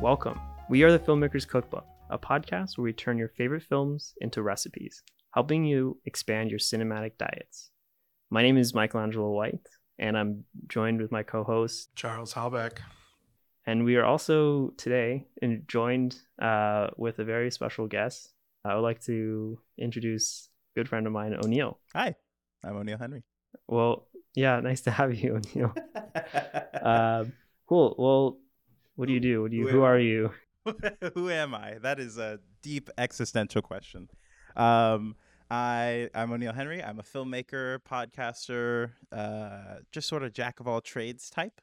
Welcome. 0.00 0.38
We 0.68 0.82
are 0.82 0.92
the 0.92 0.98
Filmmakers 0.98 1.48
Cookbook, 1.48 1.84
a 2.10 2.18
podcast 2.18 2.76
where 2.76 2.84
we 2.84 2.92
turn 2.92 3.16
your 3.16 3.28
favorite 3.28 3.62
films 3.62 4.12
into 4.20 4.42
recipes, 4.42 5.02
helping 5.32 5.64
you 5.64 5.98
expand 6.04 6.50
your 6.50 6.58
cinematic 6.58 7.16
diets. 7.18 7.70
My 8.30 8.42
name 8.42 8.58
is 8.58 8.74
Michelangelo 8.74 9.30
White, 9.30 9.66
and 9.98 10.16
I'm 10.18 10.44
joined 10.68 11.00
with 11.00 11.10
my 11.10 11.22
co 11.22 11.44
host, 11.44 11.88
Charles 11.96 12.34
Halbeck. 12.34 12.78
and 13.66 13.84
we 13.84 13.96
are 13.96 14.04
also 14.04 14.68
today 14.76 15.26
in, 15.40 15.64
joined 15.66 16.16
uh, 16.40 16.88
with 16.98 17.18
a 17.18 17.24
very 17.24 17.50
special 17.50 17.86
guest. 17.86 18.34
I 18.64 18.74
would 18.74 18.82
like 18.82 19.02
to 19.04 19.58
introduce 19.78 20.50
a 20.74 20.80
good 20.80 20.88
friend 20.88 21.06
of 21.06 21.12
mine, 21.14 21.34
O'Neil. 21.42 21.78
Hi, 21.94 22.14
I'm 22.62 22.76
O'Neil 22.76 22.98
Henry. 22.98 23.22
Well, 23.66 24.08
yeah, 24.34 24.60
nice 24.62 24.82
to 24.82 24.90
have 24.90 25.14
you, 25.14 25.36
O'Neil. 25.36 25.74
Uh, 26.74 27.24
cool. 27.66 27.94
Well, 27.98 28.38
what 28.96 29.06
do 29.08 29.14
you 29.14 29.20
do? 29.20 29.42
What 29.42 29.50
do 29.50 29.56
you, 29.56 29.68
Who 29.68 29.78
who 29.78 29.82
are 29.82 29.98
you? 29.98 30.32
Who 31.14 31.30
am 31.30 31.54
I? 31.54 31.76
That 31.80 32.00
is 32.00 32.18
a 32.18 32.40
deep 32.60 32.90
existential 32.98 33.62
question. 33.62 34.08
Um, 34.56 35.14
I 35.48 36.10
I'm 36.12 36.32
O'Neil 36.32 36.52
Henry. 36.52 36.82
I'm 36.82 36.98
a 36.98 37.04
filmmaker, 37.04 37.78
podcaster, 37.88 38.90
uh, 39.12 39.80
just 39.92 40.08
sort 40.08 40.24
of 40.24 40.32
jack 40.32 40.58
of 40.58 40.66
all 40.66 40.80
trades 40.80 41.30
type. 41.30 41.60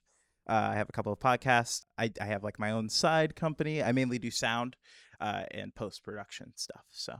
Uh, 0.48 0.70
I 0.72 0.76
have 0.76 0.88
a 0.88 0.94
couple 0.94 1.12
of 1.12 1.20
podcasts. 1.20 1.86
I, 1.98 2.12
I 2.22 2.26
have 2.26 2.44
like 2.44 2.60
my 2.60 2.72
own 2.72 2.88
side 2.88 3.36
company. 3.36 3.84
I 3.84 3.92
mainly 3.92 4.20
do 4.20 4.32
sound 4.32 4.78
uh, 5.20 5.44
and 5.52 5.76
post 5.76 6.04
production 6.04 6.54
stuff. 6.56 6.86
So 6.92 7.16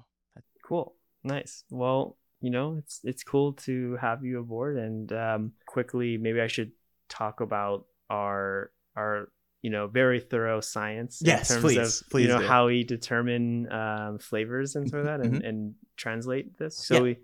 Cool. 0.64 0.96
Nice. 1.24 1.66
Well, 1.70 2.18
you 2.42 2.50
know, 2.50 2.78
it's 2.78 3.02
it's 3.04 3.24
cool 3.24 3.54
to 3.54 3.98
have 3.98 4.24
you 4.24 4.40
aboard 4.40 4.78
and 4.78 5.12
um 5.14 5.52
quickly 5.66 6.18
maybe 6.18 6.42
I 6.42 6.48
should 6.48 6.72
talk 7.10 7.42
about 7.42 7.86
our 8.10 8.72
our 8.96 9.30
you 9.64 9.72
know 9.72 9.88
very 9.88 10.20
thorough 10.20 10.62
science 10.62 11.22
Yes, 11.26 11.50
in 11.50 11.56
terms 11.56 11.64
please. 11.64 12.02
of 12.02 12.10
Please 12.12 12.22
you 12.24 12.28
know 12.34 12.40
do. 12.40 12.46
how 12.46 12.68
we 12.68 12.84
determine 12.84 13.72
um 13.72 14.20
flavors 14.20 14.76
and 14.76 14.88
sort 14.90 15.00
of 15.02 15.08
that 15.08 15.22
and, 15.26 15.42
Mhm. 15.42 15.48
and 15.50 15.76
translate 15.98 16.58
this. 16.60 16.78
So 16.78 16.96
Yeah. 16.96 17.02
we 17.02 17.18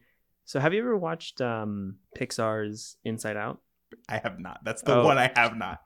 so 0.46 0.60
have 0.60 0.74
you 0.74 0.80
ever 0.82 0.98
watched 0.98 1.42
um 1.42 2.00
Pixar's 2.18 2.98
Inside 3.04 3.38
Out? 3.38 3.62
I 4.08 4.18
have 4.18 4.40
not. 4.40 4.58
That's 4.64 4.82
the 4.82 4.96
Oh. 4.96 5.06
one 5.06 5.18
I 5.20 5.32
have 5.36 5.56
not. 5.56 5.80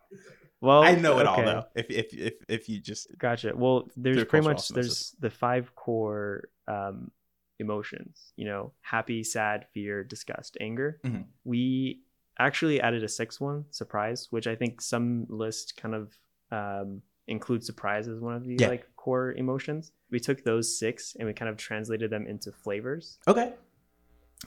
Well, 0.61 0.83
I 0.83 0.95
know 0.95 1.19
it 1.19 1.27
all 1.27 1.41
though. 1.43 1.63
If 1.75 1.87
if 1.89 2.07
if 2.13 2.33
if 2.47 2.69
you 2.69 2.79
just 2.79 3.07
Gotcha. 3.17 3.51
Well, 3.55 3.89
there's 3.97 4.23
pretty 4.25 4.47
much 4.47 4.69
there's 4.69 5.15
the 5.19 5.29
five 5.29 5.75
core 5.75 6.47
um, 6.69 7.11
emotions. 7.59 8.31
You 8.37 8.45
know, 8.45 8.73
happy, 8.81 9.23
sad, 9.23 9.65
fear, 9.73 10.03
disgust, 10.03 10.55
anger. 10.61 10.99
Mhm. 11.03 11.25
We 11.43 12.01
actually 12.39 12.79
added 12.81 13.03
a 13.03 13.09
sixth 13.09 13.41
one, 13.41 13.65
surprise, 13.71 14.27
which 14.31 14.47
I 14.47 14.55
think 14.55 14.81
some 14.81 15.25
list 15.29 15.75
kind 15.77 15.93
of 15.95 16.17
um, 16.53 17.01
include 17.27 17.63
surprise 17.63 18.07
as 18.07 18.19
one 18.19 18.35
of 18.35 18.43
the 18.45 18.55
Yeah. 18.59 18.67
like 18.73 18.85
core 18.95 19.31
emotions. 19.33 19.91
We 20.11 20.19
took 20.19 20.43
those 20.43 20.77
six 20.79 21.15
and 21.17 21.27
we 21.27 21.33
kind 21.33 21.49
of 21.49 21.57
translated 21.57 22.09
them 22.11 22.27
into 22.27 22.51
flavors. 22.51 23.17
okay. 23.27 23.53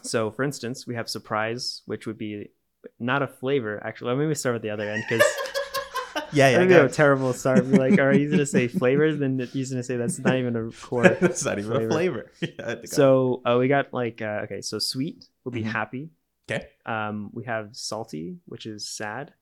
So, 0.03 0.31
for 0.31 0.43
instance, 0.43 0.87
we 0.87 0.95
have 0.95 1.09
surprise, 1.09 1.83
which 1.87 2.07
would 2.07 2.19
be 2.19 2.51
not 2.99 3.23
a 3.23 3.27
flavor. 3.27 3.75
Actually, 3.83 4.15
let 4.15 4.29
me 4.29 4.35
start 4.35 4.55
with 4.55 4.63
the 4.63 4.71
other 4.71 4.89
end 4.89 5.03
because 5.09 5.25
Yeah, 6.33 6.49
yeah. 6.51 6.59
That'd 6.59 6.69
be 6.69 6.75
a 6.75 6.89
terrible 6.89 7.33
start. 7.33 7.71
Be 7.71 7.79
like, 7.79 7.99
are 7.99 8.13
you 8.13 8.31
gonna 8.31 8.45
say 8.47 8.69
flavors? 8.83 9.19
Then 9.19 9.39
he's 9.53 9.71
gonna 9.71 9.83
say 9.83 9.97
that's 9.97 10.19
not 10.19 10.37
even 10.37 10.55
a 10.57 10.71
core. 10.71 11.09
That's 11.21 11.45
not 11.45 11.59
even 11.59 11.71
flavor. 11.71 11.87
a 11.89 11.91
flavor. 11.91 12.33
Yeah, 12.41 12.49
I 12.59 12.75
think 12.75 12.93
I- 12.93 12.97
So 13.01 13.43
uh, 13.47 13.57
we 13.59 13.69
got 13.69 13.93
like 13.95 14.21
uh, 14.21 14.41
okay, 14.45 14.61
so 14.61 14.79
sweet 14.79 15.27
would 15.45 15.55
be 15.55 15.63
Mhm. 15.63 15.73
happy. 15.73 16.11
okay. 16.51 16.69
Um, 16.85 17.31
we 17.33 17.45
have 17.45 17.71
salty, 17.73 18.37
which 18.47 18.67
is 18.67 18.87
sad. 18.89 19.33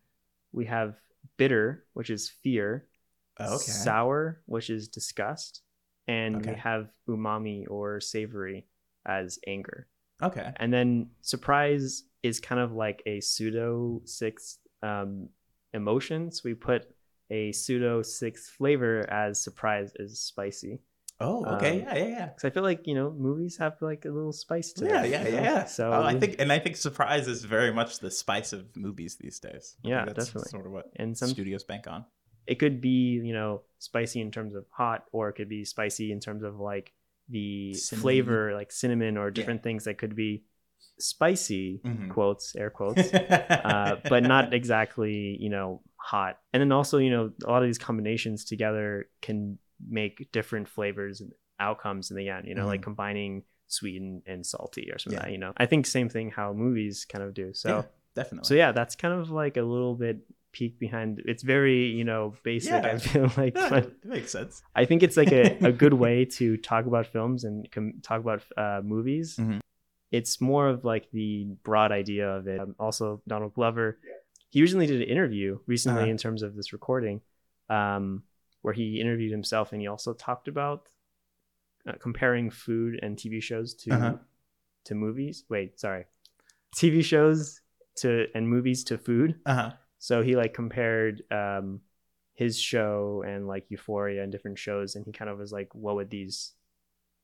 We 0.53 0.67
have 0.67 0.95
bitter, 1.37 1.85
which 1.93 2.11
is 2.11 2.29
fear. 2.43 2.87
Okay. 3.41 3.57
Sour, 3.57 4.43
which 4.47 4.71
is 4.71 4.87
disgust, 4.87 5.63
and 6.07 6.47
we 6.47 6.55
have 6.55 6.89
umami 7.09 7.65
or 7.69 8.01
savory 8.01 8.69
as 9.07 9.41
anger. 9.47 9.89
Okay. 10.23 10.53
And 10.57 10.73
then 10.73 11.11
surprise 11.21 12.05
is 12.23 12.39
kind 12.39 12.61
of 12.61 12.73
like 12.73 13.03
a 13.07 13.21
pseudo 13.21 14.01
sixth 14.05 14.59
um, 14.83 15.29
emotion. 15.73 16.31
So 16.31 16.43
we 16.45 16.55
put 16.55 16.87
a 17.31 17.51
pseudo 17.53 18.03
sixth 18.03 18.51
flavor 18.51 19.09
as 19.11 19.43
surprise 19.43 19.93
is 19.97 20.21
spicy. 20.21 20.81
Oh, 21.21 21.45
okay. 21.57 21.79
Um, 21.81 21.87
yeah, 21.87 21.95
yeah, 21.97 22.07
yeah. 22.09 22.27
Because 22.27 22.45
I 22.45 22.51
feel 22.51 22.63
like 22.63 22.87
you 22.87 22.95
know 22.95 23.11
movies 23.11 23.57
have 23.59 23.81
like 23.81 24.05
a 24.05 24.11
little 24.11 24.33
spice 24.33 24.73
to 24.75 24.85
Yeah, 24.85 25.05
them. 25.05 25.11
yeah, 25.13 25.29
yeah, 25.29 25.43
yeah. 25.43 25.65
So 25.65 25.93
Oh, 25.93 26.03
I 26.03 26.15
think, 26.15 26.37
and 26.39 26.53
I 26.53 26.59
think 26.59 26.77
surprise 26.77 27.29
is 27.29 27.45
very 27.45 27.73
much 27.73 27.99
the 28.01 28.11
spice 28.11 28.53
of 28.53 28.77
movies 28.77 29.17
these 29.17 29.39
days. 29.39 29.77
I 29.85 29.89
Yeah, 29.89 30.05
that's 30.05 30.27
definitely. 30.27 30.51
Sort 30.51 30.67
of 30.67 30.73
what 30.73 30.91
and 30.97 31.17
some 31.17 31.31
studios 31.31 31.65
bank 31.65 31.87
on. 31.87 32.05
it 32.47 32.57
could 32.57 32.81
be 32.81 33.21
you 33.23 33.33
know 33.33 33.63
spicy 33.79 34.21
in 34.21 34.31
terms 34.31 34.55
of 34.55 34.65
hot, 34.71 35.05
or 35.13 35.29
it 35.29 35.35
could 35.35 35.49
be 35.49 35.65
spicy 35.65 36.11
in 36.13 36.21
terms 36.21 36.43
of 36.43 36.59
like 36.59 36.93
the 37.29 37.73
Cinnamon. 37.75 38.01
flavor, 38.03 38.55
like 38.55 38.73
cinnamon 38.73 39.17
or 39.17 39.31
different 39.31 39.63
things 39.63 39.85
that 39.85 39.99
could 39.99 40.15
be 40.17 40.45
spicy 40.99 41.81
Mhm. 41.85 42.09
quotes 42.09 42.55
air 42.55 42.71
quotes 42.71 43.13
uh, 43.13 43.97
but 44.09 44.23
not 44.23 44.55
exactly 44.55 45.37
you 45.41 45.51
know 45.51 45.83
hot 45.97 46.39
and 46.53 46.61
then 46.61 46.71
also 46.71 46.99
you 46.99 47.11
know 47.11 47.33
a 47.45 47.51
lot 47.51 47.63
of 47.63 47.69
these 47.69 47.79
combinations 47.79 48.45
together 48.45 49.09
can 49.21 49.59
make 49.89 50.31
different 50.33 50.69
flavors 50.69 51.21
and 51.21 51.33
outcomes 51.61 52.11
in 52.11 52.17
the 52.17 52.29
end 52.29 52.47
you 52.49 52.55
know 52.55 52.67
like 52.67 52.83
combining 52.83 53.43
sweet 53.69 54.01
and, 54.01 54.23
and 54.27 54.45
salty 54.45 54.91
or 54.93 54.99
something 54.99 55.19
Mm-hmm. 55.19 55.19
Yeah. 55.19 55.19
like 55.19 55.27
that, 55.29 55.33
you 55.33 55.39
know 55.39 55.53
i 55.57 55.67
think 55.67 55.87
same 55.87 56.09
thing 56.09 56.31
how 56.31 56.53
movies 56.53 57.05
kind 57.05 57.23
of 57.25 57.33
do 57.35 57.53
so 57.55 57.69
yeah, 57.69 57.83
definitely. 58.15 58.47
so 58.49 58.55
yeah 58.55 58.73
that's 58.73 58.95
kind 58.97 59.15
of 59.15 59.31
like 59.31 59.57
a 59.57 59.63
little 59.63 59.95
bit 59.95 60.19
peek 60.53 60.79
behind 60.79 61.21
it's 61.27 61.43
very 61.43 61.87
you 61.87 62.05
know 62.05 62.35
basic 62.43 62.73
Yeah. 62.73 62.93
i 62.95 62.99
feel 62.99 63.31
like 63.37 63.57
Yeah, 63.57 63.77
it 63.79 64.05
makes 64.05 64.31
sense. 64.31 64.63
i 64.75 64.85
think 64.85 65.03
it's 65.03 65.17
like 65.17 65.33
a, 65.33 65.59
a 65.67 65.73
good 65.83 65.95
way 65.95 66.25
to 66.39 66.57
talk 66.57 66.87
about 66.87 67.07
films 67.07 67.45
and 67.45 67.71
com- 67.73 68.01
talk 68.03 68.21
about 68.21 68.43
uh, 68.57 68.81
movies 68.85 69.37
Mhm. 69.41 69.61
it's 70.13 70.41
more 70.41 70.69
of 70.69 70.85
like 70.85 71.11
the 71.13 71.45
broad 71.65 71.91
idea 71.93 72.29
of 72.29 72.47
it 72.47 72.61
um, 72.61 72.75
also 72.79 73.21
donald 73.27 73.55
glover 73.55 73.99
he 74.51 74.61
recently 74.61 74.87
did 74.87 75.01
an 75.03 75.09
interview 75.09 75.59
recently 75.67 76.03
Uh-huh. 76.03 76.11
in 76.11 76.17
terms 76.19 76.43
of 76.43 76.55
this 76.55 76.73
recording 76.73 77.21
um, 77.71 78.23
where 78.65 78.75
he 78.75 79.01
interviewed 79.01 79.31
himself 79.39 79.73
and 79.73 79.81
he 79.83 79.87
also 79.89 80.13
talked 80.15 80.49
about 80.49 80.89
uh, 81.87 81.93
comparing 82.01 82.51
food 82.51 82.99
and 83.03 83.17
tv 83.17 83.43
shows 83.43 83.75
to 83.75 83.93
Uh-huh. 83.93 84.17
to 84.87 84.95
movies 84.95 85.45
wait 85.51 85.79
sorry 85.79 86.05
tv 86.79 87.05
shows 87.05 87.61
to 88.01 88.27
and 88.35 88.49
movies 88.49 88.83
to 88.85 88.97
food 88.99 89.31
Uh 89.47 89.55
huh. 89.61 89.71
so 89.99 90.23
he 90.23 90.35
like 90.43 90.55
compared 90.55 91.23
um 91.31 91.81
his 92.43 92.59
show 92.59 93.23
and 93.31 93.47
like 93.47 93.71
Euphoria 93.71 94.21
and 94.25 94.33
different 94.33 94.59
shows, 94.59 94.97
and 94.97 95.05
he 95.07 95.13
kind 95.13 95.31
of 95.31 95.39
was 95.39 95.53
like, 95.53 95.71
"What 95.73 95.95
would 95.95 96.11
these 96.11 96.55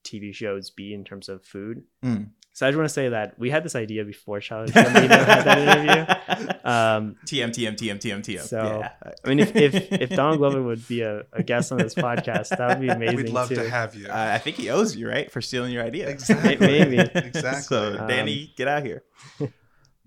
TV 0.04 0.34
shows 0.34 0.70
be 0.70 0.92
in 0.94 1.04
terms 1.04 1.28
of 1.28 1.44
food?" 1.44 1.84
Mm. 2.04 2.30
So 2.52 2.66
I 2.66 2.70
just 2.70 2.76
want 2.78 2.88
to 2.88 2.92
say 2.94 3.08
that 3.10 3.38
we 3.38 3.48
had 3.48 3.64
this 3.64 3.74
idea 3.76 4.04
before 4.04 4.40
Childish 4.40 4.74
Gambino 4.74 5.08
had 5.24 5.42
that 5.44 5.58
interview. 5.58 6.50
Um, 6.64 7.16
TM 7.24 7.50
TM 7.50 7.76
TM 7.76 7.98
TM 7.98 8.18
TM. 8.20 8.40
So, 8.40 8.80
yeah. 8.80 8.90
I 9.24 9.28
mean, 9.28 9.38
if 9.38 9.54
if, 9.56 9.74
if 9.92 10.10
Donald 10.16 10.38
Glover 10.38 10.60
would 10.62 10.86
be 10.88 11.00
a, 11.02 11.22
a 11.32 11.42
guest 11.44 11.70
on 11.72 11.78
this 11.78 11.94
podcast, 11.94 12.48
that 12.50 12.68
would 12.68 12.80
be 12.80 12.88
amazing 12.88 13.16
We'd 13.16 13.28
love 13.30 13.48
too. 13.48 13.54
to 13.54 13.70
have 13.70 13.94
you. 13.94 14.08
Uh, 14.08 14.32
I 14.34 14.38
think 14.38 14.56
he 14.56 14.68
owes 14.68 14.94
you 14.96 15.08
right 15.08 15.30
for 15.30 15.40
stealing 15.40 15.72
your 15.72 15.84
idea. 15.84 16.08
exactly. 16.10 16.56
Maybe. 16.66 16.98
Exactly. 16.98 17.62
So 17.62 17.96
Um, 17.98 18.08
Danny, 18.08 18.52
get 18.56 18.66
out 18.68 18.84
here. 18.84 19.04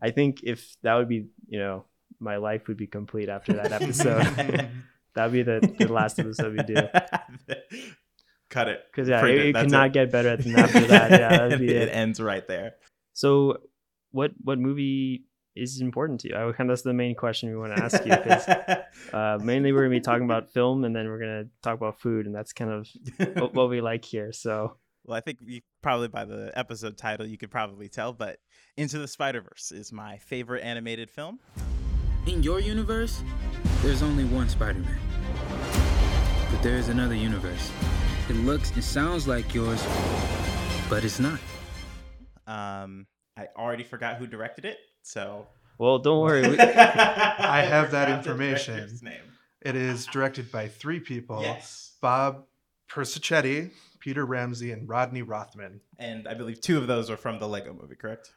I 0.02 0.12
think 0.12 0.42
if 0.44 0.76
that 0.84 0.96
would 0.96 1.08
be, 1.08 1.28
you 1.48 1.60
know, 1.60 1.86
my 2.20 2.36
life 2.36 2.68
would 2.68 2.78
be 2.78 2.88
complete 2.88 3.30
after 3.30 3.54
that 3.54 3.72
episode. 3.72 4.26
that 5.16 5.24
would 5.24 5.32
be 5.34 5.44
the, 5.44 5.74
the 5.80 5.88
last 5.92 6.20
episode 6.20 6.58
we 6.58 6.64
do. 6.64 6.88
Cut 8.54 8.68
it. 8.68 8.84
Because 8.92 9.10
yeah, 9.10 9.26
it, 9.26 9.30
it. 9.32 9.46
it 9.48 9.54
That's 9.54 9.64
could 9.66 9.72
not 9.72 9.88
it. 9.88 9.94
get 9.94 10.12
better 10.12 10.38
than 10.38 10.56
after 10.56 10.82
that. 10.82 11.12
Yeah, 11.12 11.58
be 11.58 11.66
it 11.70 11.90
it. 11.90 11.90
ends 11.90 12.22
right 12.22 12.48
there. 12.48 12.76
So, 13.14 13.58
what 14.12 14.32
what 14.44 14.60
movie 14.60 15.26
is 15.56 15.82
important 15.82 16.20
to 16.22 16.30
you? 16.30 16.36
I 16.36 16.52
kind 16.52 16.70
of 16.70 16.74
that's 16.74 16.84
the 16.84 16.94
main 16.94 17.16
question 17.16 17.50
we 17.50 17.56
want 17.56 17.76
to 17.76 17.84
ask 17.84 18.06
you 18.06 18.16
because 18.16 18.48
uh, 19.14 19.40
mainly 19.44 19.72
we're 19.72 19.82
gonna 19.86 19.96
be 19.96 20.02
talking 20.02 20.26
about 20.26 20.52
film 20.52 20.84
and 20.84 20.96
then 20.96 21.08
we're 21.08 21.20
gonna 21.20 21.46
talk 21.64 21.76
about 21.76 22.00
food, 22.00 22.28
and 22.28 22.36
that's 22.36 22.54
kind 22.54 22.70
of 22.72 22.88
what, 23.36 23.54
what 23.56 23.70
we 23.70 23.82
like 23.82 24.06
here. 24.06 24.32
So, 24.32 24.78
Well, 25.06 25.18
I 25.18 25.22
think 25.22 25.40
you 25.42 25.62
probably 25.82 26.08
by 26.08 26.24
the 26.24 26.52
episode 26.56 26.98
title 26.98 27.26
you 27.26 27.38
could 27.38 27.52
probably 27.52 27.90
tell, 27.90 28.14
but 28.14 28.38
Into 28.78 29.00
the 29.00 29.08
Spider 29.08 29.42
Verse 29.42 29.72
is 29.72 29.92
my 29.92 30.18
favorite 30.18 30.64
animated 30.64 31.12
film. 31.12 31.40
In 32.26 32.42
your 32.42 32.62
universe, 32.62 33.22
there's 33.82 34.02
only 34.02 34.24
one 34.24 34.48
Spider 34.48 34.80
Man. 34.80 34.98
But 36.52 36.64
there 36.64 36.78
is 36.78 36.88
another 36.88 37.16
universe. 37.16 37.70
It 38.30 38.36
looks 38.38 38.72
and 38.72 38.84
sounds 38.84 39.28
like 39.28 39.54
yours, 39.54 39.86
but 40.90 41.04
it's 41.04 41.20
not. 41.20 41.40
Um, 42.48 43.06
I 43.38 43.48
already 43.58 43.84
forgot 43.84 44.16
who 44.18 44.28
directed 44.28 44.66
it, 44.66 44.78
so 45.02 45.48
well, 45.78 46.00
don't 46.00 46.22
worry. 46.22 46.48
We, 46.48 46.58
I 46.60 47.62
have 47.68 47.92
that 47.92 48.10
information. 48.10 48.90
Name. 49.02 49.20
It 49.62 49.76
is 49.76 50.06
directed 50.06 50.52
by 50.52 50.68
three 50.68 51.00
people 51.00 51.42
Yes, 51.42 51.94
Bob 52.02 52.46
Persichetti, 52.90 53.72
Peter 54.00 54.26
Ramsey, 54.26 54.72
and 54.72 54.88
Rodney 54.88 55.22
Rothman. 55.22 55.82
and 56.00 56.28
I 56.28 56.34
believe 56.34 56.62
two 56.62 56.78
of 56.78 56.88
those 56.88 57.10
are 57.10 57.18
from 57.18 57.40
the 57.40 57.48
Lego 57.48 57.74
Movie, 57.74 57.96
correct? 57.96 58.32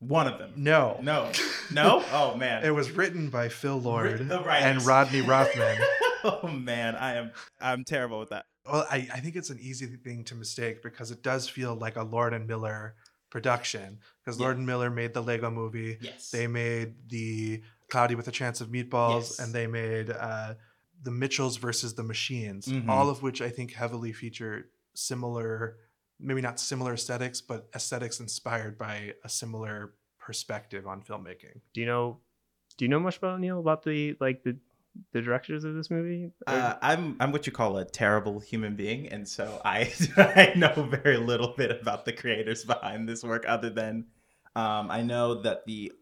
One 0.00 0.26
of 0.28 0.38
them. 0.38 0.52
No. 0.56 0.98
No. 1.02 1.30
No? 1.72 2.04
Oh 2.12 2.36
man. 2.36 2.64
It 2.64 2.70
was 2.70 2.92
written 2.92 3.28
by 3.28 3.48
Phil 3.48 3.76
Lord 3.80 4.20
Writ- 4.20 4.28
the 4.28 4.38
writers. 4.40 4.64
and 4.76 4.86
Rodney 4.86 5.20
Rothman. 5.26 5.78
oh 6.22 6.46
man, 6.46 6.94
I 6.94 7.14
am 7.16 7.32
I'm 7.60 7.82
terrible 7.82 8.20
with 8.20 8.28
that. 8.28 8.44
Well, 8.70 8.86
I, 8.90 9.08
I 9.12 9.20
think 9.20 9.36
it's 9.36 9.50
an 9.50 9.58
easy 9.60 9.86
thing 9.86 10.24
to 10.24 10.34
mistake 10.34 10.82
because 10.82 11.10
it 11.10 11.22
does 11.22 11.48
feel 11.48 11.74
like 11.74 11.96
a 11.96 12.02
Lord 12.02 12.34
and 12.34 12.46
Miller 12.46 12.94
production. 13.30 13.98
Because 14.24 14.40
Lord 14.40 14.56
and 14.56 14.66
Miller 14.66 14.90
made 14.90 15.14
the 15.14 15.22
Lego 15.22 15.50
movie. 15.50 15.98
Yes. 16.00 16.30
They 16.30 16.46
made 16.46 16.94
the 17.08 17.62
Cloudy 17.90 18.14
with 18.14 18.28
a 18.28 18.32
Chance 18.32 18.60
of 18.60 18.68
Meatballs, 18.68 19.20
Yes. 19.22 19.38
and 19.38 19.52
they 19.54 19.66
made 19.66 20.10
uh, 20.10 20.54
the 21.02 21.10
Mitchells 21.10 21.56
versus 21.56 21.94
the 21.94 22.02
Machines, 22.02 22.66
Mhm. 22.66 22.88
all 22.88 23.08
of 23.10 23.22
which 23.22 23.40
I 23.42 23.48
think 23.50 23.72
heavily 23.72 24.12
feature 24.12 24.70
similar, 24.94 25.76
maybe 26.18 26.40
not 26.40 26.58
similar 26.58 26.94
aesthetics, 26.94 27.40
but 27.40 27.68
aesthetics 27.74 28.18
inspired 28.20 28.76
by 28.78 29.14
a 29.24 29.28
similar 29.28 29.94
perspective 30.18 30.86
on 30.86 31.02
filmmaking. 31.02 31.60
Do 31.74 31.80
you 31.80 31.86
know? 31.86 32.18
Do 32.76 32.84
you 32.84 32.88
know 32.88 32.98
much 33.00 33.18
about 33.18 33.38
Neil 33.40 33.60
about 33.60 33.84
the 33.84 34.16
like 34.20 34.42
the 34.42 34.56
the 35.12 35.22
directors 35.22 35.64
of 35.64 35.74
this 35.74 35.90
movie? 35.90 36.30
Uh, 36.46 36.74
I'm 36.82 37.16
I'm 37.20 37.32
what 37.32 37.46
you 37.46 37.52
call 37.52 37.78
a 37.78 37.84
terrible 37.84 38.40
human 38.40 38.76
being, 38.76 39.08
and 39.08 39.28
so 39.28 39.60
I 39.64 39.92
I 40.16 40.52
know 40.56 40.72
very 40.90 41.16
little 41.16 41.54
bit 41.56 41.70
about 41.80 42.04
the 42.04 42.12
creators 42.12 42.64
behind 42.64 43.08
this 43.08 43.22
work, 43.24 43.44
other 43.46 43.70
than 43.70 44.06
um, 44.54 44.90
I 44.90 45.02
know 45.02 45.42
that 45.42 45.66
the 45.66 45.92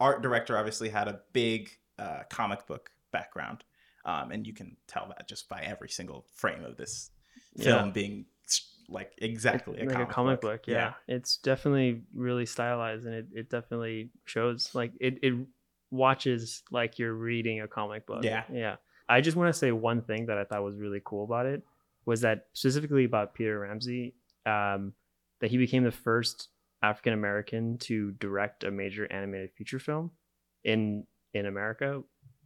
art 0.00 0.22
director 0.22 0.56
obviously 0.56 0.88
had 0.88 1.08
a 1.08 1.20
big 1.32 1.70
uh, 1.98 2.22
comic 2.30 2.66
book 2.66 2.90
background, 3.12 3.64
um, 4.04 4.30
and 4.30 4.46
you 4.46 4.52
can 4.54 4.76
tell 4.86 5.08
that 5.08 5.28
just 5.28 5.48
by 5.48 5.60
every 5.62 5.88
single 5.88 6.26
frame 6.34 6.64
of 6.64 6.76
this 6.76 7.10
film 7.58 7.86
Yeah. 7.86 7.92
being 7.92 8.26
like 8.90 9.12
exactly 9.18 9.84
like 9.84 9.98
a 9.98 10.06
comic, 10.06 10.40
book. 10.40 10.62
yeah. 10.66 10.94
It's 11.06 11.36
definitely 11.36 12.00
really 12.14 12.46
stylized 12.46 13.04
and 13.04 13.14
it, 13.14 13.26
it 13.34 13.50
definitely 13.50 14.08
shows 14.24 14.74
like 14.74 14.92
it, 14.98 15.18
it 15.22 15.34
watches 15.90 16.62
like 16.70 16.98
you're 16.98 17.14
reading 17.14 17.60
a 17.60 17.68
comic 17.68 18.06
book. 18.06 18.24
Yeah. 18.24 18.44
Yeah. 18.52 18.76
I 19.08 19.20
just 19.20 19.36
want 19.36 19.52
to 19.52 19.58
say 19.58 19.72
one 19.72 20.02
thing 20.02 20.26
that 20.26 20.38
I 20.38 20.44
thought 20.44 20.62
was 20.62 20.76
really 20.76 21.00
cool 21.04 21.24
about 21.24 21.46
it 21.46 21.62
was 22.04 22.20
that 22.22 22.46
specifically 22.52 23.04
about 23.04 23.34
Peter 23.34 23.58
Ramsey, 23.60 24.14
um, 24.44 24.92
that 25.40 25.50
he 25.50 25.56
became 25.56 25.84
the 25.84 25.90
first 25.90 26.48
African 26.82 27.12
American 27.12 27.78
to 27.78 28.12
direct 28.12 28.64
a 28.64 28.70
major 28.70 29.10
animated 29.10 29.50
feature 29.56 29.78
film 29.78 30.10
in 30.64 31.04
in 31.34 31.46
America, 31.46 32.02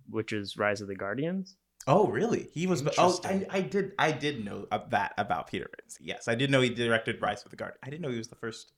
which 0.08 0.32
is 0.32 0.56
Rise 0.56 0.80
of 0.80 0.88
the 0.88 0.94
Guardians. 0.94 1.56
Oh, 1.86 2.06
really? 2.06 2.48
He 2.52 2.66
was. 2.66 2.86
Oh, 2.96 3.18
I, 3.24 3.46
I 3.50 3.60
did. 3.60 3.92
I 3.98 4.12
did 4.12 4.44
know 4.44 4.66
that 4.90 5.14
about 5.18 5.48
Peter 5.48 5.68
Ramsey. 5.78 6.04
Yes, 6.04 6.28
I 6.28 6.34
did 6.34 6.50
know 6.50 6.60
he 6.60 6.70
directed 6.70 7.20
Rise 7.20 7.44
of 7.44 7.50
the 7.50 7.56
Guard. 7.56 7.74
I 7.82 7.90
didn't 7.90 8.02
know 8.02 8.10
he 8.10 8.18
was 8.18 8.28
the 8.28 8.36
first. 8.36 8.72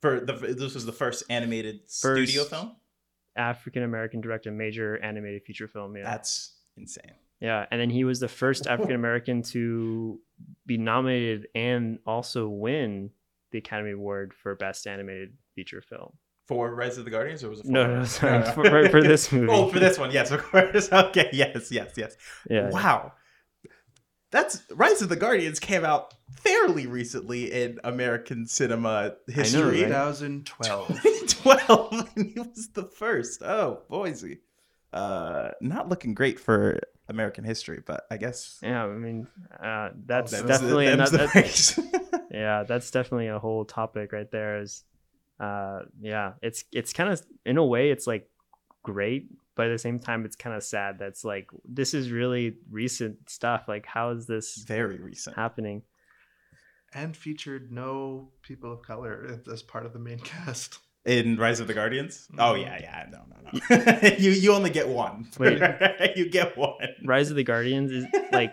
For 0.00 0.18
the 0.18 0.32
this 0.32 0.74
was 0.74 0.86
the 0.86 0.92
first 0.92 1.24
animated 1.28 1.90
studio 1.90 2.44
film. 2.44 2.76
African 3.40 3.82
American 3.82 4.20
direct 4.20 4.46
a 4.46 4.50
major 4.50 4.96
animated 5.02 5.42
feature 5.44 5.66
film. 5.68 5.96
Yeah. 5.96 6.04
That's 6.04 6.52
insane. 6.76 7.12
Yeah, 7.40 7.64
and 7.70 7.80
then 7.80 7.88
he 7.90 8.04
was 8.04 8.20
the 8.20 8.28
first 8.28 8.66
African 8.72 8.94
American 8.94 9.42
to 9.54 10.20
be 10.66 10.76
nominated 10.78 11.48
and 11.54 11.98
also 12.06 12.48
win 12.48 13.10
the 13.50 13.58
Academy 13.58 13.92
Award 13.92 14.32
for 14.34 14.54
Best 14.54 14.86
Animated 14.86 15.32
Feature 15.54 15.80
Film. 15.82 16.12
For 16.46 16.74
Rise 16.74 16.98
of 16.98 17.04
the 17.04 17.10
Guardians, 17.10 17.42
or 17.44 17.48
was 17.50 17.60
it? 17.60 17.66
For 17.66 17.72
No, 17.72 17.86
no, 17.98 18.04
sorry, 18.04 18.42
for- 18.52 18.64
for- 18.68 18.88
for 18.90 19.02
this 19.02 19.30
movie. 19.32 19.46
Oh, 19.52 19.68
for 19.68 19.78
this 19.78 19.98
one, 19.98 20.10
yes, 20.10 20.30
of 20.32 20.42
course. 20.42 20.88
Okay, 20.92 21.30
yes, 21.32 21.70
yes, 21.72 21.92
yes. 21.96 22.16
Yeah, 22.48 22.68
Wow, 22.70 23.12
that's 24.30 24.62
Rise 24.70 25.02
of 25.02 25.08
the 25.08 25.16
Guardians 25.16 25.58
came 25.58 25.84
out 25.84 26.14
fairly 26.30 26.86
recently 26.86 27.52
in 27.52 27.78
American 27.84 28.46
cinema 28.46 29.14
history. 29.26 29.82
right? 29.82 29.88
2012. 29.88 30.88
2012 30.88 32.10
and 32.16 32.26
he 32.34 32.40
was 32.40 32.68
the 32.74 32.84
first 32.84 33.42
oh 33.42 33.82
boise 33.88 34.38
uh 34.92 35.50
not 35.60 35.88
looking 35.88 36.14
great 36.14 36.40
for 36.40 36.80
american 37.08 37.44
history 37.44 37.80
but 37.84 38.06
i 38.10 38.16
guess 38.16 38.58
yeah. 38.62 38.84
I 38.84 38.88
mean, 38.88 39.26
uh, 39.62 39.90
that's 40.06 40.32
them's 40.32 40.48
definitely 40.48 40.86
them's 40.86 41.12
another. 41.12 41.26
the 41.28 41.90
yeah, 42.30 42.62
that's 42.62 42.90
definitely 42.90 43.28
a 43.28 43.38
whole 43.38 43.64
topic 43.64 44.12
right 44.12 44.30
there. 44.30 44.60
Is 44.60 44.84
uh, 45.38 45.80
yeah, 46.00 46.34
it's 46.42 46.64
it's 46.72 46.92
kind 46.92 47.10
of 47.10 47.20
in 47.44 47.56
a 47.56 47.64
way 47.64 47.90
it's 47.90 48.06
like 48.06 48.30
great, 48.82 49.28
but 49.60 49.66
at 49.66 49.72
the 49.72 49.78
same 49.78 49.98
time 49.98 50.24
it's 50.24 50.36
kind 50.36 50.56
of 50.56 50.62
sad. 50.62 50.98
That's 50.98 51.22
like 51.22 51.50
this 51.66 51.92
is 51.92 52.10
really 52.10 52.54
recent 52.70 53.28
stuff. 53.28 53.64
Like, 53.68 53.84
how 53.84 54.08
is 54.12 54.26
this 54.26 54.56
very 54.56 54.96
recent 54.96 55.36
happening? 55.36 55.82
and 56.92 57.16
featured 57.16 57.70
no 57.70 58.30
people 58.42 58.72
of 58.72 58.82
color 58.82 59.40
as 59.52 59.62
part 59.62 59.86
of 59.86 59.92
the 59.92 59.98
main 59.98 60.18
cast. 60.24 60.78
in 61.04 61.36
rise 61.36 61.60
of 61.60 61.68
the 61.68 61.74
guardians 61.74 62.26
oh 62.36 62.54
mm-hmm. 62.54 62.62
yeah 62.62 62.78
yeah 62.80 63.06
no 63.12 63.20
no 63.30 63.36
no 63.52 64.08
you 64.18 64.30
you 64.30 64.52
only 64.52 64.70
get 64.70 64.88
one 64.88 65.28
Wait. 65.38 65.62
you 66.16 66.28
get 66.28 66.56
one 66.56 66.74
Rise 67.04 67.30
of 67.30 67.36
the 67.36 67.44
Guardians 67.44 67.92
is 67.92 68.06
like 68.32 68.52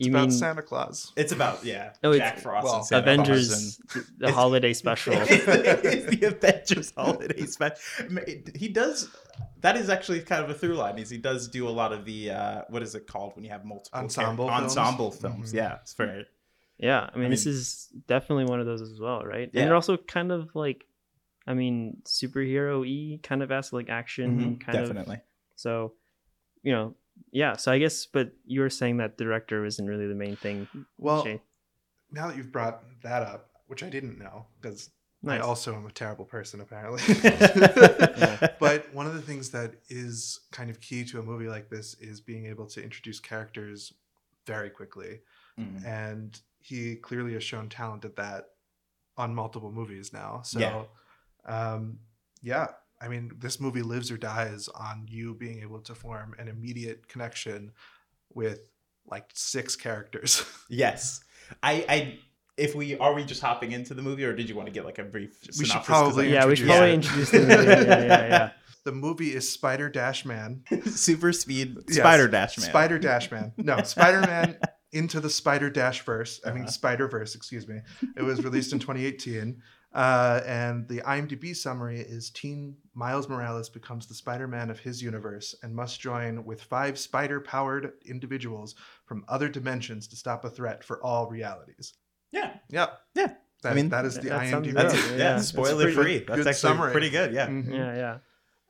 It's 0.00 0.06
you 0.06 0.12
about 0.12 0.28
mean 0.28 0.38
Santa 0.38 0.62
Claus. 0.62 1.12
it's 1.14 1.30
about 1.30 1.62
yeah 1.62 1.92
No, 2.02 2.12
it's- 2.12 2.30
jack 2.30 2.38
frost 2.40 2.64
well, 2.64 2.76
and 2.76 2.86
Santa 2.86 3.02
Claus 3.04 3.28
Avengers, 3.28 3.80
and- 3.94 4.04
the 4.18 4.32
holiday 4.32 4.72
special. 4.72 5.12
it's 5.16 6.06
the 6.06 6.26
Avengers 6.26 6.92
holiday 6.96 7.44
special. 7.46 7.76
He 8.56 8.68
does. 8.68 9.08
That 9.60 9.76
is 9.76 9.90
actually 9.90 10.20
kind 10.20 10.42
of 10.42 10.48
a 10.50 10.54
through 10.54 10.74
line. 10.76 10.98
Is 10.98 11.10
he 11.10 11.18
does 11.18 11.48
do 11.48 11.68
a 11.68 11.70
lot 11.70 11.92
of 11.92 12.04
the 12.06 12.30
uh, 12.30 12.62
what 12.70 12.82
is 12.82 12.94
it 12.94 13.06
called 13.06 13.34
when 13.36 13.44
you 13.44 13.50
have 13.50 13.64
multiple 13.66 14.00
Ensemble 14.00 14.48
char- 14.48 14.58
films? 14.60 14.76
ensemble 14.78 15.10
films? 15.10 15.52
Mhm. 15.52 15.56
Yeah, 15.56 15.74
it's 15.82 15.92
very 15.94 16.26
Yeah, 16.78 17.10
I 17.12 17.16
mean, 17.18 17.26
I 17.26 17.30
this 17.30 17.44
is 17.46 17.88
definitely 18.08 18.46
one 18.46 18.58
of 18.60 18.64
those 18.66 18.80
as 18.80 18.98
well, 18.98 19.22
right? 19.24 19.50
Yeah. 19.52 19.60
And 19.60 19.68
they're 19.68 19.74
also 19.74 19.98
kind 19.98 20.32
of 20.32 20.54
like, 20.56 20.86
I 21.46 21.52
mean, 21.52 21.98
superhero 22.06 22.86
e 22.86 23.18
kind 23.22 23.42
of 23.42 23.52
as 23.52 23.70
like 23.70 23.90
action 23.90 24.56
Mhm, 24.56 24.60
kind 24.64 24.78
of. 24.78 24.86
definitely. 24.88 25.20
So, 25.56 25.92
you 26.62 26.72
know, 26.72 26.94
yeah. 27.32 27.56
So 27.56 27.72
I 27.72 27.78
guess, 27.78 28.06
but 28.06 28.32
you 28.44 28.60
were 28.60 28.70
saying 28.70 28.98
that 28.98 29.16
director 29.18 29.64
isn't 29.64 29.86
really 29.86 30.06
the 30.06 30.14
main 30.14 30.36
thing. 30.36 30.68
Well, 30.98 31.24
Shay. 31.24 31.40
now 32.10 32.28
that 32.28 32.36
you've 32.36 32.52
brought 32.52 32.82
that 33.02 33.22
up, 33.22 33.50
which 33.66 33.82
I 33.82 33.88
didn't 33.88 34.18
know 34.18 34.46
because 34.60 34.90
I 35.26 35.38
also 35.38 35.74
am 35.74 35.86
a 35.86 35.90
terrible 35.92 36.24
person 36.24 36.60
apparently. 36.60 37.02
Yeah. 37.22 38.48
but 38.60 38.92
one 38.94 39.06
of 39.06 39.14
the 39.14 39.22
things 39.22 39.50
that 39.50 39.74
is 39.88 40.40
kind 40.50 40.70
of 40.70 40.80
key 40.80 41.04
to 41.04 41.18
a 41.20 41.22
movie 41.22 41.48
like 41.48 41.68
this 41.68 41.94
is 42.00 42.20
being 42.20 42.46
able 42.46 42.66
to 42.66 42.82
introduce 42.82 43.20
characters 43.20 43.92
very 44.46 44.70
quickly. 44.70 45.20
Mhm. 45.58 45.84
And 45.84 46.40
he 46.58 46.96
clearly 46.96 47.34
has 47.34 47.44
shown 47.44 47.68
talent 47.68 48.04
at 48.04 48.16
that 48.16 48.46
on 49.16 49.34
multiple 49.34 49.70
movies 49.70 50.12
now. 50.12 50.40
So, 50.42 50.58
Yeah. 50.58 50.84
um, 51.44 51.98
yeah, 52.42 52.68
I 53.00 53.08
mean, 53.08 53.32
this 53.38 53.60
movie 53.60 53.82
lives 53.82 54.10
or 54.10 54.16
dies 54.18 54.68
on 54.68 55.06
you 55.08 55.34
being 55.34 55.62
able 55.62 55.80
to 55.80 55.94
form 55.94 56.34
an 56.38 56.48
immediate 56.48 57.08
connection 57.08 57.72
with 58.34 58.70
like 59.06 59.30
six 59.34 59.76
characters. 59.76 60.44
Yes, 60.68 61.22
I. 61.62 61.84
I 61.88 62.18
if 62.56 62.74
we 62.74 62.96
are 62.98 63.14
we 63.14 63.24
just 63.24 63.40
hopping 63.40 63.72
into 63.72 63.94
the 63.94 64.02
movie, 64.02 64.24
or 64.24 64.34
did 64.34 64.48
you 64.48 64.54
want 64.54 64.66
to 64.66 64.72
get 64.72 64.84
like 64.84 64.98
a 64.98 65.04
brief? 65.04 65.32
We 65.58 65.64
should 65.64 65.82
probably 65.82 66.30
yeah, 66.32 66.44
we 66.46 66.56
should 66.56 66.66
probably 66.66 66.90
it. 66.90 66.94
introduce 66.94 67.30
the 67.30 67.38
movie. 67.40 67.52
Yeah, 67.54 67.84
yeah, 67.84 68.28
yeah. 68.28 68.50
the 68.84 68.92
movie 68.92 69.34
is 69.34 69.50
Spider 69.50 69.88
Dash 69.88 70.26
Man. 70.26 70.62
super 70.84 71.32
speed 71.32 71.76
Yes. 71.88 71.96
spider 71.96 72.28
dash 72.28 72.58
man. 72.58 72.68
Spider 72.68 72.98
Dash 72.98 73.30
Man. 73.30 73.52
No, 73.56 73.80
Spider 73.82 74.20
Man 74.20 74.58
into 74.92 75.20
the 75.20 75.30
Spider 75.30 75.70
Dash 75.70 76.02
verse. 76.04 76.40
I 76.44 76.50
mean, 76.50 76.62
Uh-huh. 76.64 76.70
Spider 76.70 77.08
Verse, 77.08 77.34
excuse 77.34 77.66
me. 77.66 77.80
It 78.16 78.22
was 78.22 78.44
released 78.44 78.72
in 78.74 78.78
2018. 78.78 79.62
Uh, 79.92 80.40
and 80.46 80.86
the 80.86 80.98
IMDb 81.00 81.54
summary 81.54 81.98
is 82.00 82.30
Teen 82.30 82.76
Miles 82.94 83.28
Morales 83.28 83.68
becomes 83.68 84.06
the 84.06 84.14
Spider 84.14 84.46
Man 84.46 84.70
of 84.70 84.78
his 84.78 85.02
universe 85.02 85.54
and 85.64 85.74
must 85.74 86.00
join 86.00 86.44
with 86.44 86.62
five 86.62 86.96
spider 86.98 87.40
powered 87.40 87.92
individuals 88.06 88.76
from 89.04 89.24
other 89.28 89.48
dimensions 89.48 90.06
to 90.08 90.16
stop 90.16 90.44
a 90.44 90.50
threat 90.50 90.84
for 90.84 91.02
all 91.02 91.28
realities. 91.28 91.94
Yeah, 92.30 92.54
Yep. 92.70 93.00
Yeah. 93.14 93.34
That, 93.62 93.72
I 93.72 93.74
mean, 93.74 93.88
that 93.90 94.04
is 94.06 94.14
the 94.14 94.28
that 94.30 94.40
IMDb. 94.42 94.72
that's 94.72 94.94
Yeah, 94.94 95.00
yeah, 95.00 95.10
yeah, 95.10 95.16
that's 95.34 95.48
Spoiler-free. 95.48 96.18
good- 96.20 96.26
That's 96.28 96.36
good 96.38 96.46
actually 96.46 96.54
summary. 96.54 96.92
pretty 96.92 97.10
good. 97.10 97.34
Yeah. 97.34 97.48
Mhm. 97.48 97.70
yeah, 97.74 97.94
yeah. 97.96 98.18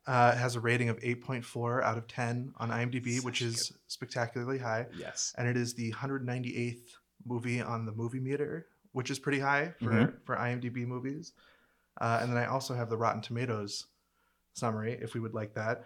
Uh, 0.06 0.32
it 0.34 0.38
has 0.38 0.56
a 0.56 0.60
rating 0.60 0.88
of 0.88 0.98
8.4 1.00 1.82
out 1.84 1.96
of 1.98 2.08
10 2.08 2.54
on 2.56 2.70
IMDb, 2.70 3.16
Such 3.16 3.24
which 3.24 3.42
a 3.42 3.44
is 3.44 3.72
spectacularly 3.86 4.58
high. 4.58 4.86
Yes. 4.96 5.34
and 5.38 5.46
it 5.46 5.56
is 5.56 5.74
the 5.74 5.92
198th 5.92 6.94
movie 7.26 7.60
on 7.60 7.84
the 7.84 7.92
movie 7.92 8.18
meter, 8.18 8.66
which 8.92 9.10
is 9.10 9.18
pretty 9.18 9.40
high 9.40 9.74
for, 9.78 9.90
Mhm. 9.90 10.14
for 10.24 10.36
IMDb 10.36 10.86
movies. 10.86 11.32
Uh, 12.00 12.18
and 12.22 12.30
then 12.30 12.38
I 12.38 12.46
also 12.46 12.74
have 12.74 12.88
the 12.88 12.96
Rotten 12.96 13.20
Tomatoes 13.22 13.86
summary, 14.54 14.92
if 15.00 15.14
we 15.14 15.20
would 15.20 15.34
like 15.34 15.54
that, 15.54 15.84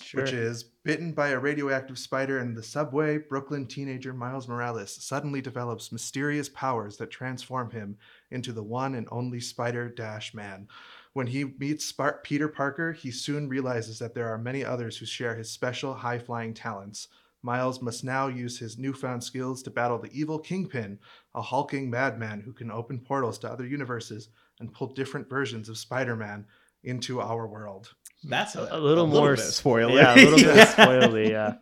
Sure. 0.00 0.22
which 0.22 0.32
is 0.32 0.64
bitten 0.64 1.12
by 1.12 1.28
a 1.28 1.38
radioactive 1.38 1.98
spider 1.98 2.38
in 2.40 2.54
the 2.54 2.62
subway, 2.62 3.18
Brooklyn 3.18 3.66
teenager 3.66 4.12
Miles 4.12 4.48
Morales 4.48 4.92
suddenly 4.92 5.40
develops 5.40 5.92
mysterious 5.92 6.48
powers 6.48 6.96
that 6.96 7.10
transform 7.10 7.70
him 7.70 7.98
into 8.30 8.52
the 8.52 8.62
one 8.64 8.94
and 8.94 9.06
only 9.10 9.40
Spider 9.40 9.88
Dash 9.88 10.34
Man. 10.34 10.68
When 11.12 11.26
he 11.28 11.44
meets 11.44 11.92
Peter 12.22 12.48
Parker, 12.48 12.92
he 12.92 13.10
soon 13.10 13.48
realizes 13.48 13.98
that 13.98 14.14
there 14.14 14.28
are 14.28 14.38
many 14.38 14.64
others 14.64 14.96
who 14.96 15.06
share 15.06 15.36
his 15.36 15.50
special 15.50 15.94
high 15.94 16.18
flying 16.18 16.54
talents. 16.54 17.08
Miles 17.42 17.82
must 17.82 18.04
now 18.04 18.28
use 18.28 18.58
his 18.58 18.78
newfound 18.78 19.24
skills 19.24 19.62
to 19.64 19.70
battle 19.70 19.98
the 19.98 20.10
evil 20.12 20.38
Kingpin, 20.38 20.98
a 21.34 21.42
hulking 21.42 21.90
madman 21.90 22.40
who 22.40 22.52
can 22.52 22.70
open 22.70 23.00
portals 23.00 23.38
to 23.40 23.50
other 23.50 23.66
universes 23.66 24.28
and 24.60 24.72
pull 24.72 24.88
different 24.94 25.28
versions 25.28 25.68
of 25.68 25.76
Spider 25.76 26.14
Man 26.14 26.46
into 26.84 27.20
our 27.20 27.46
world. 27.46 27.92
That's 28.24 28.54
a, 28.54 28.68
a 28.70 28.78
little 28.78 29.06
more 29.08 29.34
bit 29.34 29.42
spoiler. 29.42 29.94
Yeah, 30.00 30.14
a 30.14 30.16
little 30.16 30.38
bit 30.38 30.68
spoily. 30.68 31.30
Yeah. 31.30 31.54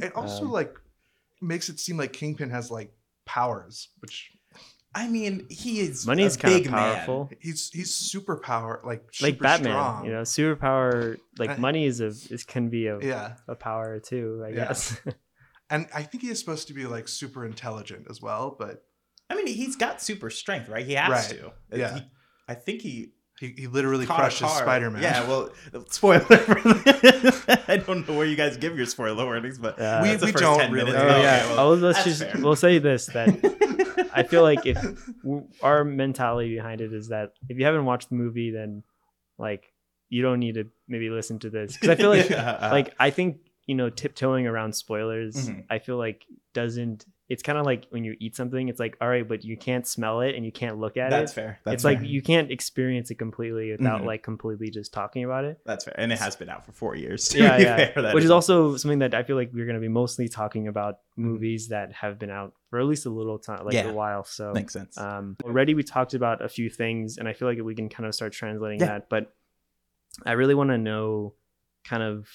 And 0.00 0.12
also, 0.14 0.44
Um, 0.46 0.50
like, 0.50 0.76
makes 1.40 1.68
it 1.68 1.78
seem 1.78 1.96
like 1.96 2.12
Kingpin 2.12 2.50
has 2.50 2.70
like 2.70 2.92
powers, 3.24 3.88
which 4.00 4.32
I 4.94 5.06
mean, 5.08 5.46
he 5.48 5.80
is 5.80 6.04
Money 6.06 6.24
a 6.24 6.26
is 6.26 6.36
kind 6.36 6.54
of 6.54 6.62
big 6.62 6.70
man. 6.72 6.94
powerful. 6.96 7.30
he's 7.40 7.70
he's 7.70 7.94
super 7.94 8.36
power 8.38 8.80
like 8.84 9.04
Like 9.22 9.38
Batman, 9.38 9.72
strong. 9.72 10.04
you 10.04 10.10
know, 10.12 10.22
superpower. 10.22 11.16
Like 11.38 11.50
I- 11.50 11.56
money 11.58 11.86
is 11.86 12.00
a 12.00 12.06
is 12.08 12.44
can 12.46 12.68
be 12.70 12.86
a, 12.88 12.98
Yeah, 13.00 13.36
a 13.46 13.54
power 13.54 14.00
too. 14.00 14.42
I 14.44 14.48
Yeah. 14.48 14.54
guess. 14.66 15.00
and 15.70 15.86
I 15.94 16.02
think 16.02 16.22
he 16.22 16.30
is 16.30 16.40
supposed 16.40 16.66
to 16.68 16.74
be 16.74 16.86
like 16.86 17.06
super 17.06 17.46
intelligent 17.46 18.06
as 18.10 18.20
well, 18.20 18.56
but 18.58 18.82
I 19.30 19.36
mean, 19.36 19.46
he's 19.46 19.76
got 19.76 20.02
super 20.02 20.28
strength, 20.28 20.68
right? 20.68 20.84
He 20.84 20.94
has 20.94 21.08
Right. 21.08 21.38
to. 21.38 21.52
Yeah. 21.78 21.94
He- 22.00 22.10
I 22.48 22.54
think 22.54 22.82
he 22.82 23.12
he, 23.40 23.54
he 23.56 23.66
literally 23.66 24.04
caught 24.06 24.18
crushes 24.20 24.46
car. 24.46 24.58
Spider 24.62 24.90
Man. 24.90 25.02
Yeah, 25.02 25.26
well, 25.26 25.50
spoiler. 25.88 26.20
for- 26.20 26.58
I 27.72 27.78
don't 27.78 28.06
know 28.06 28.16
where 28.16 28.26
you 28.26 28.36
guys 28.36 28.56
give 28.58 28.76
your 28.76 28.86
spoiler 28.86 29.24
warnings, 29.24 29.58
but 29.58 29.78
Yeah. 29.78 30.02
We- 30.02 30.08
that's 30.10 30.20
the 30.20 30.26
we 30.26 30.32
first 30.32 30.44
don't 30.44 30.58
10 30.58 30.72
really. 30.72 30.92
minutes. 30.92 31.02
oh 31.04 31.08
Okay, 31.16 31.22
yeah. 31.22 31.56
well, 31.56 31.74
let's 31.76 32.04
just 32.04 32.22
fair. 32.22 32.34
we'll 32.38 32.54
say 32.56 32.78
this 32.78 33.06
that 33.06 34.10
I 34.14 34.22
feel 34.24 34.42
like 34.42 34.66
if 34.66 34.78
our 35.62 35.84
mentality 35.84 36.54
behind 36.54 36.80
it 36.80 36.92
is 36.92 37.08
that 37.08 37.32
if 37.48 37.58
you 37.58 37.64
haven't 37.64 37.84
watched 37.86 38.10
the 38.10 38.16
movie, 38.16 38.50
then 38.50 38.82
like 39.38 39.72
you 40.08 40.22
don't 40.22 40.38
need 40.40 40.56
to 40.56 40.64
maybe 40.88 41.08
listen 41.10 41.38
to 41.40 41.50
this 41.50 41.72
because 41.74 41.88
I 41.88 41.94
feel 41.94 42.10
like 42.10 42.28
Yeah, 42.28 42.50
uh, 42.50 42.68
like 42.70 42.94
I 42.98 43.10
think 43.10 43.38
you 43.66 43.74
know 43.74 43.88
tiptoeing 43.88 44.46
around 44.46 44.74
spoilers. 44.74 45.48
Mhm. 45.48 45.64
I 45.70 45.78
feel 45.78 45.96
like 45.96 46.24
doesn't. 46.54 47.06
It's 47.30 47.44
kind 47.44 47.56
of 47.56 47.64
like 47.64 47.86
when 47.90 48.02
you 48.02 48.16
eat 48.18 48.34
something. 48.34 48.68
It's 48.68 48.80
like 48.80 48.96
all 49.00 49.08
right, 49.08 49.26
but 49.26 49.44
you 49.44 49.56
can't 49.56 49.86
smell 49.86 50.20
it 50.20 50.34
and 50.34 50.44
you 50.44 50.50
can't 50.50 50.78
look 50.78 50.96
at 50.96 51.10
that's 51.10 51.14
it. 51.14 51.20
That's 51.20 51.32
fair. 51.32 51.58
That's 51.64 51.74
it's 51.76 51.84
like 51.84 52.02
you 52.02 52.20
can't 52.22 52.50
experience 52.50 53.10
it 53.12 53.14
completely 53.20 53.70
without 53.70 54.02
Mhm. 54.02 54.06
like 54.06 54.22
completely 54.24 54.68
just 54.68 54.92
talking 54.92 55.22
about 55.24 55.44
it. 55.44 55.60
That's 55.64 55.84
fair, 55.84 55.94
and 55.96 56.12
it 56.12 56.18
has 56.18 56.34
been 56.34 56.48
out 56.50 56.66
for 56.66 56.72
four 56.72 56.96
years. 56.96 57.28
to 57.28 57.38
yeah, 57.38 57.56
be 57.56 57.62
yeah. 57.62 57.92
fair, 57.92 58.12
Which 58.14 58.24
is 58.24 58.30
also 58.32 58.76
something 58.76 58.98
that 58.98 59.14
I 59.14 59.22
feel 59.22 59.36
like 59.36 59.50
we're 59.54 59.64
going 59.64 59.76
to 59.76 59.80
be 59.80 59.88
mostly 59.88 60.28
talking 60.28 60.66
about 60.66 60.98
movies 61.16 61.68
that 61.68 61.92
have 61.92 62.18
been 62.18 62.30
out 62.30 62.52
for 62.68 62.80
at 62.80 62.86
least 62.86 63.06
a 63.06 63.10
little 63.10 63.38
time, 63.38 63.64
like 63.64 63.74
Yeah. 63.74 63.88
a 63.90 63.92
while. 63.92 64.24
So 64.24 64.52
makes 64.52 64.72
sense. 64.72 64.98
um, 64.98 65.36
already 65.44 65.74
we 65.74 65.84
talked 65.84 66.14
about 66.14 66.44
a 66.44 66.48
few 66.48 66.68
things, 66.68 67.16
and 67.16 67.28
I 67.28 67.32
feel 67.32 67.46
like 67.46 67.58
we 67.62 67.76
can 67.76 67.88
kind 67.88 68.06
of 68.08 68.14
start 68.14 68.32
translating 68.32 68.80
Yeah. 68.80 68.86
that. 68.86 69.08
But 69.08 69.32
I 70.26 70.32
really 70.32 70.54
want 70.56 70.70
to 70.70 70.78
know 70.78 71.34
kind 71.84 72.02
of 72.02 72.28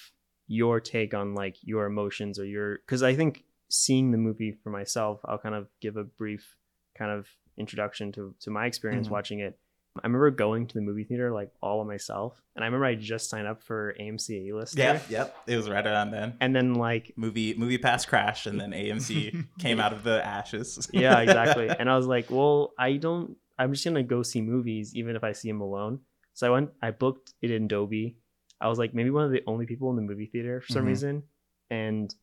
your 0.48 0.80
take 0.80 1.12
on 1.12 1.34
like 1.34 1.56
your 1.62 1.84
emotions 1.86 2.38
or 2.38 2.46
your 2.46 2.76
because 2.78 3.02
I 3.02 3.14
think 3.14 3.42
seeing 3.68 4.10
the 4.12 4.18
movie 4.18 4.52
for 4.62 4.70
myself, 4.70 5.20
I'll 5.24 5.38
kind 5.38 5.54
of 5.54 5.68
give 5.80 5.96
a 5.96 6.04
brief 6.04 6.56
kind 6.96 7.10
of 7.10 7.28
introduction 7.56 8.12
to 8.12 8.34
to 8.40 8.50
my 8.50 8.66
experience 8.66 9.08
Mhm. 9.08 9.12
watching 9.12 9.40
it. 9.40 9.58
I 10.02 10.06
remember 10.06 10.30
going 10.30 10.66
to 10.66 10.74
the 10.74 10.82
movie 10.82 11.04
theater 11.04 11.32
like 11.32 11.50
all 11.62 11.80
of 11.80 11.86
myself, 11.86 12.42
and 12.54 12.62
I 12.62 12.66
remember 12.66 12.84
I 12.84 12.96
just 12.96 13.30
signed 13.30 13.46
up 13.46 13.62
for 13.62 13.94
AMC 13.98 14.50
A 14.50 14.54
list. 14.54 14.76
yeah, 14.76 15.00
yep. 15.08 15.34
It 15.46 15.56
was 15.56 15.70
right 15.70 15.86
around 15.86 16.10
then. 16.10 16.34
and 16.40 16.54
then 16.54 16.74
like 16.74 17.12
Movie 17.16 17.54
movie 17.54 17.78
pass 17.78 18.04
crashed, 18.04 18.46
and 18.46 18.60
then 18.60 18.72
AMC 18.72 19.46
came 19.58 19.80
out 19.80 19.94
of 19.94 20.02
the 20.04 20.24
ashes. 20.24 20.88
yeah 20.92 21.18
exactly 21.26 21.68
and 21.70 21.88
i 21.88 21.96
was 21.96 22.06
like 22.06 22.30
well 22.30 22.72
i 22.78 22.96
don't 22.98 23.36
i'm 23.58 23.72
just 23.72 23.84
gonna 23.86 24.02
go 24.02 24.22
see 24.22 24.42
movies 24.42 24.94
even 24.94 25.16
if 25.16 25.24
i 25.24 25.32
see 25.32 25.48
them 25.48 25.62
alone 25.62 26.00
so 26.34 26.46
i 26.46 26.50
went 26.50 26.70
i 26.82 26.90
booked 26.90 27.32
it 27.40 27.50
in 27.50 27.66
Dolby. 27.66 28.16
i 28.60 28.68
was 28.68 28.78
like 28.78 28.92
maybe 28.92 29.08
one 29.10 29.24
of 29.24 29.30
the 29.32 29.42
only 29.46 29.64
people 29.64 29.88
in 29.90 29.96
the 29.96 30.02
movie 30.02 30.26
theater 30.26 30.60
for 30.60 30.72
some 30.72 30.84
Mhm. 30.84 30.88
reason 30.88 31.22
and 31.70 32.14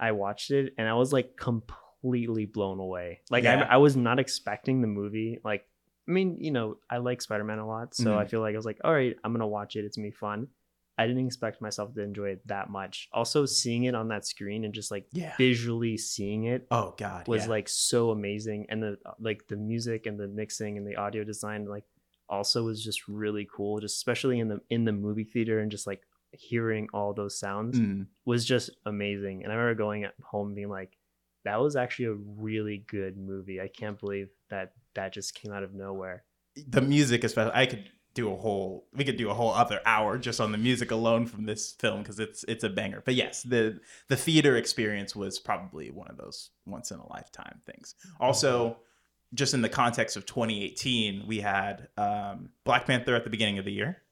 i 0.00 0.12
watched 0.12 0.50
it 0.50 0.74
and 0.78 0.88
i 0.88 0.94
was 0.94 1.12
like 1.12 1.36
completely 1.36 2.46
blown 2.46 2.78
away 2.80 3.20
like 3.30 3.44
Yeah. 3.44 3.66
I, 3.70 3.74
I 3.74 3.76
was 3.76 3.96
not 3.96 4.18
expecting 4.18 4.80
the 4.80 4.88
movie 4.88 5.38
like 5.44 5.64
i 6.08 6.12
mean 6.12 6.36
you 6.40 6.50
know 6.50 6.76
i 6.90 6.98
like 6.98 7.22
spider-man 7.22 7.58
a 7.58 7.66
lot 7.66 7.94
so 7.94 8.16
i 8.18 8.24
Mhm. 8.24 8.30
feel 8.30 8.40
like 8.40 8.54
i 8.54 8.58
was 8.58 8.66
like 8.66 8.80
all 8.84 8.92
right 8.92 9.14
i'm 9.22 9.32
gonna 9.32 9.46
watch 9.46 9.76
it 9.76 9.84
it's 9.84 9.96
gonna 9.96 10.08
be 10.08 10.12
fun 10.12 10.48
i 10.98 11.06
didn't 11.06 11.26
expect 11.26 11.62
myself 11.62 11.94
to 11.94 12.02
enjoy 12.02 12.30
it 12.30 12.46
that 12.48 12.70
much 12.70 13.08
also 13.12 13.46
seeing 13.46 13.84
it 13.84 13.94
on 13.94 14.08
that 14.08 14.26
screen 14.26 14.64
and 14.64 14.74
just 14.74 14.90
like 14.90 15.06
Yeah. 15.12 15.34
visually 15.38 15.96
seeing 15.96 16.44
it 16.44 16.66
Oh 16.70 16.94
God. 16.96 17.28
was 17.28 17.44
yeah. 17.44 17.50
like 17.50 17.68
so 17.68 18.10
amazing 18.10 18.66
and 18.68 18.82
the 18.82 18.98
like 19.20 19.46
the 19.48 19.56
music 19.56 20.06
and 20.06 20.18
the 20.18 20.28
mixing 20.28 20.76
and 20.76 20.86
the 20.86 20.96
audio 20.96 21.22
design 21.24 21.66
like 21.66 21.84
also 22.28 22.64
was 22.64 22.82
just 22.82 23.06
really 23.08 23.46
cool 23.54 23.78
just 23.78 23.96
especially 23.96 24.40
in 24.40 24.48
the 24.48 24.60
in 24.70 24.84
the 24.84 24.92
movie 24.92 25.24
theater 25.24 25.60
and 25.60 25.70
just 25.70 25.86
like 25.86 26.00
hearing 26.32 26.88
all 26.92 27.12
those 27.12 27.38
sounds 27.38 27.78
Mm. 27.78 28.06
was 28.24 28.44
just 28.44 28.70
amazing. 28.86 29.42
And 29.44 29.52
i 29.52 29.56
remember 29.56 29.76
going 29.78 30.04
at 30.04 30.14
home 30.22 30.54
being 30.54 30.68
like 30.70 30.96
that 31.44 31.60
was 31.60 31.74
actually 31.76 32.04
a 32.06 32.12
really 32.14 32.84
good 32.86 33.16
movie. 33.16 33.60
I 33.60 33.66
can't 33.68 33.98
believe 33.98 34.28
that 34.48 34.72
that 34.94 35.12
just 35.12 35.34
came 35.34 35.52
out 35.52 35.62
of 35.64 35.74
nowhere. 35.74 36.22
The 36.68 36.80
music 36.80 37.24
especially 37.24 37.52
i 37.54 37.66
could 37.66 37.90
do 38.14 38.30
a 38.30 38.36
whole 38.36 38.86
we 38.94 39.04
could 39.04 39.16
do 39.16 39.30
a 39.30 39.34
whole 39.34 39.52
other 39.52 39.80
hour 39.86 40.18
just 40.18 40.38
on 40.40 40.52
the 40.52 40.58
music 40.58 40.90
alone 40.90 41.24
from 41.26 41.46
this 41.46 41.72
film 41.72 42.02
because 42.02 42.20
it's 42.20 42.44
it's 42.46 42.62
a 42.62 42.68
banger. 42.68 43.02
But 43.04 43.14
yes 43.14 43.42
the 43.42 43.80
the 44.08 44.16
theater 44.16 44.56
experience 44.56 45.16
was 45.16 45.38
probably 45.38 45.90
one 45.90 46.08
of 46.08 46.16
those 46.18 46.50
once 46.66 46.90
in 46.90 46.98
a 46.98 47.08
lifetime 47.08 47.60
things. 47.66 47.94
Also 48.20 48.76
just 49.34 49.54
in 49.54 49.62
the 49.62 49.68
context 49.70 50.16
of 50.18 50.26
2018 50.26 51.26
we 51.26 51.40
had 51.40 51.88
um, 51.96 52.50
black 52.64 52.84
panther 52.86 53.14
at 53.14 53.24
the 53.24 53.30
beginning 53.30 53.58
of 53.58 53.64
the 53.64 53.72
year 53.72 54.02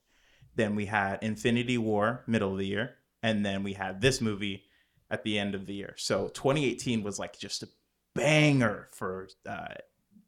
then 0.56 0.74
we 0.74 0.86
had 0.86 1.18
infinity 1.22 1.78
war 1.78 2.22
middle 2.26 2.52
of 2.52 2.58
the 2.58 2.66
year. 2.66 2.96
And 3.22 3.44
then 3.44 3.62
we 3.62 3.74
had 3.74 4.00
this 4.00 4.20
movie 4.20 4.64
at 5.10 5.24
the 5.24 5.38
end 5.38 5.54
of 5.54 5.66
the 5.66 5.74
year. 5.74 5.94
So 5.98 6.28
2018 6.28 7.02
was 7.02 7.18
like 7.18 7.38
just 7.38 7.62
a 7.62 7.68
banger 8.14 8.88
for 8.92 9.28
uh, 9.46 9.74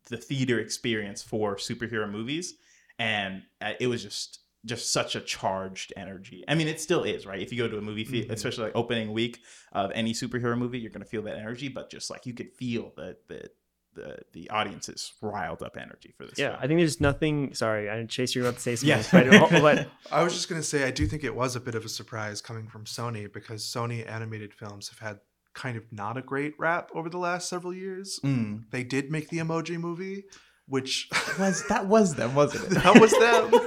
the 0.09 0.17
theater 0.17 0.59
experience 0.61 1.23
for 1.23 1.57
superhero 1.57 2.11
movies. 2.11 2.55
And 2.99 3.43
uh, 3.61 3.73
it 3.81 3.87
was 3.87 4.03
just 4.03 4.41
just 4.65 4.93
such 4.93 5.17
a 5.17 5.21
charged 5.21 5.93
energy. 5.97 6.45
I 6.47 6.55
mean 6.55 6.69
it 6.69 6.81
still 6.81 7.03
is 7.03 7.27
right? 7.27 7.41
If 7.41 7.53
you 7.53 7.59
go 7.59 7.67
to 7.69 7.79
a 7.79 7.83
movie 7.83 8.05
theater 8.05 8.29
Mhm. 8.29 8.35
especially 8.35 8.65
like 8.67 8.77
opening 8.77 9.13
week 9.13 9.41
of 9.73 9.91
any 9.93 10.13
superhero 10.13 10.57
movie 10.57 10.79
you're 10.79 10.91
going 10.93 11.03
to 11.03 11.09
feel 11.09 11.23
that 11.23 11.37
energy 11.37 11.67
but 11.69 11.91
just 11.91 12.11
like 12.11 12.27
you 12.27 12.33
could 12.35 12.53
feel 12.53 12.93
the 12.95 13.17
the 13.27 13.51
the, 13.95 14.19
the 14.33 14.49
audience's 14.51 15.13
riled 15.21 15.63
up 15.63 15.77
energy 15.77 16.13
for 16.17 16.25
this 16.27 16.39
yeah 16.39 16.51
film. 16.51 16.61
i 16.63 16.67
think 16.67 16.81
there's 16.81 17.01
nothing 17.01 17.53
sorry 17.55 17.91
i 17.91 18.05
chase 18.07 18.35
you 18.35 18.43
about 18.43 18.55
to 18.55 18.61
say 18.61 18.75
something 18.77 18.89
Yeah. 18.89 19.03
Spider- 19.03 19.61
but 19.61 19.89
I 20.13 20.23
was 20.23 20.33
just 20.33 20.49
gonna 20.49 20.63
say 20.63 20.85
I 20.85 20.91
do 20.91 21.07
think 21.07 21.25
it 21.25 21.35
was 21.35 21.57
a 21.57 21.61
bit 21.61 21.75
of 21.75 21.85
a 21.85 21.89
surprise 21.89 22.41
coming 22.41 22.67
from 22.69 22.85
Sony 22.85 23.33
because 23.33 23.65
Sony 23.65 24.09
animated 24.11 24.53
films 24.55 24.89
have 24.89 24.99
had 24.99 25.19
kind 25.55 25.77
of 25.77 25.85
not 25.93 26.17
a 26.17 26.23
great 26.23 26.55
rap 26.59 26.91
over 26.95 27.09
the 27.11 27.19
last 27.19 27.49
several 27.49 27.75
years. 27.75 28.19
Mm. 28.25 28.65
They 28.71 28.83
did 28.85 29.11
make 29.11 29.29
the 29.29 29.39
Emoji 29.39 29.79
Movie, 29.79 30.25
which 30.67 31.09
was 31.39 31.63
that 31.69 31.87
was 31.87 32.15
them 32.15 32.35
wasn't 32.35 32.65
it 32.65 32.71
That 32.83 32.99
was 33.01 33.11
them. 33.13 33.55
um, 33.55 33.61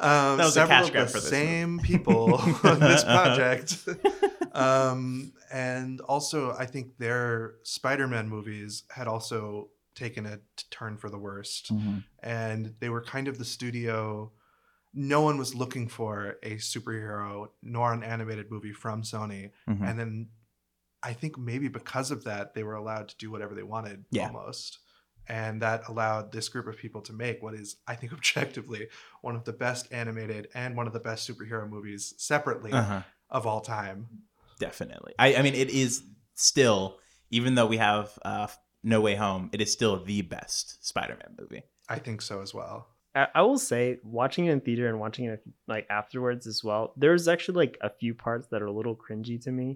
That 0.38 0.44
was 0.44 0.56
a 0.56 0.66
cash 0.66 0.90
grab 0.90 1.06
the 1.06 1.12
for 1.12 1.20
this 1.20 1.28
same 1.30 1.78
people 1.78 2.34
on 2.64 2.80
this 2.80 3.04
project. 3.04 3.78
Um, 4.54 5.32
and 5.52 6.00
also, 6.02 6.52
I 6.52 6.66
think 6.66 6.98
their 6.98 7.54
Spider-Man 7.62 8.28
movies 8.28 8.84
had 8.94 9.06
also 9.06 9.70
taken 9.94 10.24
a 10.26 10.36
t- 10.36 10.64
turn 10.70 10.96
for 10.96 11.10
the 11.10 11.18
worst, 11.18 11.72
Mhm. 11.72 12.04
and 12.22 12.74
they 12.80 12.88
were 12.88 13.02
kind 13.02 13.28
of 13.28 13.38
the 13.38 13.44
studio. 13.44 14.32
No 14.94 15.20
one 15.22 15.36
was 15.38 15.54
looking 15.54 15.88
for 15.88 16.36
a 16.42 16.56
superhero 16.56 17.48
nor 17.62 17.92
an 17.92 18.02
animated 18.02 18.50
movie 18.50 18.72
from 18.72 19.02
Sony, 19.02 19.50
Mhm. 19.68 19.86
and 19.86 19.98
then 19.98 20.28
I 21.02 21.14
think 21.14 21.36
maybe 21.36 21.66
because 21.68 22.10
of 22.12 22.24
that, 22.24 22.54
they 22.54 22.62
were 22.62 22.74
allowed 22.76 23.08
to 23.08 23.16
do 23.16 23.28
whatever 23.30 23.54
they 23.56 23.64
wanted 23.64 24.04
Yeah. 24.10 24.26
almost. 24.28 24.78
And 25.26 25.60
that 25.62 25.88
allowed 25.88 26.30
this 26.32 26.48
group 26.48 26.66
of 26.68 26.76
people 26.76 27.00
to 27.02 27.12
make 27.12 27.42
what 27.42 27.54
is, 27.54 27.76
I 27.88 27.96
think, 27.96 28.12
objectively 28.18 28.88
one 29.20 29.34
of 29.34 29.44
the 29.44 29.52
best 29.52 29.92
animated 29.92 30.48
and 30.54 30.76
one 30.76 30.86
of 30.86 30.92
the 30.92 31.00
best 31.00 31.28
superhero 31.28 31.68
movies 31.68 32.14
separately 32.18 32.70
uh-huh. 32.72 33.02
of 33.30 33.46
all 33.46 33.60
time. 33.60 34.06
Definitely 34.66 35.12
I, 35.18 35.28
I 35.38 35.42
mean 35.42 35.54
it 35.64 35.70
is 35.84 35.92
still 36.34 36.80
even 37.38 37.50
though 37.56 37.66
we 37.74 37.78
have 37.88 38.06
uh, 38.30 38.46
no 38.94 38.98
way 39.06 39.14
home 39.24 39.42
it 39.54 39.60
is 39.64 39.70
still 39.78 39.94
the 40.12 40.20
best 40.36 40.64
spider-man 40.90 41.32
movie 41.40 41.62
I 41.88 41.98
think 42.06 42.22
so 42.22 42.40
as 42.46 42.54
well. 42.58 42.76
I, 43.20 43.26
I 43.38 43.42
will 43.42 43.58
say 43.72 43.98
watching 44.20 44.46
it 44.46 44.52
in 44.52 44.60
theater 44.66 44.86
and 44.88 44.98
watching 45.04 45.24
it 45.26 45.42
like 45.74 45.86
afterwards 46.00 46.46
as 46.52 46.58
well 46.68 46.82
there's 47.02 47.24
actually 47.34 47.56
like 47.64 47.76
a 47.82 47.90
few 48.00 48.12
parts 48.26 48.46
that 48.50 48.62
are 48.62 48.70
a 48.74 48.76
little 48.80 48.96
cringy 49.04 49.36
to 49.44 49.50
me 49.52 49.68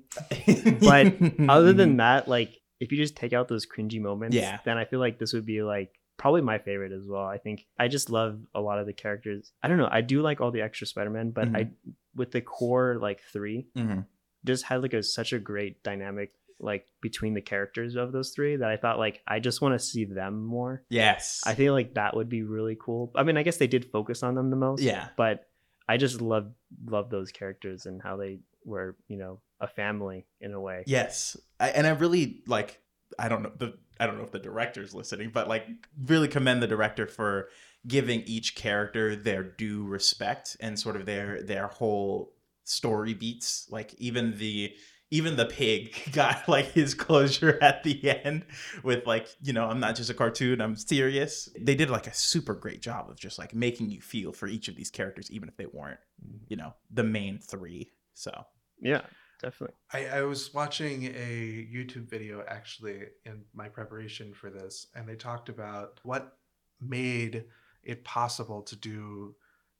But 0.81 1.15
other 1.57 1.73
than 1.81 1.97
that 1.99 2.29
like 2.29 2.53
if 2.81 2.93
you 2.93 2.99
just 2.99 3.17
take 3.17 3.33
out 3.33 3.49
those 3.49 3.67
cringy 3.67 4.01
moments 4.01 4.37
Yeah. 4.37 4.59
then 4.65 4.77
i 4.79 4.85
feel 4.85 5.01
like 5.07 5.19
this 5.19 5.33
would 5.35 5.47
be 5.47 5.63
like 5.63 5.91
probably 6.23 6.41
my 6.53 6.59
favorite 6.69 6.93
as 6.93 7.07
well 7.13 7.25
i 7.27 7.39
think 7.39 7.67
i 7.79 7.89
just 7.89 8.09
love 8.11 8.39
a 8.55 8.61
lot 8.61 8.79
of 8.79 8.87
the 8.87 8.93
characters 9.05 9.53
i 9.63 9.69
don't 9.69 9.77
know 9.83 9.89
i 9.91 10.01
do 10.01 10.23
like 10.23 10.41
all 10.41 10.51
the 10.51 10.63
extra 10.63 10.87
spider-man 10.87 11.31
but 11.31 11.49
i 11.55 11.69
with 12.15 12.31
the 12.33 12.41
core 12.41 12.97
like 13.09 13.21
three 13.35 13.67
Mhm. 13.77 14.07
Just 14.47 14.65
had 14.65 14.83
like 14.83 14.95
a 14.95 15.03
such 15.03 15.33
a 15.33 15.39
great 15.39 15.83
dynamic 15.83 16.33
like 16.59 16.87
between 17.03 17.35
the 17.35 17.43
characters 17.43 17.97
of 17.97 18.13
those 18.13 18.31
three 18.31 18.57
that 18.57 18.71
i 18.71 18.77
thought 18.79 18.99
like 18.99 19.21
i 19.29 19.39
just 19.39 19.61
want 19.61 19.79
to 19.79 19.85
see 19.85 20.05
them 20.07 20.47
more 20.47 20.83
yes 20.89 21.43
i 21.45 21.55
feel 21.55 21.75
like 21.75 21.93
that 21.95 22.17
would 22.17 22.31
be 22.31 22.43
really 22.43 22.79
cool 22.81 23.13
i 23.15 23.23
mean 23.23 23.37
i 23.37 23.43
guess 23.43 23.59
they 23.59 23.67
did 23.67 23.85
focus 23.85 24.23
on 24.23 24.35
them 24.35 24.49
the 24.49 24.57
most 24.57 24.81
yeah 24.81 25.09
but 25.19 25.47
I 25.89 25.97
just 25.97 26.21
love 26.21 26.53
love 26.85 27.11
those 27.11 27.31
characters 27.31 27.87
and 27.87 28.03
how 28.03 28.17
they 28.17 28.41
were, 28.65 28.97
you 29.09 29.19
know, 29.19 29.41
a 29.61 29.69
family 29.69 30.27
in 30.41 30.53
a 30.53 30.61
way. 30.61 30.85
Yes, 30.87 31.37
I, 31.61 31.71
and 31.71 31.87
I 31.87 31.91
really 31.91 32.43
like. 32.47 32.81
I 33.19 33.29
don't 33.29 33.43
know 33.43 33.53
the. 33.57 33.75
I 33.99 34.07
don't 34.07 34.19
know 34.19 34.25
if 34.25 34.33
the 34.33 34.39
director's 34.39 34.95
listening, 34.95 35.31
but 35.33 35.49
like, 35.49 35.67
really 36.07 36.29
commend 36.29 36.63
the 36.63 36.67
director 36.67 37.07
for 37.07 37.49
giving 37.87 38.21
each 38.23 38.55
character 38.55 39.17
their 39.17 39.43
due 39.43 39.85
respect 39.85 40.57
and 40.61 40.79
sort 40.79 40.97
of 40.97 41.07
their 41.07 41.43
their 41.43 41.69
whole 41.69 42.33
story 42.69 43.15
beats. 43.15 43.67
Like 43.71 43.95
even 43.99 44.39
the 44.39 44.75
even 45.11 45.37
the 45.37 45.47
pig 45.47 45.95
got 46.13 46.49
like 46.49 46.73
his 46.73 46.93
closure 46.93 47.59
at 47.63 47.85
the 47.85 48.11
end 48.25 48.45
with 48.83 49.07
like 49.07 49.29
you 49.41 49.53
know 49.53 49.65
i'm 49.67 49.79
not 49.79 49.95
just 49.95 50.11
a 50.11 50.15
cartoon 50.15 50.61
i'm 50.61 50.75
serious 50.75 51.49
they 51.61 51.77
did 51.77 51.89
like 51.89 52.09
a 52.09 52.13
super 52.13 52.55
great 52.55 52.83
job 52.83 53.09
of 53.09 53.17
just 53.17 53.39
like 53.39 53.55
making 53.55 53.89
you 53.89 54.01
feel 54.01 54.33
for 54.33 54.49
each 54.49 54.67
of 54.67 54.75
these 54.75 54.91
characters 54.91 55.31
even 55.31 55.49
if 55.49 55.57
they 55.57 55.67
weren't 55.67 56.01
mm-hmm. 56.21 56.39
you 56.49 56.57
know 56.57 56.75
the 56.91 57.05
main 57.05 57.39
three 57.39 57.93
so 58.15 58.33
Yeah, 58.81 59.03
definitely. 59.41 59.77
I, 59.93 60.19
I 60.19 60.23
was 60.23 60.53
watching 60.53 61.05
a 61.05 61.69
YouTube 61.73 62.09
video 62.09 62.45
actually 62.47 63.05
in 63.25 63.43
my 63.55 63.69
preparation 63.69 64.33
for 64.35 64.51
this, 64.51 64.89
and 64.95 65.09
they 65.09 65.17
talked 65.17 65.49
about 65.49 66.01
what 66.03 66.37
made 66.81 67.45
it 67.83 68.05
possible 68.05 68.63
to 68.63 68.77
do 68.77 69.35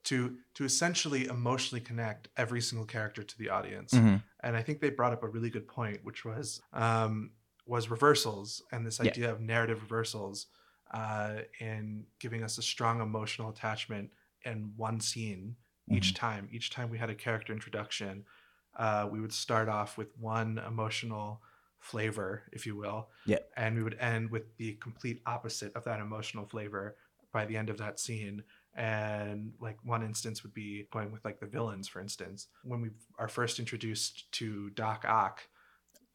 to 0.07 0.37
to 0.55 0.65
essentially 0.65 1.27
emotionally 1.27 1.81
connect 1.81 2.29
every 2.37 2.61
single 2.61 2.87
character 2.87 3.23
to 3.23 3.39
the 3.39 3.51
audience. 3.51 3.93
Mm-hmm. 3.93 4.17
And 4.41 4.57
I 4.57 4.63
think 4.63 4.81
they 4.81 4.91
brought 4.91 5.13
up 5.13 5.23
a 5.23 5.29
really 5.29 5.51
good 5.51 5.67
point, 5.67 6.01
which 6.05 6.25
was 6.25 6.61
um, 6.73 7.33
was 7.67 7.91
reversals 7.91 8.63
and 8.73 8.87
this 8.87 8.99
Yeah. 9.01 9.11
idea 9.11 9.33
of 9.33 9.41
narrative 9.41 9.83
reversals 9.83 10.47
uh, 10.93 11.41
in 11.59 12.07
giving 12.21 12.45
us 12.45 12.59
a 12.59 12.63
strong 12.63 13.01
emotional 13.01 13.51
attachment 13.51 14.11
in 14.45 14.73
one 14.77 15.01
scene 15.01 15.57
each 15.91 16.15
time. 16.15 16.49
Each 16.53 16.71
time 16.71 16.91
we 16.91 16.99
had 16.99 17.11
a 17.11 17.15
character 17.15 17.53
introduction, 17.53 18.25
uh, 18.77 19.09
we 19.11 19.21
would 19.21 19.33
start 19.33 19.69
off 19.69 19.99
with 19.99 20.17
one 20.19 20.59
emotional 20.59 21.43
flavor, 21.81 22.45
if 22.53 22.67
you 22.67 22.77
will, 22.77 23.09
Yeah. 23.25 23.39
and 23.57 23.77
we 23.77 23.83
would 23.83 23.99
end 23.99 24.31
with 24.31 24.57
the 24.57 24.75
complete 24.75 25.23
opposite 25.27 25.73
of 25.75 25.85
that 25.85 26.01
emotional 26.01 26.47
flavor 26.47 26.97
by 27.33 27.45
the 27.47 27.57
end 27.57 27.71
of 27.71 27.79
that 27.79 27.99
scene. 28.01 28.43
And 28.77 29.53
like 29.61 29.79
one 29.83 30.03
instance 30.03 30.43
would 30.43 30.53
be 30.53 30.87
going 30.93 31.11
with 31.11 31.25
like 31.25 31.41
the 31.41 31.47
villains, 31.47 31.89
for 31.89 32.01
instance. 32.01 32.49
When 32.63 32.83
we 32.83 32.91
are 33.19 33.27
first 33.29 33.59
introduced 33.59 34.31
to 34.33 34.69
Doc 34.71 35.05
Ock, 35.09 35.41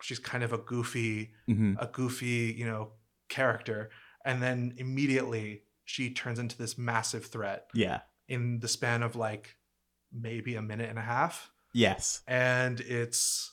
she's 0.02 0.20
kind 0.20 0.44
of 0.44 0.54
a 0.54 0.58
goofy, 0.60 1.32
Mm-hmm. 1.50 1.74
a 1.80 1.88
goofy, 1.88 2.56
you 2.58 2.66
know, 2.66 2.92
character, 3.30 3.90
and 4.26 4.42
then 4.44 4.74
immediately 4.78 5.64
she 5.86 6.12
turns 6.12 6.38
into 6.38 6.58
this 6.58 6.78
massive 6.78 7.26
threat 7.26 7.68
yeah. 7.74 8.02
in 8.28 8.60
the 8.60 8.68
span 8.68 9.02
of 9.02 9.16
like 9.16 9.56
maybe 10.14 10.56
a 10.56 10.62
minute 10.62 10.90
and 10.90 11.00
a 11.00 11.04
half. 11.04 11.50
Yes. 11.74 12.22
And 12.28 12.80
it's 12.82 13.52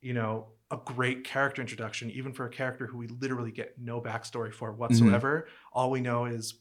you 0.00 0.12
know 0.12 0.48
a 0.70 0.76
great 0.84 1.22
character 1.22 1.62
introduction 1.62 2.10
even 2.10 2.32
for 2.32 2.44
a 2.46 2.50
character 2.50 2.86
who 2.86 2.98
we 2.98 3.06
literally 3.06 3.52
get 3.52 3.74
no 3.78 4.00
backstory 4.00 4.52
for 4.52 4.72
whatsoever. 4.72 5.46
All 5.72 5.90
we 5.90 6.00
know 6.00 6.24
is 6.26 6.54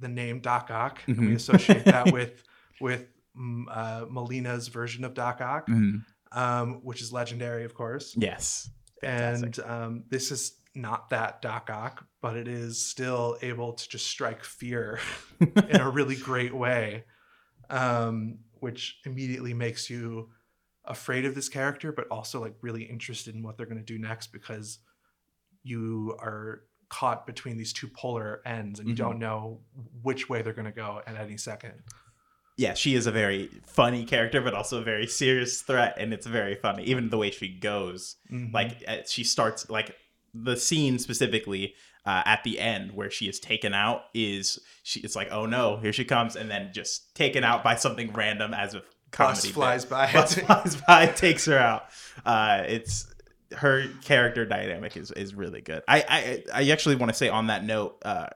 the 0.00 0.08
name 0.08 0.40
doc 0.40 0.70
ock 0.70 1.00
and 1.06 1.18
we 1.28 1.34
associate 1.34 1.84
that 1.84 2.12
with 2.12 2.42
with 2.80 3.06
mm, 3.36 3.64
uh, 3.70 4.06
molina's 4.08 4.68
version 4.68 5.04
of 5.04 5.14
doc 5.14 5.40
ock 5.40 5.66
Mhm. 5.68 6.04
um, 6.32 6.80
which 6.84 7.02
is 7.02 7.12
legendary 7.12 7.64
of 7.64 7.74
course 7.74 8.14
yes 8.16 8.70
Fantastic. 9.00 9.64
and 9.64 9.70
um, 9.70 10.04
this 10.08 10.30
is 10.30 10.54
not 10.74 11.10
that 11.10 11.40
doc 11.42 11.70
ock 11.72 12.04
but 12.20 12.36
it 12.36 12.48
is 12.48 12.84
still 12.84 13.36
able 13.42 13.72
to 13.72 13.88
just 13.88 14.06
strike 14.06 14.42
fear 14.44 14.98
in 15.40 15.80
a 15.80 15.88
really 15.88 16.16
great 16.16 16.52
way, 16.54 17.04
um, 17.70 18.38
which 18.60 18.98
immediately 19.06 19.54
makes 19.54 19.88
you 19.88 20.30
afraid 20.84 21.24
of 21.24 21.34
this 21.36 21.48
character, 21.48 21.92
but 21.92 22.08
also 22.10 22.40
like 22.40 22.54
really 22.60 22.82
interested 22.82 23.34
in 23.36 23.42
what 23.42 23.56
they're 23.56 23.66
going 23.66 23.78
to 23.78 23.84
do 23.84 23.98
next 23.98 24.32
because 24.32 24.78
you 25.62 26.16
are 26.20 26.62
caught 26.88 27.26
between 27.26 27.56
these 27.56 27.72
two 27.72 27.88
polar 27.88 28.40
ends 28.46 28.78
and 28.80 28.88
you 28.88 28.94
Mhm. 28.94 28.98
don't 28.98 29.18
know 29.18 29.60
which 30.02 30.28
way 30.28 30.42
they're 30.42 30.52
going 30.52 30.64
to 30.64 30.72
go 30.72 31.02
at 31.06 31.16
any 31.16 31.36
second. 31.36 31.74
yeah, 32.56 32.74
she 32.74 32.96
is 32.96 33.06
a 33.06 33.12
very 33.12 33.48
funny 33.66 34.04
character, 34.04 34.40
but 34.40 34.52
also 34.52 34.78
a 34.80 34.82
very 34.82 35.06
serious 35.06 35.62
threat, 35.62 35.94
and 35.96 36.12
it's 36.12 36.26
very 36.26 36.56
funny. 36.56 36.82
Even 36.84 37.08
the 37.10 37.16
way 37.16 37.30
she 37.30 37.48
goes, 37.48 38.16
Mhm. 38.32 38.52
like 38.52 38.82
uh, 38.88 38.96
she 39.06 39.22
starts 39.22 39.70
like 39.70 39.94
the 40.34 40.56
scene 40.56 40.98
specifically 40.98 41.74
uh, 42.04 42.22
at 42.24 42.42
the 42.42 42.58
end 42.58 42.92
where 42.92 43.10
she 43.10 43.28
is 43.28 43.38
taken 43.38 43.74
out 43.74 44.04
is 44.14 44.58
she. 44.82 44.98
It's 45.00 45.14
like, 45.14 45.28
oh 45.30 45.44
no, 45.46 45.76
here 45.76 45.92
she 45.92 46.04
comes, 46.06 46.36
and 46.36 46.50
then 46.50 46.72
just 46.72 47.14
taken 47.14 47.44
out 47.44 47.62
by 47.62 47.74
something 47.76 48.12
random 48.14 48.54
as 48.54 48.74
a 48.74 48.78
bus 48.80 48.86
comedy. 49.12 49.48
flies 49.50 49.84
bit. 49.84 49.90
by. 49.90 50.12
Bus 50.12 50.34
flies 50.38 50.76
by, 50.86 51.06
takes 51.06 51.44
her 51.44 51.58
out. 51.58 51.84
Uh, 52.24 52.64
it's 52.66 53.06
her 53.56 53.86
character 54.02 54.44
dynamic 54.44 54.96
is 54.96 55.10
is 55.12 55.34
really 55.34 55.60
good. 55.60 55.82
I 55.88 56.04
I, 56.08 56.62
I 56.62 56.70
actually 56.70 56.96
want 56.96 57.10
to 57.10 57.16
say 57.16 57.28
on 57.28 57.48
that 57.48 57.64
note. 57.64 58.02
Uh, 58.04 58.26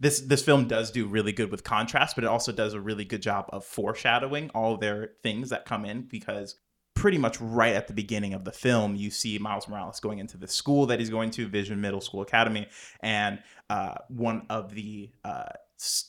this 0.00 0.20
this 0.20 0.44
film 0.44 0.68
does 0.68 0.92
do 0.92 1.06
really 1.06 1.32
good 1.32 1.50
with 1.50 1.64
contrast, 1.64 2.14
but 2.14 2.22
it 2.22 2.28
also 2.28 2.52
does 2.52 2.72
a 2.72 2.80
really 2.80 3.04
good 3.04 3.20
job 3.22 3.46
of 3.48 3.64
foreshadowing 3.64 4.48
all 4.50 4.76
their 4.76 5.10
things 5.24 5.50
that 5.50 5.64
come 5.64 5.84
in 5.84 6.02
because 6.02 6.54
pretty 6.94 7.18
much 7.18 7.40
right 7.40 7.74
at 7.74 7.86
the 7.86 7.92
beginning 7.92 8.34
of 8.34 8.44
the 8.44 8.52
film, 8.52 8.96
you 8.96 9.10
see 9.10 9.38
Miles 9.38 9.68
Morales 9.68 10.00
going 10.00 10.18
into 10.18 10.36
the 10.36 10.48
school 10.48 10.86
that 10.86 10.98
he's 10.98 11.10
going 11.10 11.30
to, 11.32 11.46
Vision 11.48 11.80
Middle 11.80 12.00
School 12.00 12.22
Academy, 12.22 12.68
and 13.00 13.40
uh, 13.70 13.94
one 14.08 14.46
of 14.50 14.74
the 14.74 15.10
uh, 15.24 15.44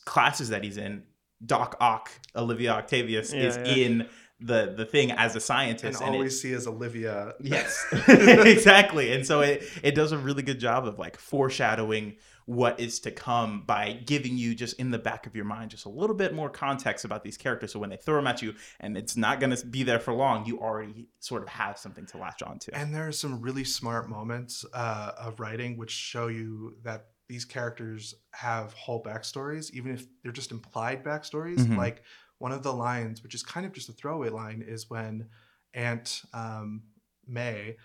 classes 0.06 0.50
that 0.50 0.64
he's 0.64 0.78
in, 0.78 1.04
Doc 1.46 1.76
Ock, 1.80 2.12
Olivia 2.36 2.72
Octavius, 2.72 3.34
Yeah, 3.34 3.42
is 3.42 3.58
yeah. 3.58 3.86
in 3.86 4.08
the 4.42 4.74
the 4.76 4.86
thing 4.86 5.12
as 5.12 5.36
a 5.36 5.40
scientist, 5.40 6.02
and 6.02 6.18
we 6.20 6.28
it- 6.28 6.32
see 6.32 6.54
as 6.54 6.68
Olivia. 6.68 7.34
Yes, 7.42 7.86
exactly. 8.08 9.12
And 9.14 9.26
so 9.26 9.42
it 9.42 9.64
it 9.84 9.96
does 9.96 10.12
a 10.12 10.18
really 10.18 10.44
good 10.44 10.60
job 10.60 10.88
of 10.88 10.98
like 11.00 11.18
foreshadowing 11.18 12.16
what 12.46 12.80
is 12.80 13.00
to 13.02 13.12
come 13.12 13.62
by 13.68 13.94
giving 14.06 14.36
you 14.36 14.56
just 14.56 14.80
in 14.80 14.90
the 14.90 14.98
back 14.98 15.28
of 15.28 15.36
your 15.36 15.46
mind 15.46 15.70
just 15.70 15.86
a 15.86 15.90
little 15.90 16.16
bit 16.16 16.34
more 16.34 16.50
context 16.50 17.06
about 17.06 17.24
these 17.24 17.38
characters. 17.38 17.72
So 17.74 17.78
when 17.80 17.92
they 17.92 17.98
throw 17.98 18.16
them 18.16 18.26
at 18.26 18.42
you 18.42 18.56
and 18.80 18.98
it's 18.98 19.16
not 19.16 19.40
going 19.40 19.56
to 19.56 19.66
be 19.68 19.84
there 19.84 20.00
for 20.00 20.14
long, 20.16 20.48
you 20.48 20.60
already 20.60 21.10
sort 21.20 21.44
of 21.44 21.50
have 21.50 21.78
something 21.78 22.08
to 22.08 22.18
latch 22.18 22.42
onto. 22.42 22.72
And 22.74 22.92
there 22.96 23.08
are 23.08 23.12
some 23.12 23.40
really 23.40 23.64
smart 23.64 24.10
moments 24.10 24.66
uh, 24.74 25.12
of 25.20 25.40
writing 25.40 25.78
which 25.78 25.92
show 25.92 26.26
you 26.26 26.76
that 26.82 27.10
these 27.28 27.46
characters 27.46 28.16
have 28.32 28.74
whole 28.74 29.04
backstories, 29.04 29.70
even 29.76 29.94
if 29.94 30.08
they're 30.24 30.32
just 30.32 30.50
implied 30.52 31.04
backstories. 31.04 31.58
Mhm. 31.60 31.78
Like 31.78 32.02
one 32.40 32.52
of 32.52 32.64
the 32.64 32.74
lines, 32.74 33.22
which 33.24 33.36
is 33.36 33.44
kind 33.44 33.66
of 33.66 33.72
just 33.74 33.88
a 33.90 33.94
throwaway 33.94 34.30
line, 34.30 34.64
is 34.68 34.90
when 34.90 35.28
Aunt 35.74 36.22
um, 36.34 36.82
May 37.28 37.78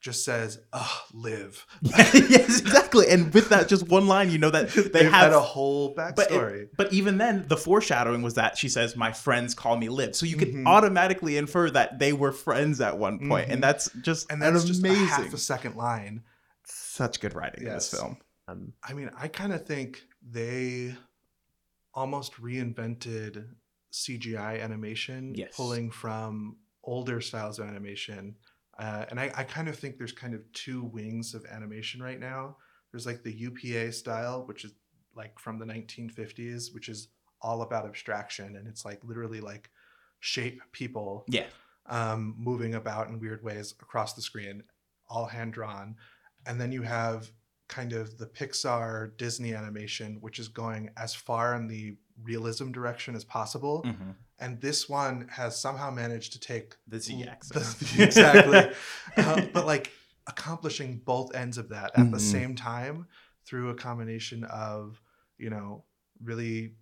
just 0.00 0.24
says, 0.24 0.60
"Ugh, 0.72 1.00
live." 1.12 1.66
yes, 1.82 2.60
exactly. 2.60 3.08
And 3.08 3.32
with 3.34 3.48
that 3.50 3.68
just 3.68 3.88
one 3.88 4.06
line, 4.06 4.30
you 4.30 4.38
know 4.38 4.50
that 4.50 4.68
they 4.70 4.82
They've 4.82 5.02
have 5.10 5.24
had 5.24 5.32
a 5.32 5.40
whole 5.40 5.92
but, 5.94 6.10
it- 6.18 6.30
backstory. 6.30 6.68
but 6.76 6.92
even 6.92 7.18
then, 7.18 7.46
the 7.48 7.56
foreshadowing 7.56 8.22
was 8.22 8.34
that 8.34 8.56
she 8.56 8.68
says, 8.68 8.96
"My 8.96 9.12
friends 9.12 9.54
call 9.54 9.76
me 9.76 9.88
Liv," 9.88 10.14
so 10.16 10.24
you 10.26 10.36
could 10.36 10.52
Mhm. 10.54 10.66
automatically 10.66 11.36
infer 11.36 11.68
that 11.70 11.98
they 11.98 12.12
were 12.12 12.32
friends 12.32 12.80
at 12.80 12.96
one 12.98 13.28
point, 13.28 13.48
Mhm. 13.48 13.52
and 13.54 13.62
that's 13.62 13.90
just 14.02 14.30
and 14.30 14.42
an 14.42 14.54
that's 14.54 14.64
just 14.66 14.84
a 14.84 14.88
amazing. 14.88 15.06
half 15.06 15.32
a 15.34 15.38
second 15.38 15.74
line. 15.76 16.22
Such 16.64 17.20
good 17.20 17.34
writing 17.34 17.66
in 17.66 17.72
this 17.74 17.90
film. 17.90 18.18
Um, 18.46 18.72
I 18.82 18.92
mean, 18.94 19.10
I 19.16 19.28
kind 19.28 19.52
of 19.52 19.66
think 19.66 20.02
they 20.22 20.96
almost 21.92 22.34
reinvented 22.40 23.46
CGI 23.92 24.60
animation, 24.62 25.34
Yes. 25.34 25.54
pulling 25.56 25.90
from 25.90 26.56
older 26.84 27.20
styles 27.20 27.58
of 27.58 27.66
animation. 27.66 28.36
Uh, 28.78 29.04
and 29.10 29.18
I, 29.18 29.30
I 29.36 29.42
kind 29.44 29.68
of 29.68 29.76
think 29.76 29.98
there's 29.98 30.12
kind 30.12 30.34
of 30.34 30.40
two 30.52 30.84
wings 30.84 31.34
of 31.34 31.44
animation 31.46 32.00
right 32.02 32.20
now. 32.20 32.56
There's 32.92 33.06
like 33.06 33.22
the 33.22 33.32
UPA 33.32 33.92
style, 33.92 34.46
which 34.46 34.64
is 34.64 34.72
like 35.14 35.38
from 35.38 35.58
the 35.58 35.64
1950s, 35.66 36.72
which 36.72 36.88
is 36.88 37.08
all 37.42 37.62
about 37.62 37.86
abstraction. 37.86 38.56
And 38.56 38.68
it's 38.68 38.84
like 38.84 39.02
literally 39.04 39.40
like 39.40 39.70
shape 40.20 40.60
people 40.72 41.24
Yeah. 41.28 41.46
um, 41.86 42.34
moving 42.38 42.74
about 42.74 43.08
in 43.08 43.18
weird 43.18 43.42
ways 43.42 43.74
across 43.80 44.14
the 44.14 44.22
screen, 44.22 44.62
all 45.08 45.26
hand 45.26 45.52
drawn. 45.52 45.96
And 46.46 46.60
then 46.60 46.70
you 46.72 46.82
have 46.82 47.30
kind 47.68 47.92
of 47.92 48.16
the 48.18 48.26
Pixar 48.26 49.16
Disney 49.18 49.54
animation, 49.54 50.16
which 50.20 50.38
is 50.38 50.48
going 50.48 50.90
as 50.96 51.14
far 51.14 51.54
in 51.54 51.66
the 51.68 51.96
realism 52.22 52.72
direction 52.72 53.14
as 53.14 53.24
possible. 53.24 53.82
Mhm. 53.86 54.14
And 54.40 54.60
this 54.60 54.88
one 54.88 55.28
has 55.28 55.60
somehow 55.60 55.90
managed 55.90 56.32
to 56.32 56.40
take 56.40 56.76
The 56.86 57.00
Z 57.00 57.22
l- 57.22 57.28
axis. 57.28 57.74
the- 57.74 58.02
exactly, 58.04 58.74
uh, 59.16 59.46
but 59.52 59.66
like 59.66 59.92
accomplishing 60.26 60.98
both 60.98 61.34
ends 61.34 61.58
of 61.58 61.68
that 61.70 61.90
at 61.96 62.10
the 62.10 62.18
Mhm. 62.18 62.20
same 62.20 62.54
time 62.56 63.06
through 63.44 63.70
a 63.70 63.74
combination 63.74 64.44
of 64.44 65.00
you 65.38 65.50
know 65.50 65.84
really 66.22 66.74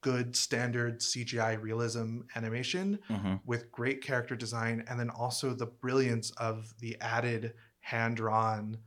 good 0.00 0.34
standard 0.36 1.00
CGI 1.00 1.54
realism 1.54 2.20
animation 2.34 2.98
Mhm. 3.08 3.40
with 3.44 3.70
great 3.72 4.02
character 4.02 4.34
design 4.36 4.84
and 4.88 4.98
then 4.98 5.10
also 5.10 5.54
the 5.54 5.66
brilliance 5.66 6.30
of 6.32 6.74
the 6.80 7.00
added 7.00 7.54
hand 7.80 8.16
drawn 8.16 8.78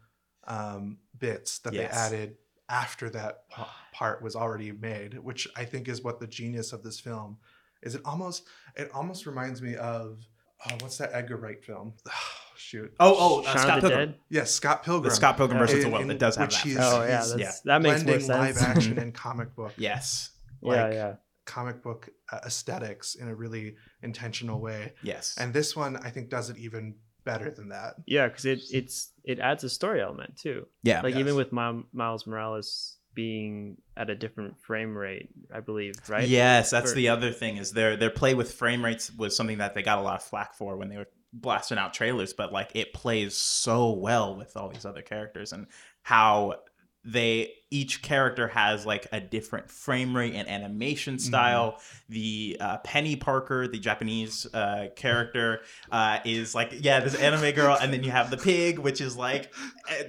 um, 0.46 0.98
bits 1.20 1.60
that 1.60 1.74
Yes. 1.74 2.10
they 2.10 2.16
added 2.18 2.36
after 2.70 3.10
that 3.10 3.44
part 3.94 4.22
was 4.22 4.36
already 4.36 4.72
made 4.72 5.18
which 5.20 5.48
i 5.58 5.66
think 5.66 5.88
is 5.88 6.04
what 6.04 6.20
the 6.20 6.28
genius 6.28 6.72
of 6.74 6.84
this 6.84 7.00
film 7.00 7.38
is 7.82 7.96
it 7.96 8.02
almost 8.06 8.44
it 8.76 8.90
almost 8.94 9.26
reminds 9.26 9.62
me 9.62 9.76
of 9.76 10.20
oh, 10.70 10.76
what's 10.82 10.98
that 10.98 11.10
edgar 11.14 11.38
wright 11.38 11.64
film 11.64 11.94
shoot 12.56 12.94
Oh, 13.00 13.16
oh, 13.18 13.44
uh, 13.48 13.58
Scott 13.58 13.82
the 13.82 13.88
Pilgrim. 13.90 14.10
Dead. 14.12 14.20
yes 14.30 14.52
scott 14.52 14.84
pilgrim 14.84 15.10
The 15.10 15.16
Scott 15.16 15.38
Pilgrim 15.38 15.60
versus 15.60 15.80
the 15.84 15.88
In- 15.88 15.92
World. 15.94 16.12
It 16.12 16.20
does 16.20 16.36
have 16.36 16.52
that. 16.52 16.60
he's- 16.62 16.78
Oh 16.80 17.02
yeah, 17.02 17.08
he's- 17.08 17.30
that's 17.32 17.42
yeah. 17.42 17.52
that 17.66 17.82
makes 17.82 18.04
more 18.04 18.20
sense. 18.20 18.28
live 18.28 18.58
action 18.60 19.00
and 19.04 19.14
comic 19.14 19.56
book 19.56 19.74
Yes. 19.78 20.32
yeah, 20.62 20.70
like, 20.84 20.94
yeah. 20.94 21.14
comic 21.46 21.82
book 21.82 22.10
uh, 22.32 22.40
aesthetics 22.46 23.16
in 23.16 23.28
a 23.30 23.34
really 23.36 23.76
intentional 24.04 24.60
way 24.60 24.94
Yes. 25.02 25.36
and 25.40 25.54
this 25.54 25.76
one 25.76 25.96
i 25.98 26.10
think 26.12 26.30
does 26.30 26.50
it 26.52 26.58
even 26.58 26.96
better 27.32 27.52
than 27.52 27.70
that. 27.70 27.96
Yeah, 28.06 28.28
because 28.28 28.46
it 28.46 28.62
it's 28.72 29.12
it 29.24 29.40
adds 29.40 29.64
a 29.64 29.70
story 29.70 30.02
element 30.02 30.38
too. 30.38 30.68
Yeah. 30.84 31.02
Like 31.02 31.16
even 31.16 31.36
with 31.36 31.52
Mi- 31.52 31.84
Miles 31.94 32.26
Morales 32.26 32.98
being 33.14 33.78
at 33.98 34.10
a 34.10 34.16
different 34.16 34.60
frame 34.62 34.98
rate, 34.98 35.30
I 35.54 35.60
believe, 35.60 35.96
right? 36.08 36.28
Yes, 36.28 36.70
that's 36.70 36.92
For- 36.92 36.96
the 36.96 37.10
other 37.10 37.32
thing 37.32 37.58
is 37.58 37.72
their 37.72 37.98
their 37.98 38.10
play 38.10 38.34
with 38.34 38.54
frame 38.54 38.84
rates 38.84 39.12
was 39.12 39.36
something 39.36 39.58
that 39.60 39.74
they 39.76 39.82
got 39.84 39.98
a 40.00 40.02
lot 40.02 40.16
of 40.16 40.24
flack 40.24 40.54
for 40.56 40.78
when 40.78 40.90
they 40.90 40.98
were 40.98 41.08
blasting 41.34 41.78
out 41.78 41.94
trailers, 41.94 42.34
but 42.34 42.52
like 42.52 42.72
it 42.76 42.94
plays 42.94 43.36
so 43.36 43.92
well 43.92 44.36
with 44.36 44.56
all 44.58 44.70
these 44.70 44.86
other 44.86 45.02
characters 45.02 45.54
and 45.54 45.68
how 46.02 46.56
they 47.04 47.54
each 47.72 48.02
character 48.02 48.48
has 48.48 48.86
like 48.86 49.08
a 49.12 49.20
different 49.20 49.70
frame 49.70 50.16
rate 50.16 50.34
and 50.34 50.48
animation 50.48 51.20
style. 51.20 51.80
The 52.10 52.58
uh, 52.60 52.78
Peni 52.80 53.20
Parker, 53.20 53.68
the 53.68 53.78
Japanese 53.80 54.48
uh, 54.54 54.88
character, 54.96 55.62
uh, 55.92 56.20
is 56.26 56.56
like 56.56 56.74
yeah, 56.82 57.00
this 57.00 57.16
anime 57.16 57.54
girl, 57.54 57.78
and 57.80 57.94
then 57.94 58.04
you 58.04 58.12
have 58.12 58.32
the 58.32 58.38
pig, 58.38 58.80
which 58.80 59.02
is 59.02 59.16
like 59.16 59.54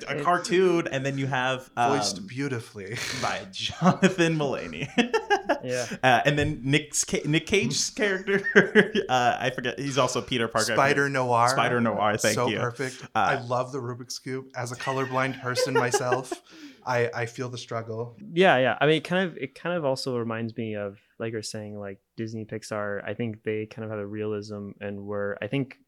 a, 0.09 0.19
a 0.19 0.23
cartoon, 0.23 0.89
and 0.91 1.05
then 1.05 1.19
you 1.19 1.27
have 1.27 1.71
um, 1.77 1.93
Voiced 1.99 2.27
beautifully. 2.27 2.97
by 3.23 3.47
Jonathan 3.53 4.37
Mulaney. 4.37 4.89
Yeah. 5.63 5.87
Uh, 6.03 6.21
and 6.25 6.39
then 6.39 6.61
Nick's 6.65 7.05
Nick 7.25 7.47
Cage's 7.47 7.91
character, 7.91 8.43
uh, 9.09 9.37
I 9.39 9.51
forget. 9.51 9.79
He's 9.79 9.99
also 9.99 10.23
Peter 10.23 10.49
Parker. 10.49 10.73
Spider 10.73 11.09
Noir. 11.09 11.49
Spider 11.51 11.81
Noir. 11.81 12.17
Thank 12.17 12.35
so 12.35 12.49
you. 12.49 12.59
perfect. 12.59 13.03
Uh, 13.15 13.19
I 13.19 13.41
love 13.43 13.73
the 13.73 13.79
Rubik's 13.79 14.19
Cube. 14.19 14.47
As 14.55 14.73
a 14.73 14.77
colorblind 14.77 15.41
person 15.43 15.75
myself, 15.75 16.33
I, 16.91 17.11
I 17.15 17.27
feel 17.27 17.49
the 17.49 17.59
struggle. 17.59 18.17
yeah 18.33 18.59
yeah. 18.59 18.77
I 18.81 18.87
mean 18.87 18.97
it 18.97 19.05
kind 19.05 19.29
of 19.29 19.37
it 19.37 19.55
kind 19.55 19.77
of 19.77 19.85
also 19.85 20.17
reminds 20.17 20.57
me 20.57 20.75
of 20.75 20.99
like 21.19 21.33
you're 21.33 21.43
saying 21.43 21.79
like 21.79 21.99
disney 22.17 22.45
pixar. 22.45 23.03
I 23.07 23.15
think 23.15 23.43
they 23.45 23.67
kind 23.67 23.85
of 23.85 23.91
have 23.91 24.01
a 24.01 24.07
realism 24.07 24.71
and 24.81 25.07
where 25.07 25.39
i 25.43 25.47
think 25.47 25.79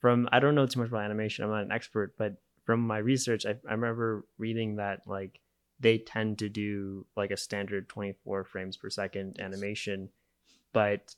from 0.00 0.28
i 0.32 0.40
don't 0.40 0.54
know 0.54 0.66
too 0.66 0.80
much 0.80 0.88
about 0.88 1.04
animation. 1.04 1.44
I'm 1.44 1.50
not 1.50 1.62
an 1.64 1.72
expert 1.72 2.14
but 2.18 2.32
from 2.64 2.80
my 2.80 2.98
research 2.98 3.46
i, 3.46 3.54
I 3.68 3.72
remember 3.72 4.26
reading 4.38 4.76
that 4.76 5.00
like 5.06 5.40
they 5.82 5.98
tend 5.98 6.38
to 6.38 6.48
do 6.48 7.04
like 7.16 7.32
a 7.32 7.36
standard 7.36 7.88
24 7.88 8.44
frames 8.44 8.76
per 8.76 8.88
second 8.88 9.40
animation. 9.40 10.08
But 10.72 11.14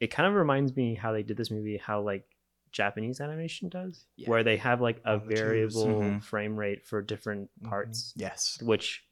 it 0.00 0.10
kind 0.10 0.26
of 0.26 0.34
reminds 0.34 0.74
me 0.74 0.94
how 0.94 1.12
they 1.12 1.22
did 1.22 1.36
this 1.36 1.50
movie 1.50 1.76
how 1.76 2.00
like 2.00 2.24
japanese 2.72 3.20
animation 3.20 3.68
does 3.68 4.06
Yeah. 4.16 4.28
where 4.30 4.42
they 4.42 4.56
have 4.56 4.80
like 4.80 5.00
a 5.04 5.12
On 5.12 5.18
the 5.28 5.34
twos. 5.34 5.38
variable 5.38 5.86
Mhm. 5.86 6.22
frame 6.24 6.56
rate 6.56 6.84
for 6.86 7.00
different 7.02 7.50
Mhm. 7.62 7.68
parts 7.68 8.12
Yes. 8.16 8.58
which 8.62 9.04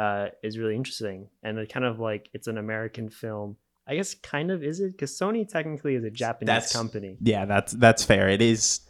uh, 0.00 0.28
is 0.44 0.56
really 0.58 0.76
interesting. 0.76 1.28
And 1.42 1.58
it 1.58 1.72
kind 1.72 1.84
of 1.84 1.98
like 1.98 2.28
it's 2.32 2.46
an 2.46 2.56
American 2.56 3.08
film. 3.10 3.56
I 3.84 3.96
guess 3.96 4.14
kind 4.14 4.52
of 4.52 4.62
is 4.62 4.78
it 4.78 4.92
because 4.92 5.10
Sony 5.10 5.48
technically 5.48 5.96
is 5.96 6.04
a 6.04 6.10
Japanese 6.10 6.46
That's- 6.46 6.72
company. 6.72 7.16
Yeah, 7.20 7.46
that's 7.46 7.72
that's 7.72 8.04
fair. 8.04 8.28
It 8.28 8.40
is. 8.40 8.80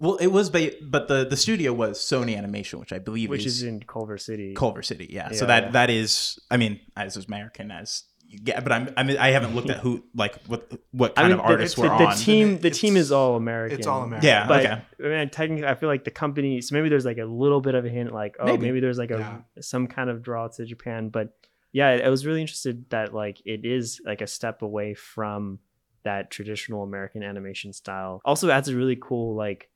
Well, 0.00 0.16
it 0.16 0.28
was, 0.28 0.48
ba- 0.48 0.72
but 0.82 1.06
the 1.08 1.26
the 1.26 1.36
studio 1.36 1.74
was 1.74 1.98
Sony 1.98 2.34
Animation, 2.36 2.80
which 2.80 2.94
I 2.94 2.98
believe 2.98 3.28
Which 3.28 3.44
is, 3.44 3.56
is 3.58 3.62
in 3.64 3.80
Culver 3.82 4.16
City. 4.16 4.54
Culver 4.54 4.82
City. 4.82 5.06
Yeah. 5.10 5.32
so 5.32 5.44
that 5.44 5.64
yeah. 5.64 5.70
that 5.72 5.90
is. 5.90 6.38
I 6.50 6.56
mean, 6.56 6.80
as 6.96 7.14
American 7.16 7.70
as 7.70 8.04
you 8.32 8.38
get, 8.38 8.62
but 8.64 8.72
I'm. 8.72 8.92
I 8.96 9.02
mean, 9.02 9.18
I 9.18 9.30
haven't 9.30 9.54
looked 9.54 9.68
at 9.68 9.76
who 9.78 10.02
like 10.14 10.34
what 10.46 10.70
what 10.90 11.12
I 11.18 11.22
kind 11.22 11.32
mean, 11.34 11.40
of 11.40 11.44
artists 11.44 11.76
the, 11.76 11.82
were 11.82 11.88
the 11.88 12.06
on. 12.06 12.16
team. 12.16 12.58
The 12.58 12.68
It's- 12.68 12.78
team 12.80 12.96
is 12.96 13.12
all 13.12 13.36
American. 13.36 13.78
It's 13.78 13.86
all 13.86 14.02
American. 14.02 14.26
Yeah. 14.26 14.48
But 14.48 14.60
okay. 14.66 14.82
I 15.04 15.08
mean, 15.20 15.30
technically, 15.30 15.66
I 15.66 15.74
feel 15.74 15.88
like 15.90 16.04
the 16.04 16.10
company. 16.10 16.60
So 16.62 16.74
maybe 16.74 16.88
there's 16.88 17.04
like 17.04 17.18
a 17.18 17.24
little 17.26 17.60
bit 17.60 17.74
of 17.74 17.84
a 17.84 17.88
hint, 17.90 18.12
like 18.12 18.36
oh, 18.40 18.46
Maybe. 18.46 18.62
maybe, 18.66 18.80
there's 18.80 18.98
like 18.98 19.10
a 19.10 19.18
Yeah. 19.18 19.38
some 19.60 19.86
kind 19.86 20.08
of 20.08 20.22
draw 20.22 20.48
to 20.48 20.64
Japan. 20.64 21.10
But 21.10 21.36
yeah, 21.72 21.88
I 22.04 22.08
was 22.08 22.24
really 22.24 22.40
interested 22.40 22.88
that 22.90 23.12
like 23.14 23.42
it 23.44 23.64
is 23.64 24.00
like 24.04 24.22
a 24.22 24.26
step 24.26 24.62
away 24.62 24.94
from 24.94 25.58
that 26.04 26.30
traditional 26.30 26.82
American 26.82 27.22
animation 27.22 27.72
style. 27.72 28.20
Also 28.24 28.50
adds 28.50 28.68
a 28.68 28.76
really 28.76 28.96
cool 29.00 29.34
like 29.36 29.68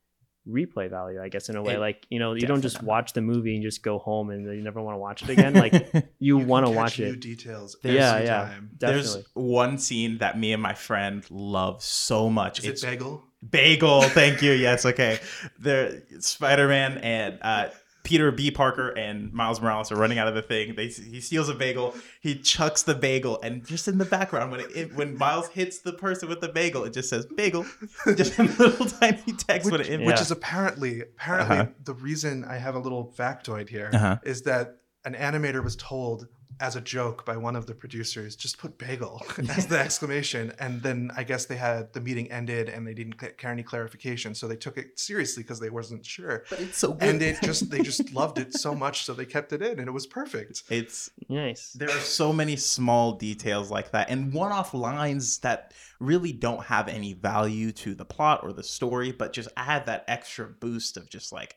replay 0.49 0.89
value, 0.89 1.21
I 1.23 1.29
guess, 1.29 1.49
in 1.49 1.57
a 1.57 1.63
way. 1.63 1.75
It- 1.75 1.81
like 1.81 2.07
you 2.09 2.19
know, 2.19 2.35
you 2.35 2.47
don't 2.47 2.63
just 2.63 2.83
watch 2.83 3.13
the 3.13 3.21
movie 3.21 3.55
and 3.55 3.63
just 3.63 3.83
go 3.83 3.99
home 3.99 4.31
and 4.31 4.45
you 4.47 4.63
never 4.63 4.81
want 4.81 4.95
to 4.95 4.99
watch 4.99 5.23
it 5.23 5.31
again. 5.31 5.55
Like 5.55 5.73
you, 6.19 6.39
can 6.39 6.47
want 6.49 6.67
to 6.67 6.73
watch 6.73 6.99
new 6.99 7.07
it. 7.13 7.21
details 7.21 7.77
Yeah, 7.83 7.91
every 8.15 8.27
yeah. 8.27 8.43
time. 8.43 8.71
There's 8.79 9.19
one 9.35 9.79
scene 9.79 10.19
that 10.19 10.39
me 10.39 10.53
and 10.53 10.63
my 10.63 10.75
friend 10.75 11.25
love 11.31 11.83
so 11.83 12.31
much. 12.31 12.61
Is 12.61 12.65
it's 12.67 12.83
it 12.83 12.87
bagel? 12.87 13.23
Bagel, 13.49 14.03
thank 14.03 14.43
you. 14.43 14.53
Yes, 14.53 14.85
okay. 14.87 15.21
There, 15.59 16.03
Spider 16.21 16.69
Man 16.69 16.99
and 16.99 17.39
uh, 17.43 17.69
Peter 18.07 18.31
B. 18.31 18.51
Parker 18.51 18.91
and 18.91 19.33
Miles 19.33 19.61
Morales 19.61 19.91
are 19.91 19.97
running 19.97 20.19
out 20.19 20.29
of 20.29 20.35
the 20.35 20.41
thing. 20.43 20.75
They 20.77 20.87
he 20.89 21.21
steals 21.21 21.49
a 21.49 21.55
bagel. 21.55 21.95
He 22.21 22.37
chucks 22.37 22.83
the 22.85 22.95
bagel, 22.95 23.41
and 23.43 23.67
just 23.67 23.89
in 23.89 23.99
the 23.99 24.05
background, 24.05 24.53
when 24.53 24.61
it, 24.61 24.95
when 24.95 25.19
Miles 25.19 25.49
hits 25.49 25.81
the 25.81 25.93
person 25.93 26.29
with 26.29 26.41
the 26.41 26.49
bagel, 26.49 26.85
it 26.85 26.93
just 26.95 27.11
says 27.11 27.27
"bagel," 27.27 27.67
just 28.17 28.39
in 28.39 28.47
little 28.57 28.87
tiny 28.87 29.21
text. 29.37 29.71
which, 29.71 29.89
it 29.89 29.99
which 30.01 30.17
Yeah. 30.17 30.21
is 30.23 30.31
apparently 30.31 31.01
apparently 31.03 31.59
Uh-huh. 31.59 31.71
the 31.85 31.95
reason 31.95 32.45
I 32.45 32.57
have 32.59 32.77
a 32.77 32.79
little 32.79 33.13
factoid 33.19 33.69
here 33.69 33.91
is 34.25 34.41
Uh-huh. 34.47 34.51
that 34.51 34.77
an 35.05 35.15
animator 35.15 35.63
was 35.63 35.77
told 35.77 36.29
as 36.61 36.77
a 36.77 36.81
joke 36.81 37.25
by 37.25 37.37
one 37.37 37.57
of 37.57 37.67
the 37.67 37.75
producers, 37.75 38.37
just 38.37 38.59
put 38.59 38.79
bagel 38.79 39.23
as 39.57 39.67
the 39.67 39.79
exclamation. 39.79 40.53
And 40.59 40.83
then 40.83 41.11
I 41.17 41.25
guess 41.25 41.47
they 41.47 41.57
had 41.57 41.93
the 41.93 42.01
meeting 42.01 42.31
ended 42.31 42.69
and 42.69 42.87
they 42.87 42.95
didn't 42.95 43.15
care 43.15 43.51
any 43.51 43.63
clarification. 43.63 44.35
So 44.35 44.49
they 44.49 44.57
took 44.57 44.79
it 44.79 44.99
seriously 44.99 45.43
because 45.43 45.61
they 45.61 45.71
wasn't 45.71 46.05
sure. 46.05 46.45
But 46.49 46.61
it's 46.61 46.79
so 46.79 46.93
good. 46.93 47.09
And 47.09 47.23
it 47.23 47.39
just 47.43 47.71
they 47.71 47.81
just 47.83 48.13
loved 48.15 48.39
it 48.39 48.55
so 48.55 48.75
much 48.75 49.05
so 49.05 49.15
they 49.15 49.27
kept 49.27 49.53
it 49.53 49.63
in 49.63 49.79
and 49.79 49.89
it 49.89 49.93
was 49.93 50.07
perfect. 50.07 50.63
it's 50.71 51.11
Nice. 51.29 51.73
there 51.73 51.91
are 51.91 52.01
so 52.01 52.33
many 52.33 52.57
small 52.57 53.13
details 53.13 53.71
like 53.71 53.91
that 53.93 54.09
and 54.11 54.33
one-off 54.33 54.75
lines 54.75 55.39
that 55.39 55.73
really 56.01 56.33
don't 56.33 56.65
have 56.65 56.89
any 56.89 57.13
value 57.15 57.73
to 57.73 57.95
the 57.95 58.05
plot 58.05 58.41
or 58.43 58.53
the 58.53 58.63
story 58.63 59.13
but 59.13 59.33
just 59.33 59.49
add 59.57 59.87
that 59.87 60.05
extra 60.09 60.47
boost 60.47 60.97
of 60.97 61.09
just 61.11 61.33
like 61.33 61.57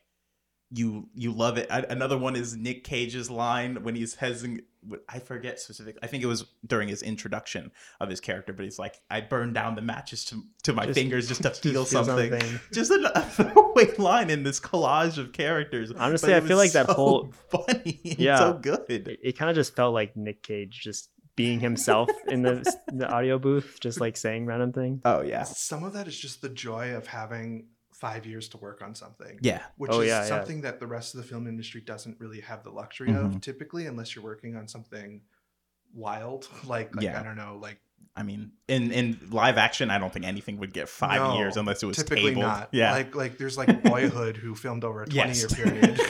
you 0.72 1.08
you 1.14 1.32
love 1.32 1.58
it 1.58 1.66
I, 1.70 1.80
another 1.88 2.16
one 2.16 2.36
is 2.36 2.56
nick 2.56 2.84
cage's 2.84 3.28
line 3.28 3.82
when 3.82 3.96
he's 3.96 4.14
hesing 4.14 4.60
i 5.08 5.18
forget 5.18 5.58
specific 5.58 5.98
i 6.02 6.06
think 6.06 6.22
it 6.22 6.26
was 6.26 6.44
during 6.64 6.88
his 6.88 7.02
introduction 7.02 7.72
of 8.00 8.08
his 8.08 8.20
character 8.20 8.52
but 8.52 8.64
he's 8.64 8.78
like 8.78 9.00
i 9.10 9.20
burned 9.20 9.52
down 9.54 9.74
the 9.74 9.82
matches 9.82 10.24
to, 10.26 10.42
to 10.62 10.72
my 10.72 10.86
Just- 10.86 10.98
fingers 10.98 11.26
just 11.28 11.42
to 11.42 11.48
just 11.48 11.62
feel 11.64 11.84
feel 11.84 12.04
something. 12.04 12.30
something. 12.30 12.60
just 12.72 12.90
a, 12.92 13.18
a 13.18 13.22
throwaway 13.22 13.94
line 13.98 14.30
in 14.30 14.44
this 14.44 14.60
collage 14.60 15.18
of 15.18 15.32
characters 15.32 15.90
Honestly, 15.90 16.34
I 16.34 16.40
feel 16.40 16.56
was 16.56 16.72
like 16.74 16.86
that 16.86 16.94
whole- 16.94 17.32
funny 17.50 18.00
and 18.04 18.18
Yeah. 18.18 18.38
so 18.38 18.52
good 18.54 18.84
It, 18.88 19.18
it 19.22 19.38
kind 19.38 19.50
of 19.50 19.56
just 19.56 19.74
felt 19.74 19.92
like 19.92 20.16
Nick 20.16 20.42
Cage 20.44 20.80
just 20.80 21.10
being 21.36 21.58
himself 21.60 22.10
in 22.28 22.42
the 22.42 22.62
the 22.92 23.08
audio 23.08 23.38
booth, 23.38 23.78
just 23.80 23.98
like 24.00 24.16
saying 24.16 24.46
random 24.46 24.72
things. 24.72 25.00
oh 25.04 25.22
yeah 25.22 25.42
Some 25.44 25.82
of 25.84 25.94
that 25.94 26.06
is 26.06 26.18
just 26.18 26.42
the 26.42 26.48
joy 26.50 26.94
of 26.94 27.06
having 27.06 27.66
five 28.00 28.24
years 28.26 28.48
to 28.48 28.56
work 28.56 28.80
on 28.86 28.94
something. 28.94 29.38
yeah 29.42 29.62
which 29.76 29.90
Oh, 29.92 30.00
is 30.00 30.08
yeah, 30.08 30.22
yeah. 30.22 30.26
something 30.34 30.62
that 30.62 30.80
the 30.80 30.86
rest 30.96 31.14
of 31.14 31.18
the 31.20 31.26
film 31.32 31.46
industry 31.46 31.80
doesn't 31.92 32.16
really 32.18 32.40
have 32.40 32.60
the 32.64 32.70
luxury 32.70 33.10
Mhm. 33.10 33.24
of 33.36 33.40
typically 33.40 33.84
unless 33.86 34.14
you're 34.14 34.24
working 34.24 34.56
on 34.56 34.66
something 34.68 35.20
wild 35.92 36.48
like, 36.66 36.94
like 36.96 37.04
Yeah. 37.04 37.20
i 37.20 37.22
don't 37.22 37.36
know 37.36 37.58
like 37.60 37.78
I 38.16 38.22
mean, 38.22 38.52
in 38.66 38.90
in 38.92 39.18
live 39.30 39.56
action, 39.58 39.90
I 39.90 39.98
don't 39.98 40.12
think 40.12 40.24
anything 40.26 40.56
would 40.58 40.72
get 40.72 40.88
five 40.88 41.20
No, 41.20 41.36
years 41.38 41.56
unless 41.56 41.82
it 41.82 41.86
was 41.86 41.96
typically 41.98 42.30
tabled. 42.30 42.44
not 42.46 42.68
Yeah, 42.72 42.92
like 42.92 43.14
like 43.14 43.38
there's 43.38 43.56
like 43.58 43.82
boyhood 43.84 44.36
who 44.38 44.54
filmed 44.54 44.84
over 44.84 45.02
a 45.02 45.06
20 45.16 45.28
yes. 45.28 45.38
year 45.38 45.48
period 45.64 46.00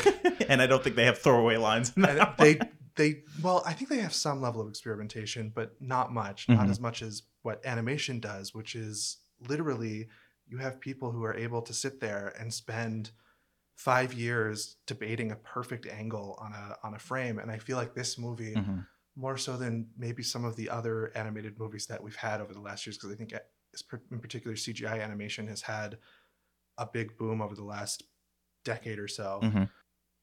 and 0.48 0.62
I 0.62 0.66
don't 0.66 0.82
think 0.82 0.94
they 0.96 1.04
have 1.04 1.18
throwaway 1.18 1.56
lines. 1.56 1.92
In 1.96 2.04
and 2.06 2.20
they 2.38 2.58
they 2.96 3.22
well 3.42 3.62
i 3.66 3.72
think 3.72 3.90
they 3.90 3.98
have 3.98 4.14
some 4.14 4.40
level 4.40 4.60
of 4.62 4.68
experimentation 4.68 5.50
but 5.54 5.68
not 5.80 6.12
much 6.12 6.48
not 6.48 6.66
Mhm. 6.66 6.70
as 6.70 6.80
much 6.80 7.02
as 7.02 7.22
what 7.42 7.64
animation 7.66 8.18
does 8.20 8.54
which 8.54 8.74
is 8.76 9.18
literally 9.48 10.08
you 10.50 10.58
have 10.58 10.80
people 10.80 11.12
who 11.12 11.24
are 11.24 11.34
able 11.34 11.62
to 11.62 11.74
sit 11.74 12.00
there 12.00 12.28
and 12.38 12.52
spend 12.52 13.12
five 13.76 14.12
years 14.14 14.76
debating 14.86 15.32
a 15.32 15.36
perfect 15.36 15.86
angle 15.86 16.36
on 16.40 16.52
a 16.52 16.76
on 16.84 16.94
a 16.94 16.98
frame 16.98 17.38
and 17.38 17.50
i 17.50 17.58
feel 17.58 17.76
like 17.76 17.94
this 17.94 18.18
movie 18.18 18.62
Mhm. 18.62 18.86
more 19.16 19.38
so 19.38 19.56
than 19.56 19.90
maybe 19.96 20.22
some 20.22 20.44
of 20.44 20.56
the 20.56 20.68
other 20.70 21.16
animated 21.16 21.58
movies 21.58 21.86
that 21.86 22.02
we've 22.02 22.16
had 22.16 22.40
over 22.40 22.52
the 22.54 22.60
last 22.60 22.86
years 22.86 22.98
because 22.98 23.12
i 23.12 23.16
think 23.16 23.32
in 24.10 24.20
particular 24.20 24.56
cgi 24.56 25.02
animation 25.02 25.46
has 25.46 25.62
had 25.62 25.98
a 26.78 26.86
big 26.86 27.16
boom 27.18 27.42
over 27.42 27.54
the 27.54 27.64
last 27.64 28.04
decade 28.64 28.98
or 28.98 29.08
so 29.08 29.42
Mhm. 29.42 29.70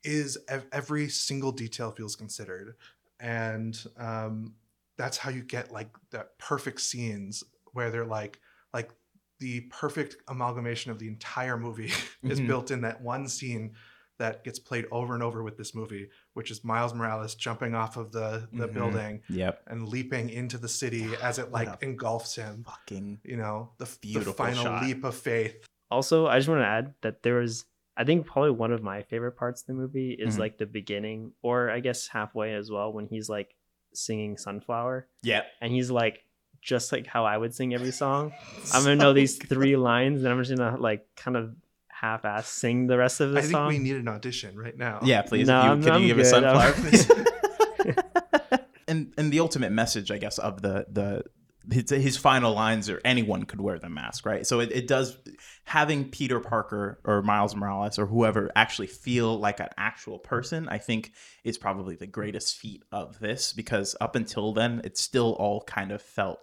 is 0.04 0.38
ev- 0.48 0.68
every 0.72 1.10
single 1.10 1.52
detail 1.52 1.92
feels 1.92 2.16
considered 2.16 2.76
and 3.20 3.86
um, 3.98 4.56
that's 4.98 5.18
how 5.18 5.30
you 5.30 5.44
get 5.44 5.72
like 5.72 5.96
the 6.12 6.28
perfect 6.38 6.82
scenes 6.82 7.44
where 7.74 7.92
they're 7.92 8.06
like 8.06 8.42
like 8.74 8.92
the 9.40 9.62
perfect 9.70 10.18
amalgamation 10.28 10.92
of 10.92 11.00
the 11.00 11.08
entire 11.08 11.58
movie 11.58 11.92
is 12.24 12.40
Mhm. 12.40 12.48
built 12.48 12.72
in 12.72 12.82
that 12.82 13.02
one 13.02 13.28
scene 13.28 13.74
that 14.20 14.44
gets 14.44 14.58
played 14.58 14.86
over 14.92 15.14
and 15.14 15.22
over 15.22 15.44
with 15.44 15.58
this 15.58 15.76
movie 15.76 16.10
which 16.34 16.50
is 16.50 16.64
miles 16.64 16.92
morales 16.94 17.36
jumping 17.36 17.76
off 17.76 17.98
of 17.98 18.12
the 18.12 18.48
the 18.52 18.68
Mhm. 18.68 18.74
building 18.74 19.22
Yep, 19.30 19.62
and 19.68 19.88
leaping 19.88 20.30
into 20.32 20.58
the 20.58 20.68
city 20.68 21.06
as 21.22 21.38
it 21.38 21.52
like 21.52 21.68
a 21.68 21.78
engulfs 21.82 22.36
him 22.36 22.64
fucking 22.64 23.20
you 23.24 23.38
know 23.38 23.74
the, 23.78 23.86
the 23.86 23.98
Beautiful 24.02 24.34
final 24.34 24.64
shot. 24.64 24.84
leap 24.84 25.04
of 25.04 25.16
faith 25.16 25.66
Also, 25.92 26.28
I 26.28 26.38
just 26.38 26.50
want 26.50 26.60
to 26.62 26.66
add 26.68 26.96
that 27.02 27.24
there 27.24 27.36
was, 27.36 27.64
I 27.96 28.04
think, 28.04 28.26
probably 28.28 28.52
one 28.52 28.74
of 28.74 28.84
my 28.84 29.04
favorite 29.04 29.38
parts 29.38 29.62
of 29.62 29.68
the 29.68 29.74
movie 29.74 30.12
is 30.12 30.36
Mhm. 30.36 30.40
like 30.40 30.58
the 30.58 30.66
beginning, 30.66 31.32
or 31.42 31.70
I 31.72 31.80
guess 31.80 32.08
halfway 32.10 32.56
as 32.56 32.70
well, 32.70 32.92
when 32.92 33.08
he's 33.08 33.30
like 33.30 33.56
singing 33.94 34.36
Sunflower, 34.38 35.08
yep. 35.24 35.46
and 35.62 35.72
he's 35.72 35.90
like, 35.90 36.26
just 36.62 36.92
like 36.92 37.08
how 37.08 37.26
I 37.26 37.38
would 37.38 37.54
sing 37.56 37.74
every 37.74 37.92
song. 37.92 38.34
I'm 38.74 38.84
gonna 38.84 38.96
know 38.96 39.14
these 39.14 39.38
three 39.38 39.76
lines, 39.76 40.24
and 40.24 40.32
I'm 40.32 40.44
just 40.44 40.56
gonna 40.58 40.78
like 40.78 41.06
kind 41.16 41.38
of 41.38 41.56
half-ass 41.88 42.48
sing 42.48 42.86
the 42.88 42.98
rest 42.98 43.22
of 43.22 43.32
the 43.32 43.40
I 43.40 43.42
think 43.42 43.54
song? 43.54 43.68
we 43.70 43.80
need 43.80 43.96
an 43.96 44.08
audition 44.08 44.56
right 44.58 44.78
now. 44.78 45.00
Yeah, 45.04 45.24
please. 45.24 45.48
No, 45.48 45.64
you, 45.64 45.70
I'm- 45.70 45.84
could 45.84 45.92
I'm 45.94 46.02
you 46.04 46.08
give 46.10 46.20
us 46.20 46.32
good. 46.32 46.44
sunflower, 46.44 46.74
I'm- 46.74 46.74
please? 46.84 47.12
and 48.88 49.14
and 49.18 49.32
the 49.32 49.40
ultimate 49.40 49.72
message, 49.72 50.12
I 50.12 50.18
guess, 50.18 50.38
of 50.38 50.62
the 50.62 50.86
the 50.92 51.24
his, 51.70 51.90
his 51.90 52.16
final 52.16 52.54
lines 52.54 52.90
are 52.90 53.02
anyone 53.04 53.44
could 53.44 53.60
wear 53.60 53.78
the 53.78 53.90
mask, 53.90 54.26
right? 54.26 54.48
So 54.48 54.62
it, 54.62 54.72
it 54.72 54.88
does 54.88 55.18
having 55.66 56.10
Peter 56.10 56.40
Parker 56.40 57.02
or 57.04 57.22
Miles 57.22 57.58
Morales 57.58 58.00
or 58.00 58.06
whoever 58.06 58.50
actually 58.56 58.88
feel 58.88 59.38
like 59.38 59.60
an 59.60 59.68
actual 59.78 60.18
person. 60.18 60.70
I 60.70 60.78
think 60.78 61.12
is 61.44 61.58
probably 61.58 61.98
the 61.98 62.08
greatest 62.08 62.58
feat 62.58 62.84
of 62.92 63.20
this 63.20 63.52
because 63.52 63.98
up 64.00 64.16
until 64.16 64.54
then, 64.54 64.80
it 64.86 64.98
still 64.98 65.34
all 65.34 65.62
kind 65.64 65.92
of 65.92 66.02
felt 66.02 66.40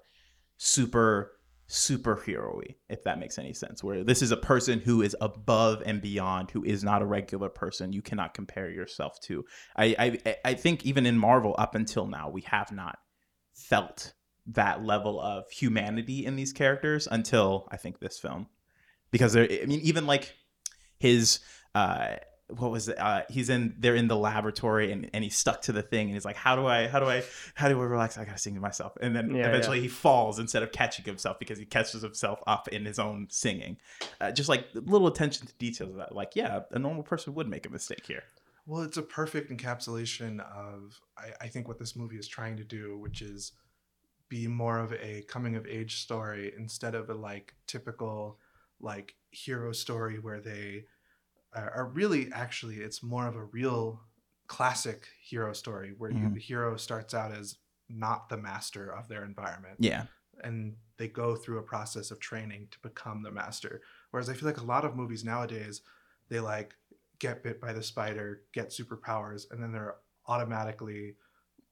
super 0.56 1.32
superhero-y 1.66 2.74
if 2.90 3.02
that 3.04 3.18
makes 3.18 3.38
any 3.38 3.54
sense 3.54 3.82
where 3.82 4.04
this 4.04 4.20
is 4.20 4.30
a 4.30 4.36
person 4.36 4.80
who 4.80 5.00
is 5.00 5.16
above 5.22 5.82
and 5.86 6.02
beyond 6.02 6.50
who 6.50 6.62
is 6.62 6.84
not 6.84 7.00
a 7.00 7.06
regular 7.06 7.48
person. 7.48 7.92
You 7.92 8.02
cannot 8.02 8.34
compare 8.34 8.70
yourself 8.70 9.18
to. 9.22 9.44
I 9.76 10.18
i, 10.26 10.36
I 10.44 10.54
think 10.54 10.84
even 10.84 11.06
in 11.06 11.18
marvel 11.18 11.54
up 11.58 11.74
until 11.74 12.06
now 12.06 12.28
we 12.28 12.42
have 12.42 12.70
not 12.70 12.98
felt 13.54 14.12
that 14.46 14.84
level 14.84 15.18
of 15.20 15.50
humanity 15.50 16.26
in 16.26 16.36
these 16.36 16.52
characters 16.52 17.08
until 17.10 17.66
i 17.72 17.76
think 17.76 17.98
this 17.98 18.18
film. 18.18 18.46
Because 19.10 19.32
there 19.32 19.48
i 19.50 19.64
mean 19.66 19.80
even 19.80 20.06
like 20.06 20.34
his 20.98 21.40
uh 21.74 22.16
what 22.48 22.70
was 22.70 22.88
it? 22.88 22.98
Uh, 22.98 23.22
he's 23.30 23.48
in 23.48 23.74
they're 23.78 23.94
in 23.94 24.08
the 24.08 24.16
laboratory 24.16 24.92
and, 24.92 25.08
and 25.14 25.24
he's 25.24 25.36
stuck 25.36 25.62
to 25.62 25.72
the 25.72 25.82
thing 25.82 26.08
and 26.08 26.14
he's 26.14 26.24
like 26.24 26.36
how 26.36 26.54
do 26.56 26.66
i 26.66 26.86
how 26.86 27.00
do 27.00 27.06
i 27.06 27.22
how 27.54 27.68
do 27.68 27.80
i 27.80 27.84
relax? 27.84 28.18
I 28.18 28.24
gotta 28.24 28.38
sing 28.38 28.54
to 28.54 28.60
myself. 28.60 28.92
And 29.00 29.16
then 29.16 29.34
Yeah, 29.34 29.48
eventually 29.48 29.80
he 29.80 29.88
falls 29.88 30.38
instead 30.38 30.62
of 30.62 30.72
catching 30.72 31.04
himself 31.04 31.38
because 31.38 31.58
he 31.58 31.64
catches 31.64 32.02
himself 32.02 32.40
up 32.46 32.68
in 32.68 32.84
his 32.84 32.98
own 32.98 33.28
singing. 33.30 33.78
Uh, 34.20 34.30
just 34.30 34.48
like 34.48 34.66
little 34.74 35.06
attention 35.06 35.46
to 35.46 35.52
details 35.54 35.90
of 35.90 35.96
that. 35.96 36.14
Like 36.14 36.32
yeah 36.34 36.60
a 36.70 36.78
normal 36.78 37.02
person 37.02 37.34
would 37.34 37.48
make 37.48 37.66
a 37.66 37.70
mistake 37.70 38.06
here. 38.06 38.24
Well, 38.66 38.82
it's 38.82 38.96
a 38.96 39.02
perfect 39.02 39.50
encapsulation 39.50 40.40
of 40.40 41.00
I, 41.16 41.44
I 41.44 41.48
think 41.48 41.68
what 41.68 41.78
this 41.78 41.96
movie 41.96 42.16
is 42.16 42.28
trying 42.28 42.56
to 42.58 42.64
do, 42.64 42.98
which 42.98 43.22
is 43.22 43.52
be 44.28 44.46
more 44.46 44.78
of 44.78 44.92
a 44.94 45.22
coming 45.28 45.54
of 45.56 45.66
age 45.66 46.00
story 46.00 46.52
instead 46.56 46.94
of 46.94 47.10
a 47.10 47.14
like 47.14 47.54
typical 47.66 48.38
like 48.80 49.14
hero 49.30 49.72
story 49.72 50.18
where 50.18 50.40
they 50.40 50.84
are, 51.54 51.86
really 51.86 52.30
actually 52.32 52.76
it's 52.76 53.02
more 53.02 53.26
of 53.26 53.36
a 53.36 53.44
real 53.44 54.02
classic 54.46 55.08
hero 55.22 55.52
story 55.52 55.94
where 55.96 56.10
you, 56.10 56.28
Mhm. 56.28 56.34
the 56.34 56.40
hero 56.40 56.76
starts 56.76 57.14
out 57.14 57.32
as 57.32 57.58
not 57.88 58.28
the 58.28 58.36
master 58.36 58.92
of 58.92 59.08
their 59.08 59.24
environment 59.24 59.78
yeah 59.78 60.06
and 60.42 60.76
they 60.96 61.08
go 61.08 61.36
through 61.36 61.58
a 61.58 61.62
process 61.62 62.10
of 62.10 62.20
training 62.20 62.68
to 62.70 62.78
become 62.80 63.22
the 63.22 63.30
master. 63.30 63.82
Whereas 64.10 64.28
I 64.28 64.34
feel 64.34 64.46
like 64.48 64.58
a 64.58 64.64
lot 64.64 64.84
of 64.84 64.96
movies 64.96 65.24
nowadays, 65.24 65.82
they 66.28 66.40
like 66.40 66.76
get 67.18 67.42
bit 67.42 67.60
by 67.60 67.72
the 67.72 67.82
spider, 67.82 68.42
get 68.52 68.68
superpowers, 68.70 69.50
and 69.50 69.62
then 69.62 69.72
they're 69.72 69.96
automatically 70.26 71.16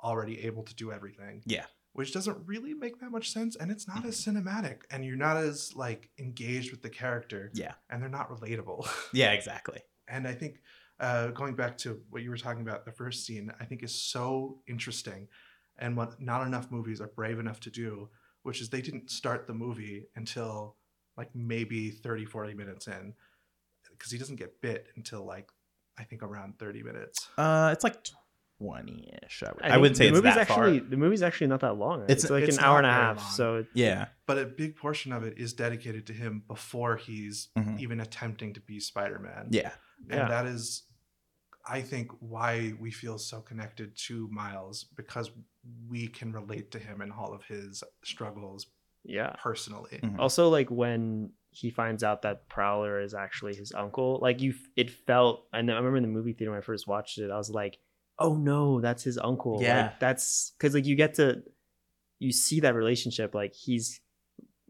already 0.03 0.41
able 0.43 0.63
to 0.65 0.75
do 0.75 0.93
everything. 0.93 1.43
Yeah. 1.45 1.67
Which 1.95 2.13
doesn't 2.15 2.39
really 2.47 2.73
make 2.73 3.01
that 3.01 3.11
much 3.11 3.31
sense. 3.31 3.55
And 3.55 3.71
it's 3.71 3.87
not 3.87 4.07
as 4.07 4.17
cinematic. 4.17 4.83
And 4.91 5.05
you're 5.05 5.17
not 5.17 5.37
as 5.37 5.77
like 5.77 6.09
engaged 6.19 6.71
with 6.71 6.81
the 6.81 6.89
character. 6.89 7.51
Yeah. 7.53 7.73
And 7.91 8.01
they're 8.01 8.09
not 8.09 8.31
relatable. 8.31 8.89
yeah 9.13 9.33
exactly 9.33 9.81
and 10.13 10.29
I 10.29 10.35
think 10.35 10.63
uh, 11.01 11.29
going 11.29 11.55
back 11.55 11.79
to 11.79 12.01
what 12.11 12.23
you 12.23 12.31
were 12.31 12.37
talking 12.37 12.63
about, 12.63 12.85
the 12.85 12.93
first 12.93 13.27
scene, 13.27 13.51
I 13.59 13.65
think 13.65 13.83
is 13.83 13.95
so 13.95 14.61
interesting, 14.69 15.27
and 15.79 15.97
what 15.97 16.21
not 16.21 16.47
enough 16.47 16.71
movies 16.71 17.01
are 17.01 17.09
brave 17.09 17.39
enough 17.39 17.61
to 17.61 17.71
do, 17.71 18.09
which 18.43 18.61
is 18.61 18.69
they 18.69 18.83
didn't 18.83 19.11
start 19.11 19.47
the 19.47 19.55
movie 19.55 20.07
until 20.15 20.77
like 21.17 21.31
maybe 21.35 21.91
30, 21.91 22.27
40 22.27 22.55
minutes 22.55 22.87
in, 22.87 23.15
because 23.91 24.13
he 24.13 24.19
doesn't 24.19 24.37
get 24.37 24.61
bit 24.61 24.89
until 24.97 25.25
like 25.25 25.49
I 25.99 26.05
think 26.05 26.23
around 26.23 26.59
30 26.59 26.83
minutes. 26.83 27.29
uh 27.37 27.71
it's 27.73 27.85
like 27.85 27.97
20ish 28.63 29.43
i, 29.43 29.53
would, 29.53 29.63
I, 29.63 29.69
think 29.71 29.81
wouldn't 29.81 29.97
say 29.97 30.05
the 30.05 30.09
it's 30.11 30.17
movie's 30.23 30.35
that 30.35 30.51
actually 30.51 30.81
far 30.81 30.89
the 30.89 30.97
movie's 30.97 31.23
actually 31.23 31.47
not 31.49 31.61
that 31.61 31.75
long. 31.75 32.01
Right? 32.01 32.11
It's- 32.11 32.25
It's, 32.25 32.31
like 32.31 32.45
it's 32.45 32.59
an 32.59 32.65
hour 32.65 32.79
and 32.79 32.87
a 32.87 32.93
half. 32.93 33.17
long. 33.19 33.31
So 33.33 33.57
it- 33.57 33.67
yeah 33.75 34.07
But 34.27 34.39
a 34.39 34.47
big 34.47 34.77
portion 34.77 35.13
of 35.13 35.25
it 35.25 35.39
is 35.39 35.53
dedicated 35.53 36.07
to 36.09 36.13
him 36.13 36.43
before 36.47 36.97
he's 36.97 37.49
Mhm. 37.59 37.81
even 37.81 38.01
attempting 38.01 38.55
to 38.55 38.61
be 38.61 38.81
Spider-Man. 38.81 39.49
yeah 39.51 39.73
and 40.11 40.19
Yeah. 40.21 40.29
that 40.29 40.47
is 40.47 40.85
i 41.67 41.81
think 41.81 42.11
why 42.21 42.73
we 42.81 42.91
feel 42.91 43.19
so 43.19 43.41
connected 43.41 43.97
to 44.07 44.29
miles 44.33 44.85
because 44.97 45.31
we 45.89 46.09
can 46.09 46.33
relate 46.33 46.73
to 46.73 46.79
him 46.81 47.01
and 47.01 47.13
all 47.13 47.33
of 47.33 47.45
his 47.45 47.85
struggles 48.05 48.67
yeah. 49.05 49.31
personally 49.43 49.99
Mhm. 50.03 50.19
Also, 50.19 50.49
like 50.49 50.71
when 50.71 51.33
he 51.51 51.71
finds 51.71 52.03
out 52.03 52.23
that 52.23 52.49
Prowler 52.49 53.01
is 53.01 53.13
actually 53.15 53.55
his 53.55 53.73
uncle, 53.75 54.19
like 54.23 54.41
you, 54.41 54.55
it 54.75 54.91
felt. 54.91 55.47
And 55.53 55.71
I 55.71 55.75
remember 55.77 55.99
in 55.99 56.03
the 56.03 56.09
movie 56.09 56.33
theater 56.33 56.51
when 56.53 56.59
I 56.59 56.63
first 56.63 56.87
watched 56.87 57.19
it, 57.19 57.31
I 57.31 57.37
was 57.37 57.51
like, 57.51 57.79
"Oh 58.23 58.35
no, 58.37 58.81
that's 58.81 59.03
his 59.03 59.19
uncle." 59.19 59.59
Yeah. 59.63 59.83
like, 59.83 60.01
that's 60.01 60.53
because 60.59 60.75
like 60.75 60.87
you 60.87 60.97
get 60.97 61.15
to, 61.15 61.43
you 62.19 62.33
see 62.33 62.61
that 62.61 62.75
relationship. 62.75 63.35
Like 63.35 63.55
he's, 63.55 64.01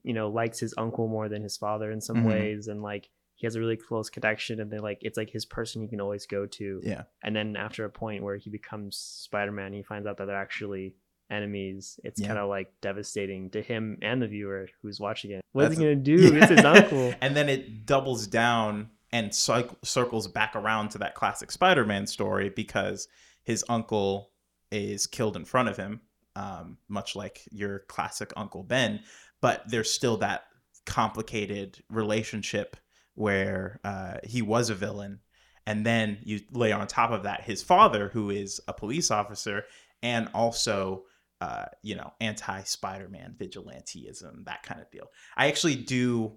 you 0.02 0.12
know, 0.14 0.28
likes 0.28 0.58
his 0.58 0.74
uncle 0.78 1.08
more 1.08 1.28
than 1.28 1.42
his 1.42 1.56
father 1.56 1.90
in 1.90 2.00
some 2.00 2.18
Mhm. 2.24 2.26
ways, 2.28 2.68
and 2.68 2.82
like 2.82 3.10
he 3.34 3.46
has 3.46 3.56
a 3.56 3.60
really 3.60 3.76
close 3.76 4.08
connection, 4.10 4.60
and 4.60 4.70
then 4.70 4.80
like 4.80 4.98
it's 5.02 5.16
like 5.16 5.30
his 5.30 5.44
person 5.44 5.82
you 5.82 5.88
can 5.88 6.00
always 6.00 6.26
go 6.26 6.46
to. 6.46 6.80
Yeah. 6.82 7.02
And 7.22 7.34
then 7.36 7.56
after 7.56 7.84
a 7.84 7.90
point 7.90 8.22
where 8.22 8.36
he 8.36 8.50
becomes 8.50 8.96
Spider 8.96 9.52
Man, 9.52 9.72
he 9.72 9.82
finds 9.82 10.06
out 10.06 10.16
that 10.18 10.26
they're 10.26 10.36
actually 10.36 10.94
enemies. 11.30 11.98
It's 12.04 12.20
Yeah. 12.20 12.28
kind 12.28 12.38
of 12.38 12.48
like 12.48 12.72
devastating 12.80 13.50
to 13.50 13.62
him 13.62 13.98
and 14.02 14.20
the 14.20 14.26
viewer 14.28 14.68
who's 14.82 15.00
watching 15.00 15.30
it. 15.30 15.40
What 15.52 15.70
is 15.72 15.78
he 15.78 15.84
gonna 15.84 15.96
do? 15.96 16.14
It's 16.36 16.50
his 16.50 16.64
uncle. 16.64 17.14
and 17.20 17.34
then 17.34 17.48
it 17.48 17.86
doubles 17.86 18.26
down 18.26 18.90
and 19.12 19.30
cyc- 19.30 19.74
circles 19.84 20.28
back 20.28 20.54
around 20.54 20.90
to 20.90 20.98
that 20.98 21.14
classic 21.14 21.50
Spider-Man 21.50 22.06
story 22.06 22.48
because 22.50 23.08
his 23.44 23.64
uncle 23.68 24.30
is 24.70 25.06
killed 25.06 25.36
in 25.36 25.44
front 25.44 25.68
of 25.68 25.76
him, 25.76 26.00
um, 26.36 26.78
much 26.88 27.14
like 27.14 27.42
your 27.50 27.80
classic 27.88 28.32
Uncle 28.36 28.62
Ben. 28.62 29.00
But 29.40 29.68
there's 29.68 29.90
still 29.90 30.16
that 30.18 30.44
complicated 30.86 31.82
relationship 31.90 32.76
where 33.14 33.80
uh, 33.84 34.18
he 34.24 34.42
was 34.42 34.70
a 34.70 34.74
villain, 34.74 35.20
and 35.66 35.84
then 35.84 36.18
you 36.22 36.40
lay 36.52 36.72
on 36.72 36.86
top 36.86 37.10
of 37.10 37.24
that 37.24 37.42
his 37.42 37.62
father, 37.62 38.08
who 38.08 38.30
is 38.30 38.60
a 38.68 38.72
police 38.72 39.10
officer, 39.10 39.64
and 40.02 40.28
also. 40.34 41.04
Uh, 41.40 41.64
you 41.82 41.96
know, 41.96 42.12
anti 42.20 42.62
Spider-Man 42.62 43.34
vigilanteism, 43.36 44.44
that 44.44 44.62
kind 44.62 44.80
of 44.80 44.88
deal. 44.92 45.08
I 45.36 45.48
actually 45.48 45.74
do 45.74 46.36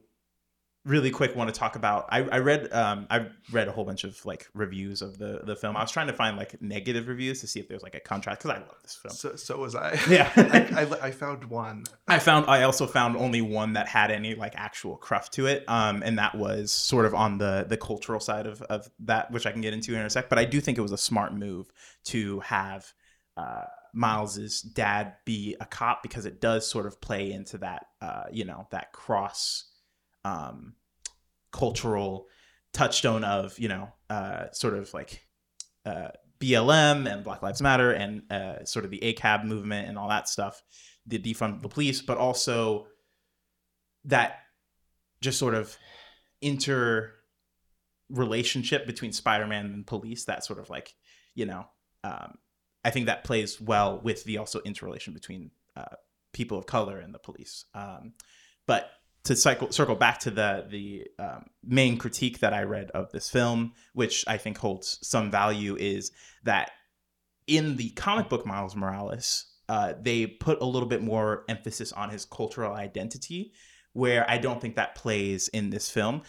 really 0.85 1.09
quick 1.09 1.35
want 1.35 1.51
to 1.51 1.59
talk 1.59 1.75
about 1.75 2.05
I, 2.09 2.19
I 2.19 2.37
read 2.37 2.71
um 2.71 3.07
I 3.09 3.27
read 3.51 3.67
a 3.67 3.71
whole 3.71 3.83
bunch 3.83 4.03
of 4.03 4.23
like 4.25 4.47
reviews 4.53 5.01
of 5.01 5.17
the 5.17 5.41
the 5.43 5.55
film. 5.55 5.75
I 5.75 5.81
was 5.81 5.91
trying 5.91 6.07
to 6.07 6.13
find 6.13 6.37
like 6.37 6.61
negative 6.61 7.07
reviews 7.07 7.41
to 7.41 7.47
see 7.47 7.59
if 7.59 7.67
there's 7.67 7.83
like 7.83 7.95
a 7.95 7.99
contrast 7.99 8.39
because 8.39 8.51
I 8.51 8.59
love 8.59 8.77
this 8.83 8.95
film. 8.95 9.13
so, 9.13 9.35
so 9.35 9.57
was 9.57 9.75
i 9.75 9.99
Yeah. 10.07 10.31
I, 10.35 10.81
I, 10.81 11.07
I 11.07 11.11
found 11.11 11.45
one 11.45 11.85
I 12.07 12.19
found 12.19 12.45
I 12.47 12.63
also 12.63 12.85
found 12.85 13.17
only 13.17 13.41
one 13.41 13.73
that 13.73 13.87
had 13.87 14.11
any 14.11 14.35
like 14.35 14.53
actual 14.55 14.95
cruft 14.95 15.33
to 15.33 15.47
it, 15.47 15.63
um, 15.67 16.03
and 16.03 16.19
that 16.19 16.35
was 16.35 16.71
sort 16.71 17.05
of 17.05 17.15
on 17.15 17.39
the 17.39 17.65
the 17.67 17.77
cultural 17.77 18.19
side 18.19 18.45
of 18.45 18.61
of 18.63 18.89
that, 18.99 19.31
which 19.31 19.45
I 19.47 19.51
can 19.51 19.61
get 19.61 19.73
into 19.73 19.95
in 19.95 20.01
a 20.01 20.09
sec. 20.09 20.29
But 20.29 20.37
I 20.37 20.45
do 20.45 20.61
think 20.61 20.77
it 20.77 20.81
was 20.81 20.91
a 20.91 20.97
smart 20.97 21.33
move 21.33 21.71
to 22.05 22.41
have 22.41 22.93
uh, 23.37 23.63
Miles's 23.93 24.61
dad 24.61 25.15
be 25.25 25.55
a 25.59 25.65
cop 25.65 26.03
because 26.03 26.25
it 26.25 26.39
does 26.41 26.69
sort 26.69 26.85
of 26.85 27.01
play 27.01 27.31
into 27.31 27.57
that 27.59 27.87
uh, 28.01 28.25
you 28.31 28.45
know 28.45 28.67
that 28.71 28.91
cross 28.91 29.65
um, 30.25 30.73
cultural 31.51 32.27
touchstone 32.73 33.23
of 33.23 33.57
you 33.57 33.69
know 33.69 33.87
uh, 34.09 34.47
sort 34.51 34.73
of 34.73 34.93
like 34.93 35.25
uh, 35.85 36.09
BLM 36.39 37.09
and 37.09 37.23
Black 37.23 37.41
Lives 37.41 37.61
Matter 37.61 37.91
and 37.91 38.29
uh, 38.29 38.65
sort 38.65 38.83
of 38.83 38.91
the 38.91 38.99
ACAB 38.99 39.45
movement 39.45 39.87
and 39.87 39.97
all 39.97 40.09
that 40.09 40.27
stuff, 40.27 40.61
the 41.07 41.19
defund 41.19 41.61
the 41.61 41.69
police, 41.69 42.01
but 42.01 42.17
also 42.17 42.87
that 44.03 44.39
just 45.21 45.39
sort 45.39 45.53
of 45.53 45.77
inter 46.41 47.13
relationship 48.09 48.85
between 48.85 49.13
Spider-Man 49.13 49.65
and 49.65 49.87
police. 49.87 50.25
That 50.25 50.43
sort 50.43 50.59
of 50.59 50.69
like 50.69 50.93
you 51.35 51.45
know, 51.45 51.67
um, 52.03 52.37
I 52.83 52.89
think 52.89 53.05
that 53.05 53.23
plays 53.23 53.61
well 53.61 53.99
with 54.03 54.23
the 54.23 54.39
also 54.39 54.59
interrelation 54.61 55.13
between 55.13 55.51
uh, 55.75 55.95
people 56.33 56.57
of 56.57 56.65
color 56.65 56.97
and 56.97 57.13
the 57.13 57.19
police. 57.19 57.65
Um, 57.73 58.13
but 58.67 58.89
to 59.25 59.35
cycle 59.35 59.71
circle 59.71 59.95
back 59.95 60.19
to 60.19 60.31
the 60.31 60.65
the 60.69 61.07
um, 61.19 61.45
main 61.63 61.97
critique 61.97 62.39
that 62.39 62.53
I 62.53 62.63
read 62.63 62.91
of 62.91 63.11
this 63.11 63.29
film, 63.29 63.73
which 63.93 64.23
I 64.27 64.37
think 64.37 64.57
holds 64.57 64.99
some 65.01 65.29
value, 65.29 65.75
is 65.75 66.11
that 66.43 66.71
in 67.47 67.75
the 67.75 67.89
comic 67.91 68.29
book 68.29 68.45
Miles 68.45 68.75
Morales, 68.75 69.45
uh, 69.67 69.93
they 69.99 70.27
put 70.27 70.61
a 70.61 70.65
little 70.65 70.87
bit 70.87 71.01
more 71.01 71.43
emphasis 71.49 71.91
on 71.91 72.09
his 72.09 72.25
cultural 72.25 72.73
identity, 72.73 73.53
where 73.93 74.29
I 74.29 74.37
don't 74.37 74.61
think 74.61 74.75
that 74.75 74.95
plays 74.95 75.47
in 75.49 75.69
this 75.69 75.89
film. 75.89 76.21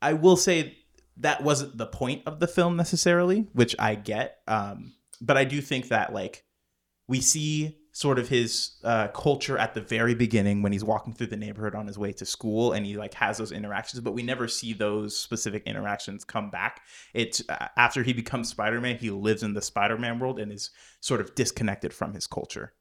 I 0.00 0.14
will 0.14 0.36
say 0.36 0.78
that 1.18 1.42
wasn't 1.42 1.76
the 1.76 1.86
point 1.86 2.22
of 2.26 2.40
the 2.40 2.48
film 2.48 2.76
necessarily, 2.76 3.46
which 3.52 3.76
I 3.78 3.94
get. 3.94 4.38
Um, 4.48 4.94
but 5.20 5.36
I 5.36 5.44
do 5.44 5.60
think 5.60 5.88
that 5.88 6.12
like 6.12 6.44
we 7.06 7.20
see 7.20 7.78
sort 7.92 8.18
of 8.18 8.28
his 8.28 8.72
uh, 8.84 9.08
culture 9.08 9.58
at 9.58 9.74
the 9.74 9.80
very 9.80 10.14
beginning 10.14 10.62
when 10.62 10.72
he's 10.72 10.82
walking 10.82 11.12
through 11.12 11.26
the 11.26 11.36
neighborhood 11.36 11.74
on 11.74 11.86
his 11.86 11.98
way 11.98 12.10
to 12.10 12.24
school 12.24 12.72
and 12.72 12.86
he 12.86 12.96
like 12.96 13.12
has 13.12 13.36
those 13.36 13.52
interactions 13.52 14.00
but 14.00 14.14
we 14.14 14.22
never 14.22 14.48
see 14.48 14.72
those 14.72 15.16
specific 15.16 15.62
interactions 15.66 16.24
come 16.24 16.50
back. 16.50 16.80
It's 17.12 17.42
uh, 17.50 17.68
after 17.76 18.02
he 18.02 18.14
becomes 18.14 18.48
spider-man 18.48 18.96
he 18.96 19.10
lives 19.10 19.42
in 19.42 19.52
the 19.52 19.62
spider-man 19.62 20.18
world 20.18 20.40
and 20.40 20.50
is 20.50 20.70
sort 21.00 21.20
of 21.20 21.34
disconnected 21.34 21.92
from 21.92 22.14
his 22.14 22.26
culture. 22.26 22.72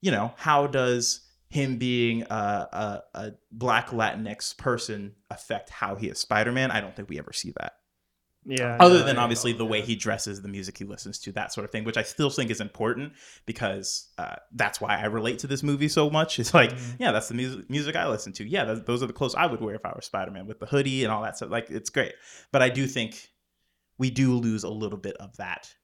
You 0.00 0.10
know 0.10 0.34
how 0.36 0.66
does 0.66 1.20
him 1.48 1.78
being 1.78 2.22
a, 2.22 2.34
a, 2.34 3.02
a 3.14 3.32
black 3.52 3.90
latinx 3.90 4.56
person 4.56 5.14
affect 5.30 5.70
how 5.70 5.94
he 5.94 6.08
is 6.08 6.18
spider-man? 6.18 6.72
I 6.72 6.80
don't 6.80 6.94
think 6.96 7.08
we 7.08 7.18
ever 7.18 7.32
see 7.32 7.52
that 7.60 7.74
Yeah. 8.50 8.76
other 8.80 8.98
no, 9.00 9.04
than 9.06 9.16
obviously 9.18 9.52
know, 9.52 9.58
the 9.58 9.66
way 9.66 9.78
yeah. 9.78 9.84
he 9.84 9.96
dresses 9.96 10.42
the 10.42 10.48
music 10.48 10.76
he 10.78 10.84
listens 10.84 11.18
to 11.20 11.32
that 11.32 11.52
sort 11.52 11.64
of 11.64 11.70
thing 11.70 11.84
which 11.84 11.96
i 11.96 12.02
still 12.02 12.30
think 12.30 12.50
is 12.50 12.60
important 12.60 13.12
because 13.46 14.08
uh, 14.18 14.36
that's 14.52 14.80
why 14.80 14.96
i 14.98 15.04
relate 15.06 15.38
to 15.40 15.46
this 15.46 15.62
movie 15.62 15.88
so 15.88 16.10
much 16.10 16.38
it's 16.42 16.52
like 16.52 16.72
Mhm. 16.72 16.96
yeah 16.98 17.12
that's 17.12 17.28
the 17.28 17.34
music 17.34 17.70
music 17.70 17.96
i 17.96 18.08
listen 18.08 18.32
to 18.34 18.44
yeah 18.44 18.64
that, 18.64 18.86
those 18.86 19.02
are 19.02 19.06
the 19.06 19.12
clothes 19.12 19.34
i 19.34 19.46
would 19.46 19.60
wear 19.60 19.74
if 19.76 19.84
i 19.86 19.92
were 19.94 20.00
spider-man 20.02 20.46
with 20.46 20.58
the 20.58 20.66
hoodie 20.66 21.04
and 21.04 21.12
all 21.12 21.22
that 21.22 21.36
stuff 21.36 21.50
like 21.50 21.70
it's 21.70 21.90
great 21.90 22.12
but 22.52 22.60
i 22.62 22.68
do 22.68 22.86
think 22.86 23.28
we 23.98 24.10
do 24.10 24.34
lose 24.34 24.64
a 24.64 24.68
little 24.70 24.98
bit 24.98 25.16
of 25.18 25.36
that 25.36 25.74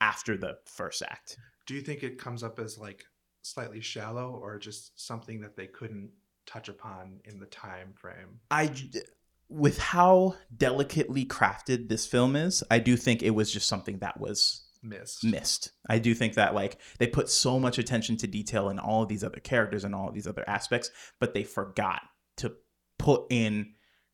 after 0.00 0.36
the 0.36 0.58
first 0.66 1.02
act 1.02 1.36
Do 1.66 1.74
you 1.74 1.80
think 1.80 2.02
it 2.02 2.18
comes 2.18 2.42
up 2.42 2.58
as 2.58 2.78
like 2.78 3.04
slightly 3.42 3.80
shallow 3.80 4.30
or 4.42 4.58
just 4.58 5.00
something 5.00 5.40
that 5.40 5.56
they 5.56 5.66
couldn't 5.66 6.10
touch 6.46 6.68
upon 6.68 7.20
in 7.24 7.38
the 7.40 7.46
time 7.46 7.92
frame? 7.94 8.40
I 8.50 8.66
j- 8.68 9.00
with 9.48 9.78
how 9.78 10.34
delicately 10.56 11.24
crafted 11.24 11.88
this 11.88 12.06
film 12.06 12.34
is, 12.36 12.64
I 12.70 12.78
do 12.78 12.96
think 12.96 13.22
it 13.22 13.30
was 13.30 13.52
just 13.52 13.68
something 13.68 13.98
that 13.98 14.18
was 14.20 14.62
Missed. 14.82 15.24
missed. 15.24 15.72
I 15.88 15.98
do 15.98 16.14
think 16.14 16.34
that 16.34 16.54
like 16.54 16.78
they 16.98 17.06
put 17.06 17.28
so 17.28 17.58
much 17.58 17.78
attention 17.78 18.16
to 18.18 18.26
detail 18.26 18.68
in 18.68 18.78
all 18.78 19.02
of 19.02 19.08
these 19.08 19.24
other 19.24 19.40
characters 19.40 19.84
and 19.84 19.94
all 19.94 20.08
of 20.08 20.14
these 20.14 20.26
other 20.26 20.44
aspects, 20.48 20.90
but 21.20 21.32
they 21.34 21.42
forgot 21.44 22.02
to 22.38 22.54
put 22.98 23.24
in 23.30 23.72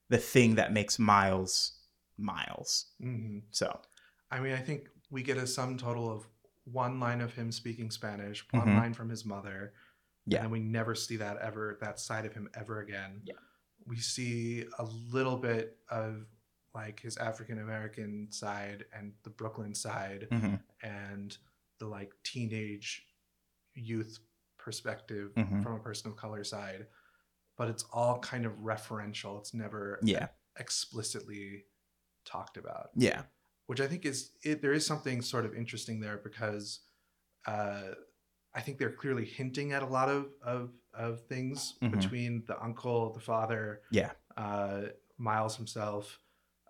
the 0.09 0.19
thing 0.19 0.55
that 0.57 0.73
makes 0.73 0.99
Miles 0.99 1.79
Miles. 2.19 2.87
hmm 3.01 3.39
So 3.51 3.81
I 4.31 4.41
mean, 4.41 4.53
I 4.53 4.59
think 4.61 4.89
we 5.11 5.23
get 5.23 5.37
a 5.37 5.47
sum 5.47 5.77
total 5.77 6.11
of 6.11 6.27
one 6.65 7.01
line 7.01 7.21
of 7.21 7.35
him 7.35 7.51
speaking 7.53 7.91
Spanish, 7.91 8.45
one 8.53 8.69
Mhm. 8.69 8.77
line 8.77 8.95
from 8.95 9.09
his 9.11 9.25
mother. 9.25 9.75
Yeah. 10.27 10.43
And 10.43 10.51
we 10.53 10.61
never 10.61 10.95
see 10.95 11.17
that 11.17 11.37
ever, 11.39 11.77
that 11.81 11.99
side 11.99 12.25
of 12.25 12.33
him 12.33 12.49
ever 12.55 12.81
again. 12.81 13.23
Yeah. 13.25 13.35
We 13.87 13.97
see 13.99 14.65
a 14.79 14.85
little 14.85 15.37
bit 15.37 15.79
of 15.91 16.27
like 16.75 17.01
his 17.01 17.17
African 17.17 17.59
American 17.61 18.29
side 18.31 18.85
and 18.97 19.13
the 19.25 19.31
Brooklyn 19.31 19.75
side 19.75 20.29
mhm, 20.31 20.61
and 20.83 21.37
the 21.79 21.87
like 21.87 22.15
teenage 22.25 23.07
youth 23.75 24.19
perspective 24.59 25.33
Mhm. 25.35 25.63
from 25.63 25.75
a 25.75 25.81
person 25.81 26.11
of 26.11 26.17
color 26.17 26.45
side. 26.45 26.87
But 27.57 27.69
it's 27.69 27.85
all 27.93 28.19
kind 28.21 28.47
of 28.47 28.53
referential. 28.55 29.39
It's 29.41 29.53
never 29.53 29.99
yeah, 30.03 30.29
explicitly 30.59 31.65
talked 32.25 32.57
about 32.57 32.91
yeah, 32.95 33.25
which 33.67 33.81
I 33.81 33.87
think 33.87 34.07
is 34.07 34.33
it, 34.43 34.63
there 34.63 34.73
is 34.73 34.87
something 34.87 35.21
sort 35.23 35.45
of 35.45 35.55
interesting 35.55 36.01
there 36.01 36.19
because 36.19 36.81
uh, 37.47 37.95
I 38.55 38.61
think 38.61 38.79
they're 38.79 38.93
clearly 38.93 39.25
hinting 39.25 39.73
at 39.73 39.83
a 39.83 39.87
lot 39.87 40.09
of 40.09 40.27
of, 40.45 40.71
of 40.95 41.21
things 41.27 41.75
Mhm. 41.83 41.91
between 41.93 42.45
the 42.47 42.63
uncle, 42.63 43.13
the 43.13 43.21
father, 43.21 43.81
Yeah. 43.91 44.13
uh, 44.37 44.83
Miles 45.19 45.57
himself, 45.57 46.19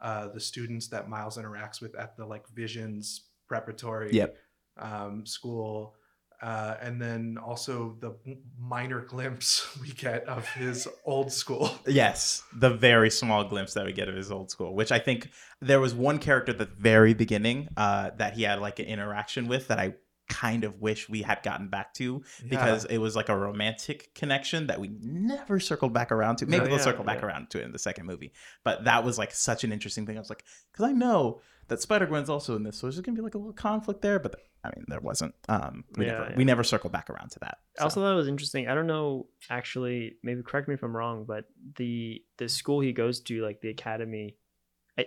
uh, 0.01 0.29
the 0.29 0.41
students 0.41 0.89
that 0.89 1.09
Miles 1.09 1.37
interacts 1.39 1.81
with 1.81 1.95
at 1.97 2.17
the 2.17 2.25
like 2.27 2.47
Visions 2.49 3.31
preparatory 3.49 4.13
Yep. 4.13 4.37
um, 4.77 5.27
school. 5.27 5.97
Uh, 6.41 6.77
and 6.81 7.01
then 7.01 7.39
also 7.39 7.97
the 8.01 8.13
minor 8.59 9.01
glimpse 9.01 9.77
we 9.81 9.89
get 9.93 10.25
of 10.25 10.49
his 10.55 10.89
old 11.05 11.31
school. 11.33 11.71
Yes, 11.87 12.43
the 12.53 12.71
very 12.71 13.11
small 13.11 13.45
glimpse 13.45 13.75
that 13.75 13.87
we 13.87 13.93
get 13.93 14.09
of 14.09 14.17
his 14.17 14.31
old 14.33 14.51
school, 14.51 14.75
which 14.75 14.91
I 14.91 14.99
think 14.99 15.31
there 15.61 15.79
was 15.79 15.95
one 15.95 16.19
character 16.19 16.51
at 16.51 16.59
the 16.59 16.65
very 16.65 17.15
beginning 17.15 17.69
uh, 17.77 18.11
that 18.17 18.35
he 18.35 18.43
had 18.43 18.59
like 18.61 18.81
an 18.81 18.87
interaction 18.87 19.47
with 19.47 19.69
that 19.69 19.79
I 19.79 19.95
kind 20.33 20.65
of 20.65 20.81
wish 20.81 21.09
we 21.09 21.23
had 21.23 21.43
gotten 21.43 21.69
back 21.69 21.93
to 21.95 22.23
because 22.49 22.85
it 22.87 22.99
was 22.99 23.15
like 23.15 23.29
a 23.29 23.37
romantic 23.37 24.15
connection 24.15 24.67
that 24.69 24.81
we 24.81 24.89
never 25.01 25.61
circled 25.61 25.93
back 25.93 26.11
around 26.11 26.37
to. 26.37 26.47
Maybe 26.47 26.65
Oh, 26.65 26.69
we'll 26.69 26.79
yeah, 26.79 26.85
circle 26.85 27.05
back 27.05 27.21
yeah. 27.21 27.27
around 27.27 27.51
to 27.51 27.61
it 27.61 27.65
in 27.65 27.73
the 27.73 27.79
second 27.79 28.07
movie, 28.07 28.33
but 28.65 28.85
that 28.85 29.05
was 29.05 29.19
like 29.19 29.33
such 29.33 29.65
an 29.65 29.73
interesting 29.73 30.07
thing. 30.07 30.17
I 30.17 30.21
was 30.21 30.31
like, 30.31 30.45
because 30.73 30.87
I 30.89 30.93
know 30.93 31.41
that 31.69 31.81
Spider 31.81 32.07
Gwen's 32.07 32.29
also 32.31 32.57
in 32.57 32.63
this, 32.65 32.77
so 32.79 32.87
there's 32.87 33.01
gonna 33.01 33.17
be 33.17 33.23
like 33.23 33.35
a 33.35 33.39
little 33.39 33.53
conflict 33.53 34.03
there, 34.03 34.19
but 34.19 34.35
I 34.65 34.69
mean, 34.77 34.85
there 34.89 35.01
wasn't. 35.01 35.35
Um, 35.49 35.85
we 35.97 36.07
Yeah, 36.07 36.13
never 36.13 36.25
yeah. 36.31 36.37
we 36.37 36.45
never 36.45 36.65
circled 36.65 36.93
back 36.93 37.11
around 37.11 37.31
to 37.33 37.39
that. 37.41 37.59
I 37.77 37.81
so. 37.81 37.85
also 37.85 38.01
thought 38.01 38.13
it 38.13 38.17
was 38.17 38.29
interesting. 38.29 38.69
I 38.69 38.75
don't 38.75 38.87
know, 38.87 39.27
actually, 39.51 40.17
maybe 40.23 40.43
correct 40.43 40.69
me 40.69 40.75
if 40.75 40.83
I'm 40.83 40.97
wrong, 40.97 41.25
but 41.25 41.45
the 41.77 42.23
the 42.39 42.49
school 42.49 42.81
he 42.81 42.93
goes 42.93 43.21
to, 43.23 43.43
like 43.43 43.61
the 43.61 43.71
academy, 43.71 44.37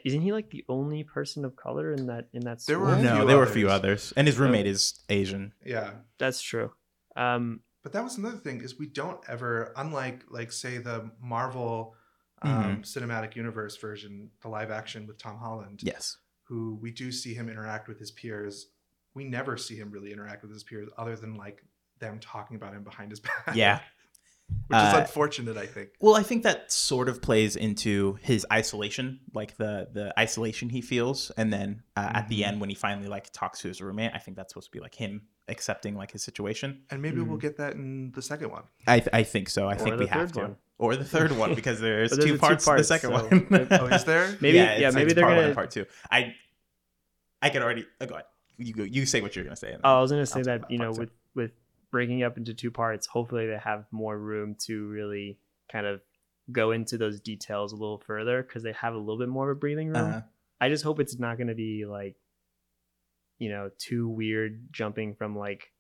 isn't 0.04 0.22
he 0.22 0.32
like 0.34 0.50
the 0.50 0.66
only 0.68 1.04
person 1.04 1.46
of 1.46 1.56
color 1.56 1.92
in 1.92 2.08
that 2.08 2.28
in 2.34 2.42
that 2.46 2.60
There 2.66 2.78
school? 2.78 2.88
were 2.88 2.96
no, 2.98 3.18
few 3.18 3.26
there 3.28 3.38
were 3.38 3.44
a 3.44 3.48
few 3.48 3.70
others. 3.70 3.86
others, 4.12 4.14
and 4.18 4.28
his 4.28 4.38
roommate 4.38 4.68
is 4.68 5.04
Asian. 5.10 5.54
yeah. 5.66 5.92
That's 6.18 6.42
true. 6.42 6.72
Um, 7.16 7.62
But 7.84 7.94
that 7.94 8.04
was 8.04 8.18
another 8.18 8.38
thing 8.38 8.62
is 8.62 8.80
we 8.80 8.88
don't 8.88 9.20
ever, 9.30 9.72
unlike 9.76 10.24
like 10.30 10.52
say 10.52 10.78
the 10.80 11.12
Marvel 11.22 11.96
um, 12.42 12.52
Mhm. 12.52 12.80
cinematic 12.82 13.36
universe 13.36 13.78
version, 13.78 14.30
the 14.42 14.50
live 14.50 14.70
action 14.72 15.08
with 15.08 15.18
Tom 15.18 15.38
Holland, 15.38 15.82
Yes. 15.84 16.18
who 16.44 16.76
we 16.82 16.92
do 16.92 17.12
see 17.12 17.34
him 17.34 17.48
interact 17.50 17.88
with 17.88 17.98
his 17.98 18.12
peers. 18.12 18.68
We 19.14 19.24
never 19.24 19.56
see 19.58 19.76
him 19.78 19.90
really 19.90 20.12
interact 20.12 20.42
with 20.44 20.52
his 20.52 20.64
peers 20.64 20.90
other 20.98 21.16
than 21.16 21.36
like 21.36 21.64
them 22.00 22.20
talking 22.20 22.58
about 22.58 22.74
him 22.74 22.84
behind 22.84 23.12
his 23.12 23.20
back. 23.22 23.56
Yeah. 23.56 23.80
which 24.68 24.78
is 24.78 24.94
Uh, 24.94 24.98
unfortunate, 25.02 25.58
I 25.58 25.66
think. 25.66 25.90
Well, 26.00 26.16
I 26.16 26.24
think 26.24 26.44
that 26.44 26.72
sort 26.72 27.10
of 27.10 27.22
plays 27.22 27.56
into 27.56 28.18
his 28.22 28.46
isolation, 28.52 29.20
like 29.34 29.58
the 29.58 29.88
the 29.92 30.14
isolation 30.20 30.70
he 30.70 30.82
feels, 30.82 31.32
and 31.38 31.52
then 31.52 31.84
uh, 31.96 32.12
at 32.14 32.28
the 32.30 32.42
Mhm. 32.42 32.48
end 32.48 32.62
when 32.62 32.70
he 32.70 32.76
finally 32.76 33.08
like 33.08 33.32
talks 33.32 33.62
to 33.62 33.68
his 33.68 33.82
roommate, 33.82 34.12
I 34.14 34.20
think 34.20 34.38
that's 34.38 34.52
supposed 34.54 34.68
to 34.68 34.78
be 34.78 34.80
like 34.80 34.96
him 34.96 35.24
accepting 35.48 35.96
like 35.96 36.12
his 36.12 36.24
situation. 36.24 36.84
And 36.90 37.02
maybe 37.02 37.22
we'll 37.22 37.38
Mhm. 37.38 37.42
get 37.42 37.58
that 37.58 37.74
in 37.74 38.12
the 38.12 38.22
second 38.22 38.50
one. 38.52 38.64
I 38.88 39.00
th- 39.00 39.10
I 39.14 39.24
think 39.24 39.50
so. 39.50 39.68
I 39.68 39.74
Or 39.74 39.78
think 39.78 40.00
we 40.00 40.08
have 40.08 40.32
to, 40.34 40.40
one. 40.40 40.56
or 40.80 40.96
the 40.96 41.06
third 41.06 41.32
one 41.32 41.54
because 41.60 41.80
there's, 41.80 42.10
But 42.10 42.16
there's 42.18 42.26
two, 42.26 42.32
the 42.34 42.38
two 42.38 42.42
parts 42.42 42.66
the 42.66 42.84
second 42.84 43.10
so- 43.12 43.28
one. 43.28 43.68
Oh, 43.72 43.86
is 43.94 44.04
there? 44.06 44.36
maybe, 44.42 44.58
yeah, 44.58 44.74
it's- 44.78 44.94
maybe 44.96 45.06
it's 45.08 45.14
they're 45.16 45.24
part 45.24 45.32
one 45.34 45.38
gonna. 45.38 45.48
and 45.48 45.56
part 45.56 45.72
two. 45.72 45.86
I 46.12 46.36
I 47.42 47.50
could 47.50 47.62
already 47.62 47.86
uh, 48.02 48.06
go 48.06 48.16
ahead. 48.16 48.26
You 48.58 48.74
go. 48.74 48.84
You 48.84 49.06
say 49.06 49.22
what 49.22 49.36
you're 49.36 49.44
gonna 49.46 49.56
say. 49.56 49.74
and 49.74 49.82
Oh, 49.84 49.98
I 49.98 50.02
was 50.02 50.12
gonna 50.12 50.26
say 50.26 50.40
I'll 50.40 50.46
talk 50.46 50.62
that 50.62 50.72
you 50.72 50.78
know 50.80 50.94
two. 50.94 51.00
with 51.02 51.10
with 51.36 51.52
breaking 51.92 52.24
up 52.24 52.38
into 52.38 52.54
two 52.54 52.72
parts, 52.72 53.08
hopefully 53.08 53.48
they 53.48 53.58
have 53.58 53.86
more 53.92 54.18
room 54.18 54.56
to 54.66 54.88
really 54.88 55.38
kind 55.72 55.86
of 55.86 56.02
go 56.52 56.72
into 56.72 56.98
those 56.98 57.20
details 57.20 57.72
a 57.74 57.76
little 57.76 57.98
further 57.98 58.44
because 58.44 58.64
they 58.64 58.74
have 58.74 58.94
a 58.94 58.98
little 58.98 59.18
bit 59.18 59.30
more 59.30 59.50
of 59.50 59.58
a 59.58 59.60
breathing 59.60 59.88
room. 59.90 60.14
Uh, 60.14 60.22
I 60.62 60.70
just 60.70 60.84
hope 60.84 61.00
it's 61.00 61.18
not 61.20 61.38
going 61.38 61.48
to 61.48 61.56
be 61.56 61.86
like, 61.86 62.16
you 63.40 63.50
know, 63.50 63.70
too 63.78 64.08
weird 64.08 64.68
jumping 64.72 65.16
from 65.16 65.38
like 65.38 65.72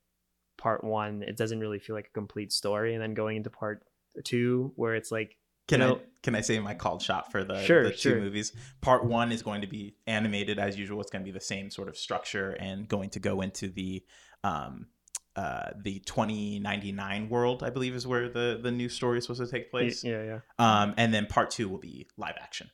part 0.57 0.83
one. 0.83 1.23
It 1.23 1.37
doesn't 1.37 1.59
really 1.59 1.79
feel 1.79 1.95
like 1.95 2.07
a 2.07 2.13
complete 2.13 2.51
story, 2.51 2.93
and 2.93 3.01
then 3.01 3.13
going 3.13 3.37
into 3.37 3.49
part 3.49 3.83
two 4.23 4.73
where 4.75 4.95
it's 4.95 5.11
like, 5.11 5.37
Can 5.67 5.79
you 5.81 5.85
I 5.85 5.89
know- 5.89 6.01
can 6.23 6.33
I 6.35 6.41
say 6.41 6.57
my 6.59 6.73
called 6.73 7.03
shot 7.03 7.31
for 7.31 7.43
the, 7.43 7.61
Sure, 7.63 7.83
the 7.83 7.91
two 7.91 7.97
sure. 7.97 8.19
movies? 8.19 8.51
Part 8.81 9.05
one 9.05 9.31
is 9.31 9.43
going 9.43 9.61
to 9.61 9.67
be 9.67 9.95
animated 10.07 10.57
as 10.57 10.75
usual. 10.77 10.99
It's 11.01 11.11
going 11.11 11.21
to 11.23 11.31
be 11.31 11.37
the 11.37 11.39
same 11.39 11.69
sort 11.69 11.87
of 11.87 11.95
structure 11.95 12.51
and 12.59 12.87
going 12.87 13.11
to 13.11 13.19
go 13.19 13.41
into 13.41 13.67
the 13.67 14.03
um 14.43 14.87
uh 15.35 15.71
the 15.83 15.99
2099 15.99 17.29
world, 17.29 17.63
I 17.63 17.69
believe 17.69 17.93
is 17.95 18.07
where 18.07 18.29
the 18.29 18.59
the 18.61 18.71
new 18.71 18.89
story 18.89 19.17
is 19.17 19.25
supposed 19.25 19.41
to 19.41 19.47
take 19.51 19.69
place. 19.71 20.03
yeah, 20.03 20.23
yeah. 20.23 20.39
Um 20.59 20.93
and 20.97 21.13
then 21.13 21.25
part 21.27 21.49
two 21.51 21.67
will 21.69 21.77
be 21.79 22.07
live 22.17 22.35
action 22.41 22.69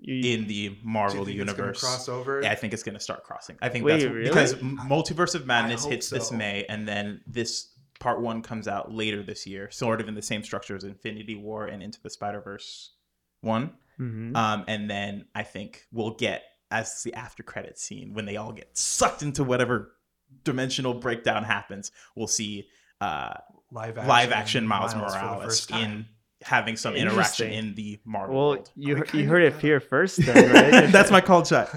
You, 0.00 0.34
in 0.34 0.46
the 0.46 0.68
Do 0.68 0.74
you 0.74 0.76
Marvel 0.84 1.24
think 1.24 1.36
universe. 1.36 1.80
cross 1.80 2.08
over? 2.08 2.40
Yeah, 2.42 2.52
I 2.52 2.54
think 2.54 2.72
it's 2.72 2.82
going 2.82 2.94
to 2.94 3.00
start 3.00 3.24
crossing. 3.24 3.56
I 3.60 3.68
think 3.68 3.84
Wait, 3.84 4.00
that's 4.00 4.04
really? 4.12 4.28
because 4.28 4.54
M- 4.54 4.78
Multiverse 4.88 5.34
of 5.34 5.46
Madness 5.46 5.82
hope 5.82 5.92
hits 5.92 6.08
this. 6.10 6.30
May, 6.32 6.64
and 6.68 6.86
then 6.88 7.20
this 7.26 7.74
part 7.98 8.20
one 8.22 8.40
comes 8.42 8.66
out 8.66 8.92
later 8.94 9.22
this 9.22 9.46
year, 9.46 9.70
sort 9.70 10.00
of 10.00 10.08
in 10.08 10.14
the 10.14 10.22
same 10.22 10.42
structure 10.42 10.74
as 10.76 10.84
Infinity 10.84 11.34
War 11.34 11.66
and 11.66 11.82
Into 11.82 12.00
the 12.02 12.08
Spider 12.10 12.40
Verse 12.40 12.94
one. 13.42 13.72
Mhm. 14.00 14.34
Um, 14.34 14.64
and 14.68 14.88
then 14.88 15.26
I 15.34 15.42
think 15.42 15.84
we'll 15.92 16.14
get 16.14 16.44
as 16.70 17.02
the 17.02 17.12
after 17.14 17.42
credit 17.42 17.78
scene 17.78 18.14
when 18.14 18.24
they 18.24 18.36
all 18.36 18.52
get 18.52 18.70
sucked 18.78 19.22
into 19.22 19.42
whatever 19.44 19.92
dimensional 20.44 20.94
breakdown 20.94 21.44
happens. 21.44 21.92
We'll 22.14 22.26
see 22.26 22.68
uh, 23.00 23.34
live 23.70 23.96
live 23.96 24.32
action 24.32 24.66
Miles, 24.66 24.92
for 24.92 24.98
the 25.00 25.04
Morales 25.06 25.66
in 25.70 26.06
having 26.42 26.76
some 26.76 26.94
interaction 26.96 27.50
in 27.50 27.74
the 27.74 28.00
Marvel 28.04 28.34
well, 28.36 28.48
world. 28.50 28.70
you 28.76 28.96
We 28.96 29.06
he- 29.08 29.20
you 29.22 29.28
heard 29.28 29.42
of 29.44 29.54
it 29.56 29.60
here 29.60 29.80
first, 29.80 30.16
then, 30.24 30.52
right? 30.82 30.90
That's 30.92 31.10
my 31.10 31.20
called 31.20 31.46
shot. 31.46 31.68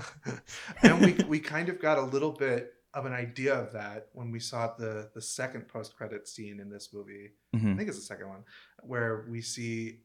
and 0.84 1.02
we 1.02 1.14
we 1.28 1.40
kind 1.40 1.70
of 1.70 1.82
got 1.82 1.98
a 1.98 2.02
little 2.02 2.32
bit 2.32 2.74
of 2.94 3.06
an 3.06 3.14
idea 3.14 3.54
of 3.56 3.74
that 3.74 4.08
when 4.14 4.32
we 4.32 4.40
saw 4.40 4.74
the 4.78 5.10
the 5.14 5.22
second 5.22 5.68
post 5.68 5.96
credit 5.96 6.28
scene 6.28 6.60
in 6.60 6.70
this 6.70 6.90
movie. 6.94 7.32
I 7.54 7.58
Mhm. 7.58 7.78
think 7.78 7.90
it's 7.90 7.98
the 7.98 8.04
second 8.06 8.30
one 8.30 8.44
where 8.82 9.26
we 9.30 9.42
see 9.42 10.00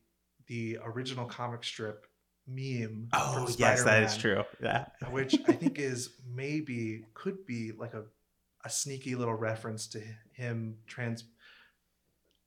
the 0.47 0.79
original 0.85 1.27
comic 1.27 1.63
strip 1.65 2.07
meme. 2.47 3.09
Oh 3.13 3.47
yes, 3.59 3.85
that 3.85 4.03
is 4.05 4.17
true. 4.17 4.43
Yeah. 4.63 4.87
Which 5.11 5.35
I 5.49 5.53
think 5.53 5.79
is 5.79 6.11
maybe 6.27 7.05
could 7.15 7.45
be 7.45 7.73
like 7.73 7.95
a 7.95 8.05
a 8.69 8.71
sneaky 8.71 9.15
little 9.15 9.35
reference 9.35 9.87
to 9.89 10.01
him 10.33 10.77
trans 10.87 11.25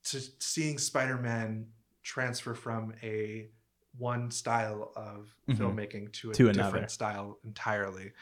to 0.06 0.20
seeing 0.40 0.78
Spider-Man 0.78 1.68
transfer 2.04 2.54
from 2.54 2.94
a 3.04 3.50
one 3.98 4.32
style 4.32 4.92
of 4.96 5.36
Mhm. 5.50 5.58
filmmaking 5.58 6.14
to 6.14 6.32
a 6.32 6.34
To 6.34 6.44
different 6.48 6.58
another. 6.76 6.88
style 6.88 7.40
entirely. 7.44 8.14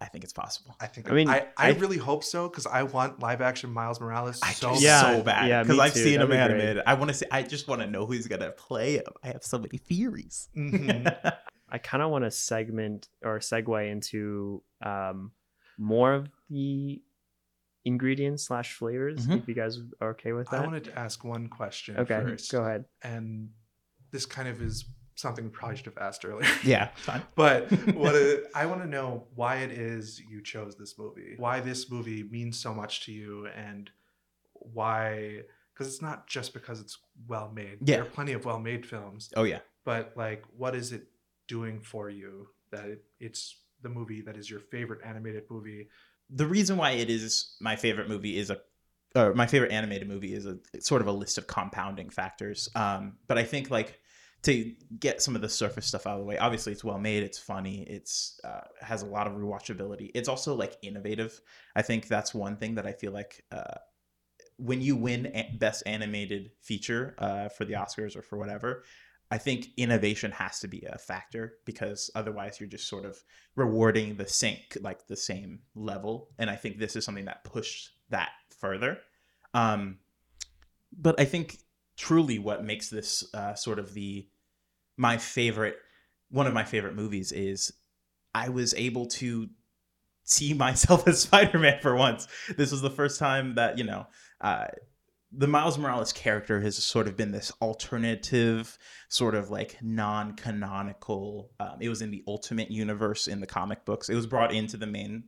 I 0.00 0.06
think 0.06 0.24
it's 0.24 0.32
possible. 0.32 0.76
I 0.80 0.86
think. 0.86 1.10
I 1.10 1.14
mean, 1.14 1.28
I, 1.28 1.48
I, 1.56 1.68
I- 1.68 1.70
really 1.72 1.96
hope 1.98 2.24
so 2.24 2.48
because 2.48 2.66
I 2.66 2.82
want 2.82 3.20
live 3.20 3.40
action 3.40 3.70
Miles 3.70 4.00
Morales 4.00 4.40
I 4.42 4.52
so 4.52 4.70
just 4.70 4.82
Yeah, 4.82 5.00
so 5.02 5.22
bad 5.22 5.48
yeah, 5.48 5.62
because 5.62 5.78
I've 5.78 5.94
too. 5.94 6.00
seen 6.02 6.20
him 6.20 6.28
That'd 6.28 6.30
be 6.30 6.36
great. 6.36 6.60
animated. 6.62 6.82
I 6.86 6.94
want 6.94 7.08
to 7.08 7.14
see. 7.14 7.26
I 7.30 7.42
just 7.42 7.68
want 7.68 7.80
to 7.80 7.86
know 7.86 8.04
who's 8.06 8.26
gonna 8.26 8.50
play 8.50 8.96
him. 8.96 9.04
I 9.22 9.28
have 9.28 9.44
so 9.44 9.58
many 9.58 9.78
theories. 9.78 10.48
Mhm. 10.56 11.06
I 11.68 11.78
kind 11.78 12.02
of 12.02 12.10
want 12.10 12.24
to 12.24 12.30
segment 12.30 13.08
or 13.22 13.38
segue 13.40 13.90
into 13.90 14.62
um, 14.82 15.32
more 15.78 16.12
of 16.14 16.28
the 16.50 17.02
ingredients 17.84 18.44
slash 18.44 18.72
flavors. 18.74 19.26
Mhm. 19.26 19.38
If 19.42 19.48
you 19.48 19.54
guys 19.54 19.78
are 20.00 20.10
okay 20.10 20.32
with 20.32 20.48
that, 20.50 20.62
I 20.62 20.66
wanted 20.66 20.84
to 20.84 20.98
ask 20.98 21.24
one 21.24 21.48
question 21.48 21.96
okay, 21.98 22.20
first, 22.22 22.50
go 22.50 22.62
ahead. 22.64 22.84
and 23.02 23.50
this 24.10 24.26
kind 24.26 24.48
of 24.48 24.62
is 24.62 24.84
something 25.16 25.44
we 25.44 25.50
probably 25.50 25.76
should 25.76 25.86
have 25.86 25.98
asked 25.98 26.24
earlier. 26.24 26.48
yeah, 26.64 26.88
fine. 26.96 27.22
But 27.34 27.70
what 27.94 28.14
it, 28.14 28.44
I 28.54 28.66
want 28.66 28.82
to 28.82 28.88
know 28.88 29.26
why 29.34 29.56
it 29.56 29.70
is 29.70 30.20
you 30.28 30.42
chose 30.42 30.76
this 30.76 30.98
movie. 30.98 31.34
Why 31.36 31.60
this 31.60 31.90
movie 31.90 32.22
means 32.24 32.58
so 32.58 32.74
much 32.74 33.04
to 33.06 33.12
you, 33.12 33.46
and 33.48 33.90
why? 34.52 35.42
Because 35.72 35.92
it's 35.92 36.02
not 36.02 36.26
just 36.28 36.52
because 36.54 36.80
it's 36.80 36.98
well 37.26 37.50
made. 37.54 37.78
Yeah. 37.80 37.96
There 37.96 38.02
are 38.04 38.08
plenty 38.10 38.32
of 38.32 38.44
well 38.44 38.60
made 38.60 38.86
films, 38.86 39.30
Oh 39.36 39.42
yeah. 39.44 39.60
but 39.84 40.12
like, 40.16 40.44
what 40.56 40.74
is 40.74 40.92
it 40.92 41.08
doing 41.48 41.80
for 41.80 42.08
you 42.08 42.48
that 42.70 42.84
it, 42.86 43.04
it's 43.20 43.56
the 43.82 43.88
movie 43.88 44.20
that 44.22 44.36
is 44.36 44.48
your 44.48 44.60
favorite 44.60 45.00
animated 45.04 45.44
movie? 45.50 45.88
The 46.30 46.46
reason 46.46 46.76
why 46.76 46.92
it 46.92 47.10
is 47.10 47.56
my 47.60 47.76
favorite 47.76 48.08
movie 48.08 48.38
is 48.38 48.50
a 48.50 48.58
or 49.16 49.32
my 49.34 49.46
favorite 49.46 49.70
animated 49.70 50.08
movie 50.08 50.34
is 50.34 50.44
a 50.46 50.58
sort 50.80 51.00
of 51.00 51.06
a 51.06 51.12
list 51.12 51.38
of 51.38 51.46
compounding 51.46 52.10
factors. 52.10 52.68
Um 52.74 53.18
but 53.26 53.38
i 53.38 53.44
think 53.44 53.70
like 53.70 54.00
to 54.42 54.74
get 54.98 55.22
some 55.22 55.34
of 55.34 55.40
the 55.40 55.48
surface 55.48 55.86
stuff 55.86 56.06
out 56.06 56.14
of 56.14 56.18
the 56.20 56.26
way 56.26 56.36
obviously 56.36 56.70
it's 56.72 56.84
well 56.84 56.98
made 56.98 57.22
it's 57.22 57.38
funny 57.38 57.82
it's 57.88 58.38
uh, 58.44 58.60
has 58.80 59.02
a 59.02 59.06
lot 59.06 59.26
of 59.26 59.34
rewatchability. 59.34 60.10
It's 60.14 60.28
also 60.28 60.54
like 60.54 60.76
innovative. 60.82 61.40
I 61.74 61.80
think 61.82 62.08
that's 62.08 62.34
one 62.34 62.56
thing 62.56 62.74
that 62.74 62.86
i 62.86 62.92
feel 62.92 63.12
like 63.12 63.44
uh 63.52 63.78
when 64.56 64.80
you 64.80 64.96
win 64.96 65.26
a- 65.34 65.56
best 65.58 65.82
animated 65.86 66.50
feature 66.62 67.14
uh, 67.18 67.48
for 67.48 67.64
the 67.64 67.74
oscars 67.74 68.16
or 68.16 68.22
for 68.22 68.38
whatever 68.38 68.84
i 69.34 69.38
think 69.38 69.70
innovation 69.76 70.30
has 70.30 70.60
to 70.60 70.68
be 70.68 70.84
a 70.88 70.96
factor 70.96 71.54
because 71.64 72.08
otherwise 72.14 72.60
you're 72.60 72.68
just 72.68 72.86
sort 72.86 73.04
of 73.04 73.18
rewarding 73.56 74.16
the 74.16 74.28
sink 74.28 74.76
like 74.80 75.08
the 75.08 75.16
same 75.16 75.58
level. 75.74 76.28
And 76.38 76.48
i 76.48 76.54
think 76.54 76.78
this 76.78 76.94
is 76.94 77.04
something 77.04 77.24
that 77.24 77.42
pushed 77.42 77.90
that 78.10 78.30
further. 78.60 78.98
Um 79.52 79.98
but 80.96 81.18
i 81.18 81.24
think 81.24 81.58
truly 81.96 82.38
what 82.38 82.64
makes 82.64 82.88
this 82.90 83.24
uh, 83.34 83.54
sort 83.54 83.80
of 83.80 83.92
the 83.94 84.28
my 84.96 85.18
favorite 85.18 85.78
one 86.30 86.46
of 86.46 86.54
my 86.54 86.64
favorite 86.64 86.94
movies 86.94 87.32
is 87.32 87.72
i 88.34 88.48
was 88.48 88.72
able 88.74 89.06
to 89.06 89.48
see 90.22 90.54
myself 90.66 91.08
as 91.08 91.22
spider-man 91.22 91.80
for 91.82 91.94
once. 91.94 92.28
This 92.56 92.70
was 92.70 92.82
the 92.82 92.90
first 93.00 93.18
time 93.18 93.56
that 93.56 93.78
you 93.78 93.84
know 93.84 94.06
uh 94.40 94.68
the 95.36 95.46
Miles 95.46 95.78
Morales 95.78 96.12
character 96.12 96.60
has 96.60 96.76
sort 96.76 97.08
of 97.08 97.16
been 97.16 97.32
this 97.32 97.52
alternative, 97.60 98.78
sort 99.08 99.34
of 99.34 99.50
like 99.50 99.78
non-canonical. 99.82 101.50
Um, 101.58 101.76
it 101.80 101.88
was 101.88 102.02
in 102.02 102.10
the 102.10 102.22
Ultimate 102.26 102.70
Universe 102.70 103.26
in 103.26 103.40
the 103.40 103.46
comic 103.46 103.84
books. 103.84 104.08
It 104.08 104.14
was 104.14 104.26
brought 104.26 104.52
into 104.52 104.76
the 104.76 104.86
main 104.86 105.24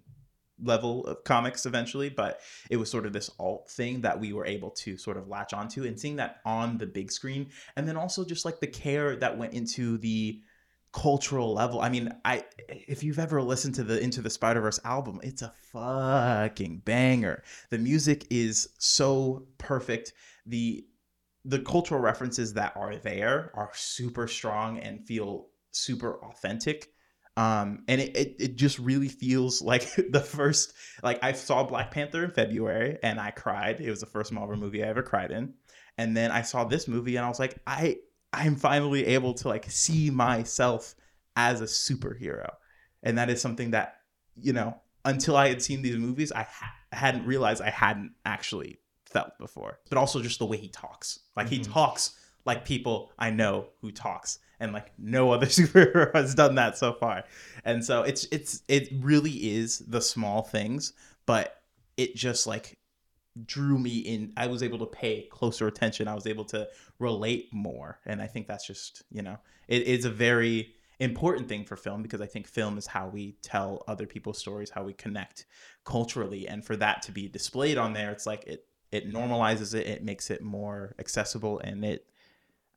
level 0.62 1.04
of 1.06 1.22
comics 1.24 1.66
eventually, 1.66 2.08
but 2.08 2.40
it 2.70 2.76
was 2.76 2.90
sort 2.90 3.06
of 3.06 3.12
this 3.12 3.30
alt 3.38 3.68
thing 3.70 4.00
that 4.02 4.18
we 4.18 4.32
were 4.32 4.46
able 4.46 4.70
to 4.70 4.96
sort 4.96 5.16
of 5.16 5.28
latch 5.28 5.52
onto 5.52 5.84
and 5.84 5.98
seeing 5.98 6.16
that 6.16 6.40
on 6.44 6.78
the 6.78 6.86
big 6.86 7.10
screen, 7.10 7.48
and 7.76 7.86
then 7.86 7.96
also 7.96 8.24
just 8.24 8.44
like 8.44 8.60
the 8.60 8.66
care 8.66 9.16
that 9.16 9.36
went 9.36 9.52
into 9.52 9.98
the 9.98 10.40
cultural 10.96 11.52
level. 11.52 11.80
I 11.80 11.90
mean, 11.90 12.10
I 12.24 12.44
if 12.68 13.04
you've 13.04 13.18
ever 13.18 13.42
listened 13.42 13.74
to 13.74 13.84
the 13.84 14.00
Into 14.00 14.22
the 14.22 14.30
Spider 14.30 14.62
Verse 14.62 14.80
album, 14.82 15.20
it's 15.22 15.42
a 15.42 15.52
fucking 15.72 16.78
banger. 16.86 17.42
The 17.68 17.76
music 17.76 18.26
is 18.30 18.70
so 18.78 19.46
perfect. 19.58 20.14
The 20.46 20.86
the 21.44 21.60
cultural 21.60 22.00
references 22.00 22.54
that 22.54 22.72
are 22.76 22.96
there 22.96 23.52
are 23.54 23.70
super 23.74 24.26
strong 24.26 24.78
and 24.78 25.06
feel 25.06 25.48
super 25.70 26.18
authentic. 26.24 26.88
Um, 27.36 27.84
and 27.88 28.00
it, 28.00 28.16
it, 28.16 28.36
it 28.38 28.56
just 28.56 28.78
really 28.78 29.08
feels 29.08 29.60
like 29.60 29.94
the 30.10 30.20
first 30.20 30.72
like 31.02 31.22
I 31.22 31.32
saw 31.32 31.62
Black 31.62 31.90
Panther 31.90 32.24
in 32.24 32.30
February 32.30 32.96
and 33.02 33.20
I 33.20 33.32
cried. 33.32 33.82
It 33.82 33.90
was 33.90 34.00
the 34.00 34.06
first 34.06 34.32
Marvel 34.32 34.56
movie 34.56 34.82
I 34.82 34.88
ever 34.88 35.02
cried 35.02 35.30
in. 35.30 35.52
And 35.98 36.16
then 36.16 36.30
I 36.30 36.40
saw 36.40 36.64
this 36.64 36.88
movie 36.88 37.16
and 37.16 37.26
I 37.26 37.28
was 37.28 37.38
like, 37.38 37.58
I 37.66 37.96
I'm 38.36 38.56
finally 38.56 39.06
able 39.06 39.34
to 39.34 39.48
like 39.48 39.70
see 39.70 40.10
myself 40.10 40.94
as 41.36 41.60
a 41.60 41.64
superhero. 41.64 42.50
And 43.02 43.16
that 43.18 43.30
is 43.30 43.40
something 43.40 43.70
that, 43.72 43.96
you 44.36 44.52
know, 44.52 44.78
until 45.04 45.36
I 45.36 45.48
had 45.48 45.62
seen 45.62 45.82
these 45.82 45.96
movies, 45.96 46.32
I 46.32 46.42
ha- 46.42 46.74
hadn't 46.92 47.26
realized 47.26 47.62
I 47.62 47.70
hadn't 47.70 48.12
actually 48.24 48.78
felt 49.04 49.38
before. 49.38 49.78
But 49.88 49.98
also 49.98 50.20
just 50.20 50.38
the 50.38 50.46
way 50.46 50.56
he 50.56 50.68
talks. 50.68 51.20
Like 51.36 51.48
he 51.48 51.60
Mhm. 51.60 51.72
talks 51.72 52.18
like 52.44 52.64
people 52.64 53.10
I 53.18 53.30
know 53.30 53.68
who 53.80 53.90
talks 53.90 54.38
and 54.60 54.72
like 54.72 54.92
no 54.98 55.30
other 55.34 55.46
superhero 55.46 56.12
has 56.14 56.34
done 56.34 56.56
that 56.56 56.76
so 56.76 56.92
far. 56.92 57.24
And 57.64 57.84
so 57.84 58.02
it's 58.02 58.24
it's 58.30 58.62
it 58.68 58.88
really 59.00 59.54
is 59.56 59.78
the 59.80 60.00
small 60.00 60.42
things, 60.42 60.92
but 61.26 61.62
it 61.96 62.14
just 62.16 62.46
like 62.46 62.78
drew 63.44 63.78
me 63.78 63.98
in 63.98 64.32
i 64.36 64.46
was 64.46 64.62
able 64.62 64.78
to 64.78 64.86
pay 64.86 65.26
closer 65.30 65.66
attention 65.66 66.08
i 66.08 66.14
was 66.14 66.26
able 66.26 66.44
to 66.44 66.66
relate 66.98 67.48
more 67.52 67.98
and 68.06 68.22
i 68.22 68.26
think 68.26 68.46
that's 68.46 68.66
just 68.66 69.02
you 69.10 69.22
know 69.22 69.36
it 69.68 69.82
is 69.82 70.04
a 70.04 70.10
very 70.10 70.74
important 71.00 71.46
thing 71.48 71.64
for 71.64 71.76
film 71.76 72.02
because 72.02 72.20
i 72.20 72.26
think 72.26 72.46
film 72.46 72.78
is 72.78 72.86
how 72.86 73.08
we 73.08 73.36
tell 73.42 73.84
other 73.86 74.06
people's 74.06 74.38
stories 74.38 74.70
how 74.70 74.82
we 74.82 74.94
connect 74.94 75.44
culturally 75.84 76.48
and 76.48 76.64
for 76.64 76.76
that 76.76 77.02
to 77.02 77.12
be 77.12 77.28
displayed 77.28 77.76
on 77.76 77.92
there 77.92 78.10
it's 78.10 78.26
like 78.26 78.44
it 78.46 78.66
it 78.90 79.12
normalizes 79.12 79.74
it 79.74 79.86
it 79.86 80.02
makes 80.02 80.30
it 80.30 80.42
more 80.42 80.94
accessible 80.98 81.58
and 81.60 81.84
it, 81.84 82.06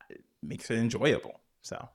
it 0.10 0.22
makes 0.44 0.70
it 0.70 0.78
enjoyable 0.78 1.40
so. 1.62 1.90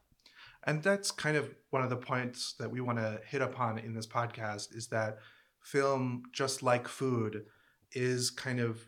And 0.67 0.83
that's 0.83 1.11
kind 1.11 1.37
of 1.37 1.51
one 1.71 1.83
of 1.83 1.91
the 1.91 1.97
points 1.97 2.55
that 2.59 2.71
we 2.71 2.81
want 2.81 2.99
to 2.99 3.21
hit 3.27 3.43
upon 3.43 3.79
in 3.79 3.95
this 3.95 4.07
podcast 4.07 4.75
is 4.75 4.87
that 4.89 5.19
film, 5.61 6.23
just 6.33 6.63
like 6.63 6.89
food, 6.89 7.47
is 7.95 8.31
kind 8.31 8.61
of 8.61 8.85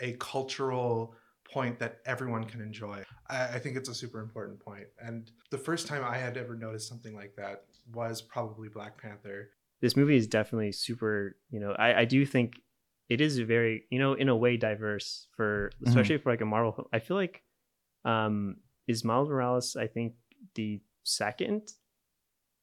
a 0.00 0.12
cultural 0.14 1.14
point 1.44 1.78
that 1.78 1.98
everyone 2.06 2.44
can 2.44 2.60
enjoy. 2.60 3.02
I, 3.28 3.44
I 3.54 3.58
think 3.58 3.76
it's 3.76 3.88
a 3.88 3.94
super 3.94 4.20
important 4.20 4.60
point. 4.60 4.86
And 5.00 5.30
the 5.50 5.58
first 5.58 5.86
time 5.86 6.04
I 6.04 6.16
had 6.18 6.36
ever 6.36 6.54
noticed 6.54 6.88
something 6.88 7.14
like 7.14 7.34
that 7.36 7.64
was 7.92 8.20
probably 8.20 8.68
Black 8.68 9.00
Panther. 9.00 9.50
This 9.80 9.96
movie 9.96 10.16
is 10.16 10.26
definitely 10.26 10.72
super. 10.72 11.36
You 11.50 11.60
know, 11.60 11.72
I 11.78 12.00
I 12.00 12.04
do 12.04 12.26
think 12.26 12.60
it 13.08 13.20
is 13.20 13.38
very 13.38 13.84
you 13.90 13.98
know 13.98 14.12
in 14.14 14.28
a 14.28 14.36
way 14.36 14.56
diverse 14.56 15.28
for 15.36 15.70
especially 15.86 16.18
for 16.18 16.30
like 16.30 16.40
a 16.40 16.46
Marvel. 16.46 16.72
film. 16.72 16.88
I 16.92 16.98
feel 16.98 17.16
like 17.16 17.42
um 18.04 18.56
is 18.86 19.04
Miles 19.04 19.28
Morales 19.28 19.76
I 19.76 19.86
think 19.86 20.14
the 20.54 20.80
second 21.04 21.72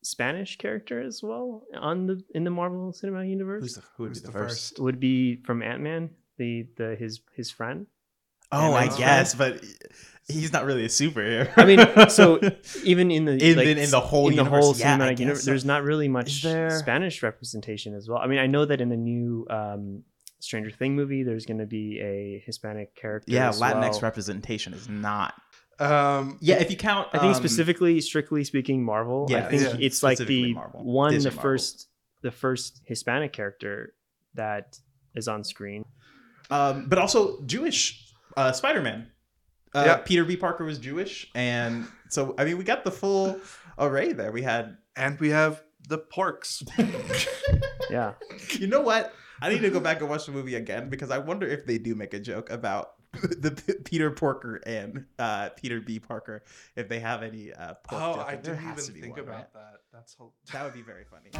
Spanish 0.05 0.57
character 0.57 1.01
as 1.01 1.21
well 1.23 1.63
on 1.75 2.05
the 2.07 2.21
in 2.33 2.43
the 2.43 2.51
Marvel 2.51 2.91
Cinematic 2.93 3.29
Universe 3.29 3.61
who's 3.63 3.75
the 3.75 3.81
who 3.97 4.03
would 4.03 4.09
Who's 4.09 4.21
be 4.21 4.25
the, 4.27 4.31
the 4.31 4.37
first? 4.37 4.69
first? 4.75 4.79
would 4.79 4.99
be 4.99 5.37
from 5.43 5.61
Ant 5.61 5.81
Man 5.81 6.09
the 6.37 6.67
the 6.77 6.95
his 6.99 7.21
his 7.35 7.49
friend. 7.51 7.87
oh 8.51 8.73
i 8.73 8.83
Ant-Man's 8.83 8.97
guess 8.97 9.35
but 9.35 9.63
he's 10.27 10.53
not 10.53 10.65
really 10.65 10.85
a 10.85 10.87
superhero 10.87 11.49
I 11.57 11.65
mean, 11.65 12.09
so 12.09 12.39
even 12.83 13.09
in 13.11 13.25
the 13.25 13.33
in, 13.33 13.57
like, 13.57 13.67
in, 13.67 13.77
in 13.77 13.89
the 13.89 13.99
whole 13.99 14.27
in 14.29 14.35
the 14.35 14.43
universe, 14.43 14.63
whole 14.65 14.75
yeah, 14.77 14.97
cinematic 14.97 15.09
guess 15.11 15.19
universe, 15.19 15.43
so. 15.43 15.51
there's 15.51 15.65
not 15.65 15.83
really 15.83 16.07
much 16.07 16.43
there- 16.43 16.77
Spanish 16.79 17.23
representation 17.23 17.93
as 17.95 18.07
well. 18.09 18.19
I 18.19 18.27
mean, 18.27 18.39
I 18.39 18.47
know 18.47 18.65
that 18.65 18.81
in 18.81 18.89
the 18.89 18.97
new 18.97 19.45
um, 19.49 20.03
Stranger 20.39 20.69
Thing 20.71 20.95
movie, 20.95 21.23
there's 21.23 21.45
going 21.45 21.59
to 21.59 21.65
be 21.65 21.99
a 22.01 22.43
Hispanic 22.45 22.95
character. 22.95 23.31
yeah 23.31 23.49
as 23.49 23.59
latinx 23.61 23.93
well. 23.93 24.01
representation 24.01 24.73
is 24.73 24.87
not 24.89 25.33
Um, 25.79 26.37
yeah 26.41 26.55
if 26.55 26.71
you 26.71 26.77
count 26.77 27.09
I 27.13 27.17
think 27.19 27.35
um, 27.35 27.39
specifically, 27.41 27.99
strictly 28.01 28.43
speaking, 28.45 28.83
Marvel. 28.83 29.27
yeah, 29.29 29.45
I 29.45 29.49
think 29.49 29.61
yeah, 29.61 29.75
it's 29.85 30.01
like 30.03 30.17
the 30.17 30.53
Marvel. 30.53 30.83
one, 30.83 31.11
Disney 31.11 31.29
the 31.29 31.35
Marvel. 31.35 31.51
first, 31.51 31.87
the 32.21 32.31
first 32.31 32.81
Hispanic 32.85 33.33
character 33.33 33.93
that 34.35 34.79
is 35.15 35.27
on 35.27 35.43
screen. 35.43 35.83
um 36.49 36.87
but 36.87 36.97
also 36.99 37.41
jewish 37.45 38.13
uh 38.37 38.51
spider-man 38.51 39.11
uh, 39.73 39.83
Yeah. 39.85 39.97
Peter 39.97 40.23
B. 40.23 40.37
Parker 40.37 40.63
was 40.63 40.77
Jewish, 40.79 41.29
and 41.35 41.85
so 42.09 42.33
I 42.37 42.45
mean, 42.45 42.57
we 42.57 42.63
got 42.63 42.85
the 42.85 42.91
full 42.91 43.37
array 43.77 44.13
there. 44.13 44.31
We 44.31 44.41
had, 44.41 44.77
and 44.95 45.19
we 45.19 45.29
have 45.31 45.61
the 45.89 45.97
porks. 45.99 46.63
Yeah, 47.91 48.13
you 48.51 48.67
know 48.67 48.81
what? 48.81 49.13
I 49.41 49.49
need 49.49 49.59
to 49.61 49.69
go 49.69 49.79
back 49.81 49.99
and 50.01 50.09
watch 50.09 50.25
the 50.25 50.31
movie 50.31 50.55
again 50.55 50.89
because 50.89 51.11
I 51.11 51.17
wonder 51.19 51.45
if 51.45 51.65
they 51.65 51.77
do 51.77 51.93
make 51.93 52.13
a 52.13 52.19
joke 52.19 52.49
about 52.49 52.93
the 53.39 53.51
P- 53.51 53.73
Peter 53.83 54.11
Porker 54.11 54.61
and 54.65 55.05
uh, 55.19 55.49
Peter 55.49 55.81
B. 55.81 55.99
Parker 55.99 56.43
if 56.75 56.87
they 56.87 56.99
have 56.99 57.23
any. 57.23 57.53
Uh, 57.53 57.75
pork 57.83 58.01
oh, 58.01 58.25
I 58.25 58.35
didn't 58.35 58.61
even 58.61 59.01
think 59.01 59.11
one, 59.11 59.19
about 59.19 59.35
right? 59.35 59.53
that. 59.53 59.79
That's 59.93 60.13
whole- 60.15 60.33
that 60.51 60.63
would 60.63 60.73
be 60.73 60.81
very 60.81 61.05
funny. 61.05 61.31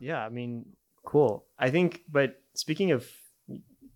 Yeah, 0.00 0.24
I 0.24 0.28
mean, 0.28 0.64
cool. 1.04 1.44
I 1.58 1.70
think, 1.70 2.02
but 2.10 2.40
speaking 2.54 2.92
of 2.92 3.06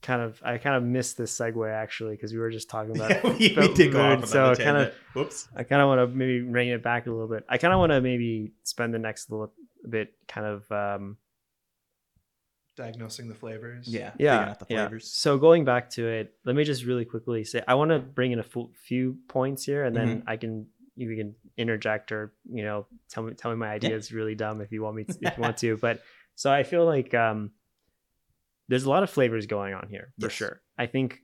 kind 0.03 0.20
of, 0.20 0.40
I 0.44 0.59
kind 0.59 0.76
of 0.76 0.82
missed 0.82 1.16
this 1.16 1.36
segue 1.36 1.72
actually 1.72 2.16
because 2.16 2.32
we 2.32 2.38
were 2.38 2.50
just 2.50 2.68
talking 2.68 2.94
about. 2.94 3.11
Yeah, 3.11 3.20
we, 3.24 3.30
we 3.32 3.48
food, 3.55 3.74
did 3.74 3.92
go 3.92 4.03
off 4.03 4.26
so 4.26 4.55
kind 4.55 4.76
of. 4.76 4.94
Whoops. 5.14 5.48
I 5.57 5.62
kind 5.62 5.80
of 5.80 5.88
want 5.88 6.00
to 6.00 6.07
maybe 6.09 6.40
rein 6.42 6.72
it 6.72 6.82
back 6.82 7.07
a 7.07 7.11
little 7.11 7.28
bit. 7.28 7.44
I 7.48 7.59
kind 7.59 7.72
of 7.72 7.78
want 7.78 7.92
to 7.92 8.00
maybe 8.00 8.53
spend 8.62 8.92
the 8.92 8.98
next 8.98 9.30
little 9.30 9.53
bit 9.88 10.14
kind 10.28 10.46
of, 10.46 10.70
um, 10.72 11.16
Diagnosing 12.74 13.28
the 13.28 13.34
flavors. 13.34 13.86
Yeah. 13.86 14.12
yeah, 14.18 14.32
Figuring 14.32 14.48
out 14.48 14.59
the 14.59 14.66
yeah. 14.70 14.88
So 15.00 15.36
going 15.36 15.66
back 15.66 15.90
to 15.90 16.09
it, 16.09 16.34
let 16.46 16.57
me 16.57 16.64
just 16.64 16.84
really 16.84 17.05
quickly 17.05 17.44
say 17.44 17.62
I 17.68 17.74
want 17.74 17.90
to 17.90 17.98
bring 17.98 18.32
in 18.32 18.38
a 18.38 18.44
few 18.86 19.18
points 19.28 19.64
here, 19.66 19.84
and 19.84 19.94
then 19.94 20.22
I 20.26 20.38
can 20.38 20.68
you 20.96 21.14
can 21.14 21.34
interject 21.59 22.12
or 22.12 22.32
you 22.50 22.62
know 22.64 22.86
tell 23.11 23.24
me 23.24 23.34
tell 23.34 23.50
me 23.50 23.59
my 23.59 23.68
idea 23.68 23.94
is 23.94 24.11
really 24.11 24.34
dumb 24.34 24.62
if 24.62 24.72
you 24.72 24.82
want 24.82 24.96
me 24.96 25.05
to, 25.05 25.18
if 25.20 25.36
you 25.36 25.42
want 25.42 25.59
to. 25.59 25.76
But 25.76 26.03
so 26.34 26.50
I 26.50 26.62
feel 26.62 26.86
like 26.86 27.12
um, 27.12 27.50
there's 28.72 28.84
a 28.84 28.90
lot 28.90 29.02
of 29.02 29.10
flavors 29.10 29.44
going 29.46 29.74
on 29.74 29.86
here 29.90 30.14
for 30.18 30.26
Yes. 30.28 30.32
sure. 30.32 30.62
I 30.78 30.86
think 30.86 31.18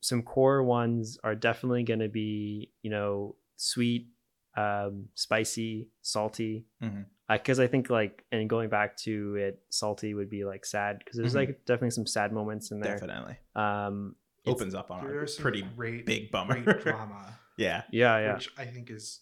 some 0.00 0.22
core 0.22 0.62
ones 0.64 1.18
are 1.22 1.36
definitely 1.36 1.84
going 1.84 2.00
to 2.00 2.08
be 2.08 2.72
you 2.82 2.90
know 2.90 3.36
sweet, 3.56 4.08
um, 4.56 5.06
spicy, 5.14 5.88
salty. 6.02 6.66
Mhm. 6.82 7.06
Because 7.28 7.60
I 7.60 7.68
think 7.68 7.90
like 7.90 8.24
and 8.32 8.50
going 8.50 8.70
back 8.70 8.96
to 9.06 9.36
it, 9.36 9.62
salty 9.70 10.14
would 10.14 10.28
be 10.28 10.44
like 10.44 10.66
sad 10.66 10.98
because 10.98 11.16
there's 11.16 11.32
Mhm. 11.32 11.36
like 11.46 11.64
definitely 11.64 11.90
some 11.90 12.06
sad 12.06 12.32
moments 12.32 12.72
in 12.72 12.80
there. 12.80 12.94
Definitely. 12.98 13.36
Um, 13.54 14.16
Opens 14.46 14.74
up 14.74 14.90
on 14.90 15.06
There 15.06 15.22
a 15.22 15.28
pretty 15.40 15.62
great, 15.62 16.06
big 16.06 16.32
bummer. 16.32 16.60
great 16.60 16.80
drama, 16.86 17.38
yeah. 17.56 17.84
Yeah, 17.92 18.18
yeah, 18.18 18.34
which 18.34 18.48
I 18.58 18.64
think 18.64 18.90
is 18.90 19.20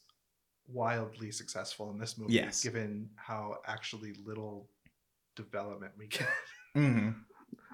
wildly 0.68 1.30
successful 1.32 1.90
in 1.90 1.98
this 1.98 2.16
movie, 2.16 2.32
Yes. 2.34 2.62
given 2.62 3.10
how 3.16 3.58
actually 3.66 4.14
little 4.24 4.70
development 5.36 5.92
we 5.98 6.06
get. 6.06 6.28
hmm 6.74 7.10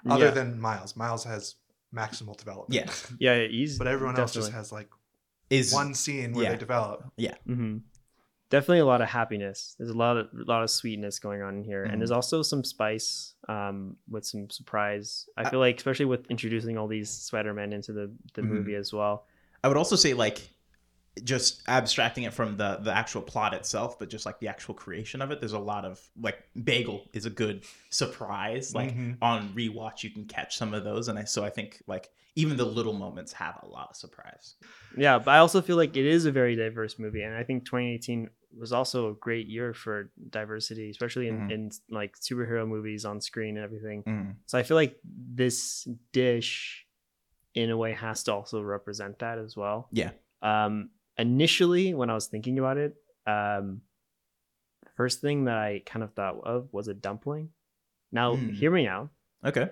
Other 0.08 0.26
yeah. 0.26 0.30
than 0.32 0.60
Miles, 0.60 0.96
Miles 0.96 1.24
has 1.24 1.56
maximal 1.94 2.36
development. 2.36 2.74
Yeah. 2.74 2.92
yeah, 3.18 3.42
yeah, 3.42 3.48
he's 3.48 3.78
but 3.78 3.86
everyone 3.86 4.18
else 4.18 4.34
just 4.34 4.52
has 4.52 4.72
like 4.72 4.88
Is 5.50 5.72
one 5.72 5.94
scene 5.94 6.32
where 6.32 6.44
yeah. 6.44 6.50
they 6.52 6.58
develop. 6.58 7.04
hmm 7.46 7.78
Definitely 8.50 8.80
a 8.80 8.86
lot 8.86 9.00
of 9.00 9.08
happiness. 9.08 9.74
There's 9.78 9.90
a 9.90 9.96
lot 9.96 10.16
of 10.16 10.28
lot 10.32 10.62
of 10.62 10.70
sweetness 10.70 11.18
going 11.18 11.42
on 11.42 11.56
in 11.56 11.64
here, 11.64 11.82
and 11.84 12.00
there's 12.00 12.12
also 12.12 12.42
some 12.42 12.62
spice 12.62 13.34
um, 13.48 13.96
with 14.08 14.24
some 14.24 14.48
surprise. 14.50 15.26
I 15.36 15.42
I- 15.42 15.50
feel 15.50 15.58
like, 15.58 15.76
especially 15.76 16.04
with 16.04 16.30
introducing 16.30 16.76
all 16.78 16.86
these 16.86 17.10
Spider-Men 17.10 17.72
into 17.72 17.92
the 17.92 18.12
the 18.34 18.42
Mhm. 18.42 18.48
movie 18.48 18.74
as 18.76 18.92
well. 18.92 19.26
I 19.64 19.68
would 19.68 19.76
also 19.78 19.96
say 19.96 20.12
like 20.14 20.50
just 21.22 21.62
abstracting 21.68 22.24
it 22.24 22.32
from 22.34 22.56
the 22.56 22.76
the 22.82 22.92
actual 22.92 23.22
plot 23.22 23.54
itself, 23.54 23.98
but 23.98 24.08
just 24.10 24.26
like 24.26 24.40
the 24.40 24.48
actual 24.48 24.74
creation 24.74 25.22
of 25.22 25.30
it. 25.30 25.38
There's 25.40 25.52
a 25.52 25.58
lot 25.58 25.84
of 25.84 26.00
like 26.20 26.42
Bagel 26.64 27.08
is 27.12 27.24
a 27.24 27.30
good 27.30 27.64
surprise. 27.90 28.74
Like 28.74 28.94
Mhm. 28.96 29.18
on 29.22 29.50
rewatch, 29.54 30.02
you 30.02 30.10
can 30.10 30.24
catch 30.26 30.56
some 30.56 30.74
of 30.74 30.82
those, 30.84 31.08
and 31.08 31.18
I 31.18 31.24
so 31.24 31.44
I 31.44 31.50
think 31.50 31.82
like 31.86 32.10
even 32.36 32.56
the 32.56 32.64
little 32.64 32.94
moments 32.94 33.32
have 33.34 33.60
a 33.62 33.66
lot 33.66 33.90
of 33.90 33.96
surprise. 33.96 34.56
Yeah, 34.96 35.18
but 35.20 35.30
I 35.30 35.38
also 35.38 35.62
feel 35.62 35.76
like 35.76 35.96
it 35.96 36.04
is 36.04 36.24
a 36.26 36.32
very 36.32 36.56
diverse 36.56 36.98
movie, 36.98 37.22
and 37.22 37.34
I 37.36 37.44
think 37.44 37.64
2018 37.64 38.28
was 38.56 38.72
also 38.72 39.10
a 39.10 39.14
great 39.14 39.46
year 39.48 39.72
for 39.74 40.10
diversity, 40.30 40.90
especially 40.90 41.28
in, 41.28 41.40
Mhm. 41.40 41.50
in 41.50 41.70
like 41.90 42.16
superhero 42.18 42.66
movies 42.66 43.04
on 43.04 43.20
screen 43.20 43.56
and 43.56 43.64
everything. 43.64 44.02
Mm. 44.04 44.36
So 44.46 44.58
I 44.58 44.62
feel 44.64 44.76
like 44.76 44.98
this 45.04 45.88
dish, 46.12 46.86
in 47.54 47.70
a 47.70 47.76
way, 47.76 47.92
has 47.92 48.22
to 48.24 48.32
also 48.32 48.62
represent 48.62 49.18
that 49.20 49.38
as 49.38 49.56
well. 49.56 49.88
Yeah. 49.92 50.10
Um, 50.42 50.90
initially, 51.18 51.94
when 51.94 52.10
I 52.10 52.14
was 52.14 52.26
thinking 52.26 52.58
about 52.58 52.76
it, 52.78 52.94
um, 53.26 53.82
the 54.84 54.90
first 54.96 55.20
thing 55.20 55.44
that 55.44 55.56
I 55.56 55.82
kind 55.86 56.02
of 56.02 56.12
thought 56.14 56.40
of 56.44 56.68
was 56.72 56.88
a 56.88 56.94
dumpling. 56.94 57.50
Now, 58.12 58.36
Mm. 58.36 58.50
hear 58.52 58.70
me 58.70 58.86
out. 58.86 59.10
Okay. 59.44 59.70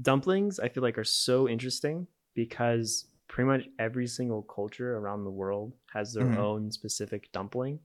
Dumplings, 0.00 0.58
I 0.58 0.68
feel 0.68 0.82
like, 0.82 0.98
are 0.98 1.04
so 1.04 1.48
interesting 1.48 2.06
because 2.34 3.06
pretty 3.28 3.46
much 3.46 3.68
every 3.78 4.06
single 4.06 4.42
culture 4.42 4.96
around 4.96 5.24
the 5.24 5.30
world 5.30 5.74
has 5.92 6.12
their 6.12 6.26
Mhm. 6.26 6.36
own 6.36 6.70
specific 6.70 7.30
dumpling 7.32 7.78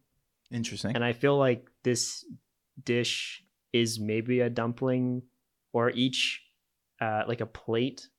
Interesting. 0.51 0.95
and 0.95 1.03
I 1.03 1.13
feel 1.13 1.37
like 1.37 1.69
this 1.83 2.25
dish 2.83 3.45
is 3.73 3.99
maybe 3.99 4.39
a 4.41 4.49
dumpling 4.49 5.23
or 5.73 5.89
each 5.91 6.43
uh, 6.99 7.23
like 7.27 7.41
a 7.41 7.45
plate 7.45 8.09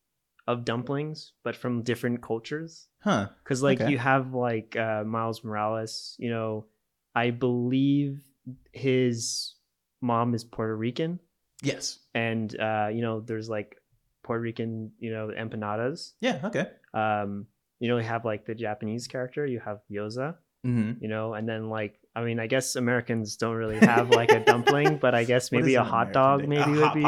of 0.48 0.64
dumplings, 0.64 1.32
but 1.44 1.54
from 1.54 1.82
different 1.82 2.22
cultures. 2.22 2.88
huh. 3.04 3.28
Because 3.44 3.62
like 3.62 3.80
Okay. 3.80 3.90
you 3.92 3.98
have 3.98 4.32
like 4.34 4.74
uh, 4.76 5.04
Miles 5.04 5.44
Morales, 5.44 6.16
you 6.18 6.30
know, 6.30 6.66
I 7.14 7.30
believe 7.30 8.20
his 8.72 9.54
mom 10.00 10.34
is 10.34 10.44
Puerto 10.44 10.74
Rican, 10.76 11.20
Yes. 11.62 11.98
and 12.14 12.48
uh, 12.58 12.88
you 12.92 13.02
know, 13.02 13.20
there's 13.20 13.48
like 13.48 13.76
Puerto 14.24 14.40
Rican, 14.42 14.92
you 14.98 15.10
know, 15.12 15.28
empanadas. 15.36 16.12
Yeah. 16.20 16.40
Okay. 16.44 16.66
Um, 16.94 17.46
you 17.80 17.88
know, 17.88 17.98
you 17.98 18.04
have 18.04 18.24
like 18.24 18.46
the 18.46 18.54
Japanese 18.54 19.06
character, 19.06 19.46
you 19.46 19.60
have 19.60 19.80
Gyoza 19.90 20.36
Mm-hmm. 20.66 21.00
you 21.00 21.08
know 21.08 21.34
and 21.34 21.48
then 21.48 21.70
like 21.70 22.00
i 22.18 22.24
mean 22.28 22.38
i 22.40 22.46
guess 22.54 22.76
americans 22.76 23.36
don't 23.42 23.56
really 23.62 23.78
have 23.94 24.06
like 24.20 24.30
a 24.38 24.40
dumpling 24.50 24.90
but 25.04 25.14
i 25.14 25.22
guess 25.30 25.44
maybe 25.56 25.74
a 25.76 25.84
hot 25.94 26.12
dog 26.12 26.38
maybe 26.54 26.72
a 26.72 26.80
would 26.80 26.92
be 27.02 27.04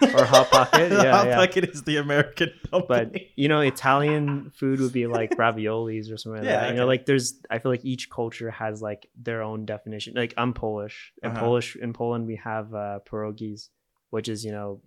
or 0.16 0.24
Hot 0.34 0.48
Pocket, 0.50 0.90
yeah, 0.92 1.10
hot 1.16 1.26
yeah. 1.26 1.36
pocket 1.40 1.64
is 1.72 1.82
the 1.90 1.96
American 2.06 2.50
but 2.88 3.06
you 3.36 3.48
know 3.52 3.60
italian 3.60 4.50
food 4.58 4.80
would 4.80 4.92
be 5.00 5.06
like 5.18 5.30
raviolis 5.44 6.06
or 6.12 6.16
something 6.16 6.40
like 6.42 6.50
Yeah, 6.50 6.60
that. 6.62 6.70
You 6.70 6.76
know 6.80 6.86
like 6.94 7.04
there's 7.06 7.28
i 7.50 7.58
feel 7.60 7.70
like 7.74 7.84
each 7.84 8.04
culture 8.10 8.50
has 8.50 8.74
like 8.90 9.02
their 9.26 9.40
own 9.42 9.64
definition. 9.74 10.14
Like 10.22 10.34
i'm 10.42 10.52
polish. 10.54 11.12
In 11.22 11.30
Uh-huh. 11.30 11.40
polish 11.44 11.68
in 11.76 11.92
poland 11.92 12.26
we 12.26 12.36
have 12.50 12.66
uh 12.74 12.98
pierogies 13.08 13.68
which 14.14 14.28
is 14.34 14.44
you 14.46 14.52
know 14.52 14.80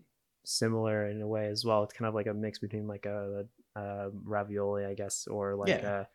similar 0.46 1.08
in 1.08 1.22
a 1.22 1.28
way 1.28 1.48
as 1.48 1.66
well. 1.66 1.84
It's 1.84 1.94
kind 1.94 2.08
of 2.08 2.16
like 2.16 2.28
a 2.28 2.34
mix 2.34 2.60
between 2.60 2.88
like 2.88 3.06
a, 3.06 3.46
a 3.76 4.10
ravioli 4.24 4.86
i 4.86 4.94
guess 4.94 5.28
or 5.28 5.56
like 5.56 5.70
Yeah. 5.70 6.02
a 6.02 6.08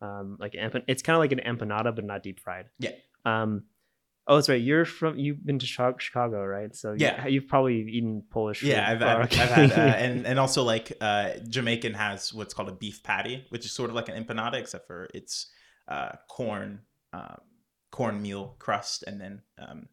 um 0.00 0.36
like 0.38 0.52
empan- 0.52 0.84
it's 0.88 1.02
kind 1.02 1.14
of 1.16 1.20
like 1.20 1.32
an 1.32 1.40
empanada 1.56 1.94
but 1.94 2.04
not 2.04 2.22
deep 2.22 2.38
fried 2.40 2.66
Yeah. 2.78 2.90
um 3.24 3.64
oh 4.26 4.34
that's 4.36 4.48
right 4.48 4.60
you're 4.60 4.84
from 4.84 5.18
you've 5.18 5.44
been 5.46 5.58
to 5.58 5.66
chicago 5.66 6.44
right 6.44 6.74
so 6.74 6.94
Yeah. 6.98 7.26
you've 7.26 7.48
probably 7.48 7.80
eaten 7.88 8.22
polish 8.30 8.60
food 8.60 8.70
Yeah, 8.70 8.90
I've, 8.90 9.02
I've, 9.02 9.24
okay. 9.26 9.42
I've 9.42 9.50
had, 9.50 9.72
uh, 9.72 9.96
and 9.96 10.26
and 10.26 10.38
also 10.38 10.62
like 10.74 10.92
uh, 11.00 11.30
Jamaican 11.48 11.94
has 11.94 12.34
what's 12.34 12.52
called 12.54 12.68
a 12.68 12.72
beef 12.72 13.02
patty, 13.02 13.46
which 13.50 13.64
is 13.64 13.72
sort 13.72 13.88
of 13.90 13.96
like 13.96 14.08
an 14.08 14.22
empanada, 14.22 14.54
except 14.54 14.86
for 14.86 15.08
it's 15.14 15.50
uh, 15.88 16.10
corn, 16.28 16.80
um, 17.12 17.38
cornmeal 17.92 18.56
crust, 18.58 19.04
and 19.06 19.20
then 19.20 19.42
um, 19.58 19.88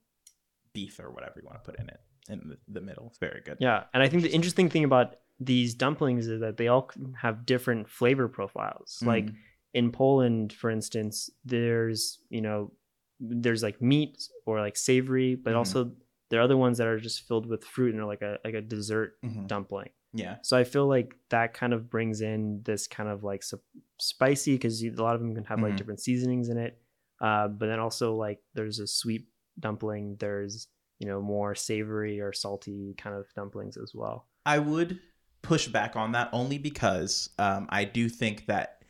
beef 0.73 0.99
or 0.99 1.11
whatever 1.11 1.35
you 1.39 1.45
want 1.45 1.63
to 1.63 1.71
put 1.71 1.79
in 1.79 1.87
it 1.87 1.99
in 2.29 2.39
the, 2.49 2.57
the 2.67 2.81
middle. 2.81 3.07
It's 3.07 3.19
very 3.19 3.41
good. 3.45 3.57
Yeah, 3.59 3.83
and 3.93 4.01
I 4.01 4.09
think 4.09 4.23
the 4.23 4.31
interesting 4.31 4.69
thing 4.69 4.83
about 4.83 5.15
these 5.39 5.75
dumplings 5.75 6.27
is 6.27 6.41
that 6.41 6.57
they 6.57 6.67
all 6.67 6.89
have 7.21 7.45
different 7.45 7.87
flavor 7.89 8.27
profiles. 8.27 8.99
Like 9.05 9.25
Mm. 9.27 9.35
In 9.73 9.91
Poland, 9.91 10.53
for 10.53 10.69
instance, 10.69 11.29
there's 11.45 12.19
you 12.29 12.41
know 12.41 12.71
there's 13.19 13.63
like 13.63 13.81
meat 13.81 14.27
or 14.45 14.59
like 14.59 14.75
savory, 14.77 15.35
but 15.35 15.53
Mhm. 15.53 15.57
also 15.57 15.91
there 16.29 16.39
are 16.39 16.43
other 16.43 16.57
ones 16.57 16.77
that 16.77 16.87
are 16.87 16.99
just 16.99 17.21
filled 17.27 17.45
with 17.45 17.63
fruit 17.63 17.93
and 17.93 18.01
are 18.01 18.07
like 18.07 18.21
a 18.21 18.39
like 18.43 18.53
a 18.55 18.61
dessert 18.61 19.17
Mhm. 19.23 19.47
dumpling. 19.47 19.89
yeah, 20.15 20.37
So 20.43 20.55
I 20.57 20.63
feel 20.63 20.85
like 20.87 21.15
that 21.29 21.53
kind 21.55 21.73
of 21.73 21.89
brings 21.89 22.21
in 22.21 22.61
this 22.63 22.85
kind 22.87 23.09
of 23.09 23.23
like 23.23 23.41
sp- 23.41 23.65
spicy 23.99 24.53
because 24.55 24.83
a 24.83 24.89
lot 24.91 25.15
of 25.15 25.21
them 25.21 25.33
can 25.33 25.43
have 25.45 25.59
like 25.61 25.73
Mhm. 25.73 25.77
different 25.77 26.01
seasonings 26.01 26.49
in 26.49 26.57
it. 26.57 26.79
Uh, 27.19 27.47
but 27.47 27.65
then 27.65 27.79
also 27.79 28.15
like 28.15 28.39
there's 28.53 28.77
a 28.79 28.85
sweet 28.87 29.27
dumpling. 29.59 30.15
There's 30.17 30.67
you 30.99 31.07
know 31.07 31.19
more 31.21 31.55
savory 31.55 32.21
or 32.21 32.31
salty 32.31 32.93
kind 32.97 33.15
of 33.15 33.25
dumplings 33.35 33.75
as 33.77 33.93
well. 33.95 34.27
I 34.45 34.59
would 34.59 34.99
push 35.41 35.67
back 35.67 35.95
on 35.95 36.11
that 36.11 36.29
only 36.31 36.57
because 36.59 37.29
um, 37.39 37.65
I 37.69 37.83
do 37.85 38.07
think 38.09 38.45
that 38.45 38.82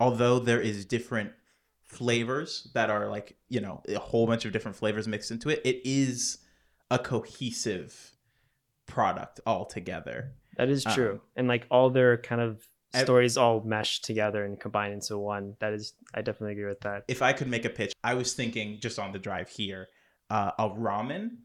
although 0.00 0.38
there 0.38 0.60
is 0.60 0.84
different 0.84 1.32
flavors 1.84 2.68
that 2.74 2.90
are 2.90 3.08
like 3.08 3.36
you 3.48 3.60
know 3.60 3.82
a 3.88 3.98
whole 3.98 4.26
bunch 4.26 4.44
of 4.44 4.52
different 4.52 4.76
flavors 4.76 5.08
mixed 5.08 5.30
into 5.30 5.48
it, 5.48 5.60
it 5.64 5.80
is 5.84 6.38
a 6.90 6.98
cohesive 6.98 8.12
product 8.86 9.40
altogether. 9.46 10.32
That 10.56 10.68
is 10.68 10.84
Um, 10.86 10.92
true, 10.94 11.20
and 11.36 11.48
like 11.48 11.66
all 11.70 11.90
their 11.90 12.16
kind 12.16 12.40
of 12.40 12.66
stories 12.94 13.36
all 13.36 13.62
mesh 13.62 14.00
together 14.00 14.44
and 14.44 14.58
combine 14.58 14.92
into 14.92 15.18
one. 15.18 15.56
That 15.60 15.74
is, 15.74 15.92
I 16.14 16.22
definitely 16.22 16.52
agree 16.52 16.64
with 16.68 16.80
that. 16.80 17.04
If 17.06 17.20
I 17.20 17.32
could 17.34 17.46
make 17.48 17.64
a 17.66 17.70
pitch, 17.70 17.92
I 18.02 18.14
was 18.14 18.32
thinking 18.32 18.78
just 18.80 18.98
on 18.98 19.12
the 19.12 19.18
drive 19.18 19.50
here, 19.50 19.88
uh, 20.30 20.52
a 20.58 20.70
ramen, 20.70 21.36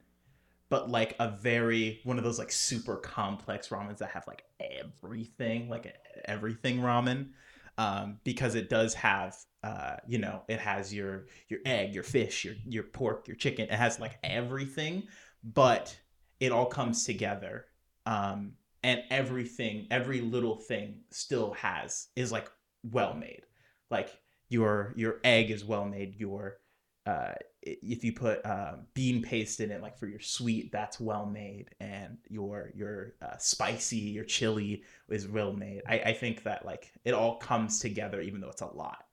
but 0.69 0.89
like 0.89 1.15
a 1.19 1.29
very 1.29 1.99
one 2.05 2.17
of 2.17 2.23
those 2.23 2.39
like 2.39 2.51
super 2.51 2.95
complex 2.95 3.67
ramens 3.67 3.97
that 3.97 4.11
have 4.11 4.25
like 4.25 4.43
everything, 4.59 5.69
like 5.69 5.93
everything 6.25 6.79
ramen, 6.79 7.31
um, 7.77 8.19
because 8.23 8.55
it 8.55 8.69
does 8.69 8.93
have, 8.93 9.35
uh, 9.63 9.95
you 10.07 10.17
know, 10.17 10.43
it 10.47 10.59
has 10.59 10.93
your 10.93 11.27
your 11.49 11.59
egg, 11.65 11.93
your 11.93 12.03
fish, 12.03 12.45
your 12.45 12.55
your 12.67 12.83
pork, 12.83 13.27
your 13.27 13.37
chicken. 13.37 13.65
It 13.65 13.71
has 13.71 13.99
like 13.99 14.17
everything, 14.23 15.03
but 15.43 15.97
it 16.39 16.51
all 16.51 16.65
comes 16.65 17.05
together. 17.05 17.65
Um, 18.05 18.53
and 18.83 19.01
everything, 19.09 19.87
every 19.91 20.19
little 20.19 20.57
thing 20.57 21.01
still 21.09 21.53
has 21.53 22.09
is 22.15 22.31
like 22.31 22.49
well 22.83 23.13
made. 23.13 23.43
Like 23.89 24.09
your 24.49 24.93
your 24.95 25.19
egg 25.23 25.51
is 25.51 25.63
well 25.63 25.85
made, 25.85 26.19
your 26.19 26.57
uh, 27.05 27.33
if 27.61 28.03
you 28.03 28.13
put 28.13 28.45
uh, 28.45 28.75
bean 28.93 29.21
paste 29.21 29.59
in 29.59 29.71
it, 29.71 29.81
like 29.81 29.97
for 29.97 30.07
your 30.07 30.19
sweet, 30.19 30.71
that's 30.71 30.99
well 30.99 31.25
made, 31.25 31.69
and 31.79 32.17
your 32.29 32.71
your 32.75 33.13
uh, 33.21 33.37
spicy, 33.37 33.97
your 33.97 34.23
chili 34.25 34.83
is 35.09 35.27
well 35.27 35.53
made. 35.53 35.81
I, 35.87 35.99
I 35.99 36.13
think 36.13 36.43
that 36.43 36.65
like 36.65 36.91
it 37.05 37.13
all 37.13 37.37
comes 37.37 37.79
together, 37.79 38.21
even 38.21 38.39
though 38.41 38.49
it's 38.49 38.61
a 38.61 38.67
lot. 38.67 39.03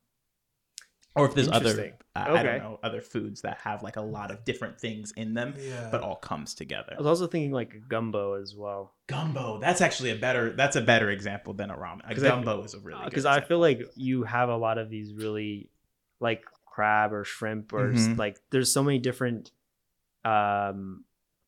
Or 1.17 1.27
if 1.27 1.35
there's 1.35 1.49
other, 1.49 1.71
Interesting. 1.71 1.95
uh, 2.15 2.25
I 2.29 2.43
don't 2.45 2.59
know, 2.59 2.79
other 2.85 3.01
foods 3.01 3.41
that 3.43 3.59
have 3.59 3.83
like 3.83 3.97
a 3.97 4.01
lot 4.01 4.31
of 4.31 4.45
different 4.45 4.79
things 4.81 5.13
in 5.17 5.35
them, 5.35 5.55
Yeah. 5.59 5.89
but 5.91 6.03
all 6.03 6.15
comes 6.15 6.55
together. 6.55 6.93
I 6.95 6.99
was 6.99 7.07
also 7.09 7.27
thinking 7.27 7.51
like 7.51 7.89
gumbo 7.89 8.35
as 8.35 8.55
well. 8.55 8.95
Gumbo, 9.09 9.59
that's 9.59 9.81
actually 9.81 10.11
a 10.11 10.17
better 10.17 10.53
that's 10.53 10.77
a 10.77 10.81
better 10.81 11.11
example 11.11 11.53
than 11.53 11.71
a 11.71 11.77
ramen. 11.77 12.09
A 12.09 12.15
'Cause 12.15 12.23
I- 12.23 12.29
gumbo 12.29 12.63
is 12.63 12.75
a 12.75 12.79
really 12.79 13.05
because 13.05 13.25
good 13.25 13.33
I 13.33 13.41
feel 13.41 13.59
like 13.59 13.83
you 13.97 14.23
have 14.23 14.49
a 14.51 14.57
lot 14.57 14.79
of 14.79 14.89
these 14.89 15.13
really 15.13 15.69
like 16.21 16.45
crab 16.71 17.13
or 17.13 17.25
shrimp 17.25 17.73
or 17.73 17.91
s- 17.93 18.07
Mhm. 18.09 18.17
like 18.19 18.39
there's 18.51 18.73
so 18.73 18.83
many 18.83 18.99
different 18.99 19.51
um 20.25 21.05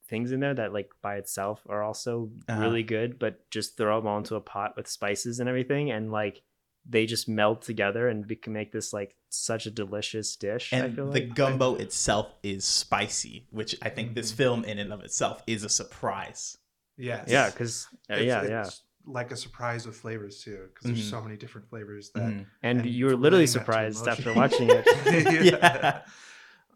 things 0.08 0.32
in 0.32 0.40
there 0.40 0.54
that 0.54 0.72
like 0.72 0.90
by 1.00 1.16
itself 1.16 1.62
are 1.68 1.82
also 1.82 2.30
Uh-huh. 2.48 2.60
really 2.60 2.82
good 2.82 3.18
but 3.18 3.48
just 3.50 3.76
throw 3.76 3.98
them 3.98 4.06
all 4.06 4.18
into 4.18 4.34
a 4.34 4.40
pot 4.40 4.76
with 4.76 4.86
spices 4.88 5.40
and 5.40 5.48
everything 5.48 5.90
and 5.90 6.10
like 6.12 6.42
they 6.84 7.06
just 7.06 7.28
melt 7.28 7.62
together 7.62 8.08
and 8.08 8.26
be- 8.26 8.34
can 8.36 8.52
make 8.52 8.72
this 8.72 8.92
like 8.92 9.14
such 9.28 9.66
a 9.66 9.70
delicious 9.70 10.34
dish 10.36 10.72
I 10.72 10.78
and 10.78 10.94
feel 10.96 11.06
the 11.06 11.12
like 11.20 11.34
gumbo 11.34 11.76
itself 11.76 12.34
is 12.42 12.64
spicy, 12.64 13.46
which 13.50 13.76
I 13.80 13.88
think 13.88 14.14
this 14.14 14.32
film 14.32 14.64
in 14.64 14.78
and 14.80 14.92
of 14.92 15.02
itself 15.04 15.42
is 15.46 15.62
a 15.64 15.68
surprise. 15.68 16.58
yes. 16.98 17.28
yeah 17.30 17.48
because 17.50 17.86
It's- 18.10 18.26
yeah 18.26 18.42
yeah 18.44 18.66
it's 18.66 18.82
like 19.06 19.32
a 19.32 19.36
surprise 19.36 19.86
with 19.86 19.96
flavors 19.96 20.42
too, 20.42 20.68
because 20.68 20.86
there's 20.86 21.06
Mhm. 21.06 21.10
so 21.10 21.20
many 21.22 21.36
different 21.36 21.68
flavors 21.68 22.10
that. 22.14 22.22
Mhm. 22.22 22.46
and, 22.62 22.78
and 22.80 22.86
you 22.86 23.06
were 23.06 23.16
literally 23.16 23.44
relating 23.46 23.52
that 23.54 23.66
to 23.66 23.92
surprised 23.98 24.08
after 24.08 24.32
watching 24.34 24.68
it 24.70 24.84
Yeah. 25.62 26.02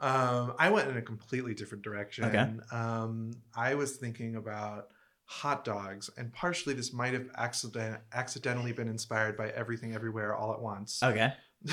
Um, 0.01 0.55
I 0.59 0.68
went 0.70 0.89
in 0.91 0.97
a 0.97 1.03
completely 1.03 1.55
different 1.55 1.83
direction. 1.83 2.24
Okay. 2.24 2.51
Um, 2.70 3.31
I 3.55 3.74
was 3.74 3.97
thinking 3.97 4.37
about 4.37 4.89
hot 5.24 5.64
dogs, 5.64 6.11
and 6.18 6.33
partially 6.33 6.74
this 6.74 6.93
might 6.93 7.14
have 7.14 7.29
accident- 7.37 8.01
accidentally 8.12 8.72
been 8.72 8.89
inspired 8.89 9.37
by 9.37 9.49
Everything 9.51 9.95
Everywhere 9.95 10.35
All 10.35 10.53
at 10.53 10.61
Once. 10.61 11.03
Okay. 11.03 11.33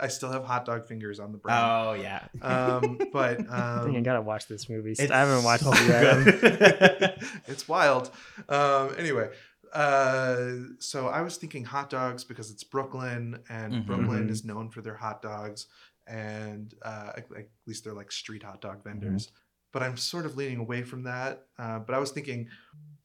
I 0.00 0.08
still 0.08 0.30
have 0.30 0.44
hot 0.44 0.66
dog 0.66 0.86
fingers 0.86 1.18
on 1.18 1.32
the 1.32 1.38
brain. 1.38 1.56
Oh 1.58 1.94
yeah. 1.94 2.22
Um, 2.42 2.98
but 3.12 3.40
I 3.50 3.80
think 3.82 3.94
I 3.94 3.98
um, 3.98 4.02
gotta 4.02 4.20
watch 4.20 4.46
this 4.46 4.68
movie 4.68 4.90
It's 4.92 5.10
I 5.10 5.20
haven't 5.20 5.42
watched 5.42 5.64
so 5.64 5.72
it 5.74 6.42
yet 6.42 7.22
it's 7.46 7.66
wild. 7.66 8.10
Um, 8.48 8.94
anyway, 8.98 9.30
uh, 9.72 10.52
so 10.78 11.08
I 11.08 11.20
was 11.22 11.36
thinking 11.36 11.64
hot 11.64 11.90
dogs 11.90 12.24
because 12.24 12.50
it's 12.50 12.64
Brooklyn, 12.64 13.42
and 13.48 13.72
Mhm. 13.72 13.86
Brooklyn 13.86 14.28
Mhm. 14.28 14.30
is 14.30 14.44
known 14.44 14.70
for 14.70 14.82
their 14.82 14.96
hot 14.96 15.22
dogs, 15.22 15.66
and 16.06 16.74
uh, 16.82 17.12
at, 17.16 17.30
at 17.36 17.48
least 17.66 17.84
they're 17.84 17.92
like 17.94 18.12
street 18.12 18.42
hot 18.42 18.60
dog 18.60 18.82
vendors. 18.84 19.30
But 19.72 19.82
I'm 19.82 19.96
sort 19.96 20.24
of 20.26 20.36
leaning 20.36 20.58
away 20.58 20.82
from 20.82 21.02
that. 21.04 21.48
Uh, 21.58 21.78
but 21.80 21.94
I 21.94 21.98
was 21.98 22.10
thinking 22.12 22.48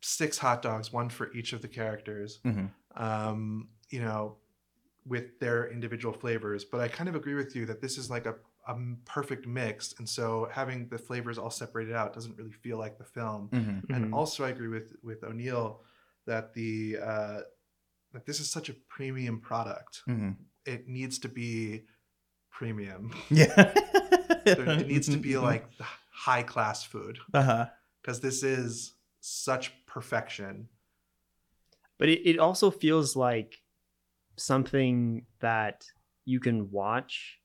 six 0.01 0.38
hot 0.38 0.62
dogs, 0.62 0.91
one 0.93 1.09
for 1.09 1.32
each 1.34 1.53
of 1.53 1.62
the 1.62 1.68
characters. 1.68 2.39
Mhm. 2.45 2.70
Um, 2.95 3.70
you 3.89 3.99
know, 4.01 4.38
with 5.05 5.39
their 5.39 5.70
individual 5.70 6.14
flavors. 6.14 6.64
But 6.64 6.82
I 6.82 6.88
kind 6.88 7.09
of 7.09 7.16
agree 7.16 7.34
with 7.34 7.55
you 7.55 7.66
that 7.68 7.82
this 7.82 7.97
is 7.97 8.09
like 8.09 8.26
a 8.26 8.36
a 8.68 8.78
perfect 9.05 9.47
mix, 9.47 9.95
and 9.97 10.07
so 10.07 10.47
having 10.51 10.88
the 10.89 10.97
flavors 10.99 11.39
all 11.39 11.49
separated 11.49 11.95
out 11.95 12.14
doesn't 12.14 12.38
really 12.38 12.51
feel 12.51 12.78
like 12.78 12.99
the 12.99 13.03
film 13.03 13.49
Mhm. 13.51 13.89
and 13.89 14.14
also 14.14 14.43
I 14.45 14.49
agree 14.49 14.68
with 14.68 14.95
with 15.01 15.24
O'Neil 15.24 15.82
that 16.28 16.53
the 16.53 16.97
uh, 17.03 17.39
that 18.13 18.26
this 18.26 18.39
is 18.39 18.49
such 18.49 18.69
a 18.69 18.74
premium 18.89 19.39
product. 19.39 20.01
Mhm. 20.07 20.36
It 20.65 20.88
needs 20.88 21.19
to 21.19 21.28
be 21.30 21.86
premium. 22.51 23.13
Yeah. 23.30 23.74
It 24.43 24.88
needs 24.88 25.07
to 25.09 25.17
be 25.17 25.38
like 25.38 25.69
high 26.11 26.41
class 26.43 26.84
food 26.84 27.19
uh 27.34 27.43
huh. 27.43 27.65
because 28.01 28.19
this 28.22 28.41
is 28.41 28.95
such 29.19 29.72
perfection. 29.86 30.67
but 31.99 32.09
it, 32.09 32.22
it 32.28 32.39
also 32.39 32.72
feels 32.72 33.15
like 33.15 33.61
something 34.38 35.26
that 35.41 35.86
you 36.26 36.39
can 36.39 36.72
watch 36.72 37.38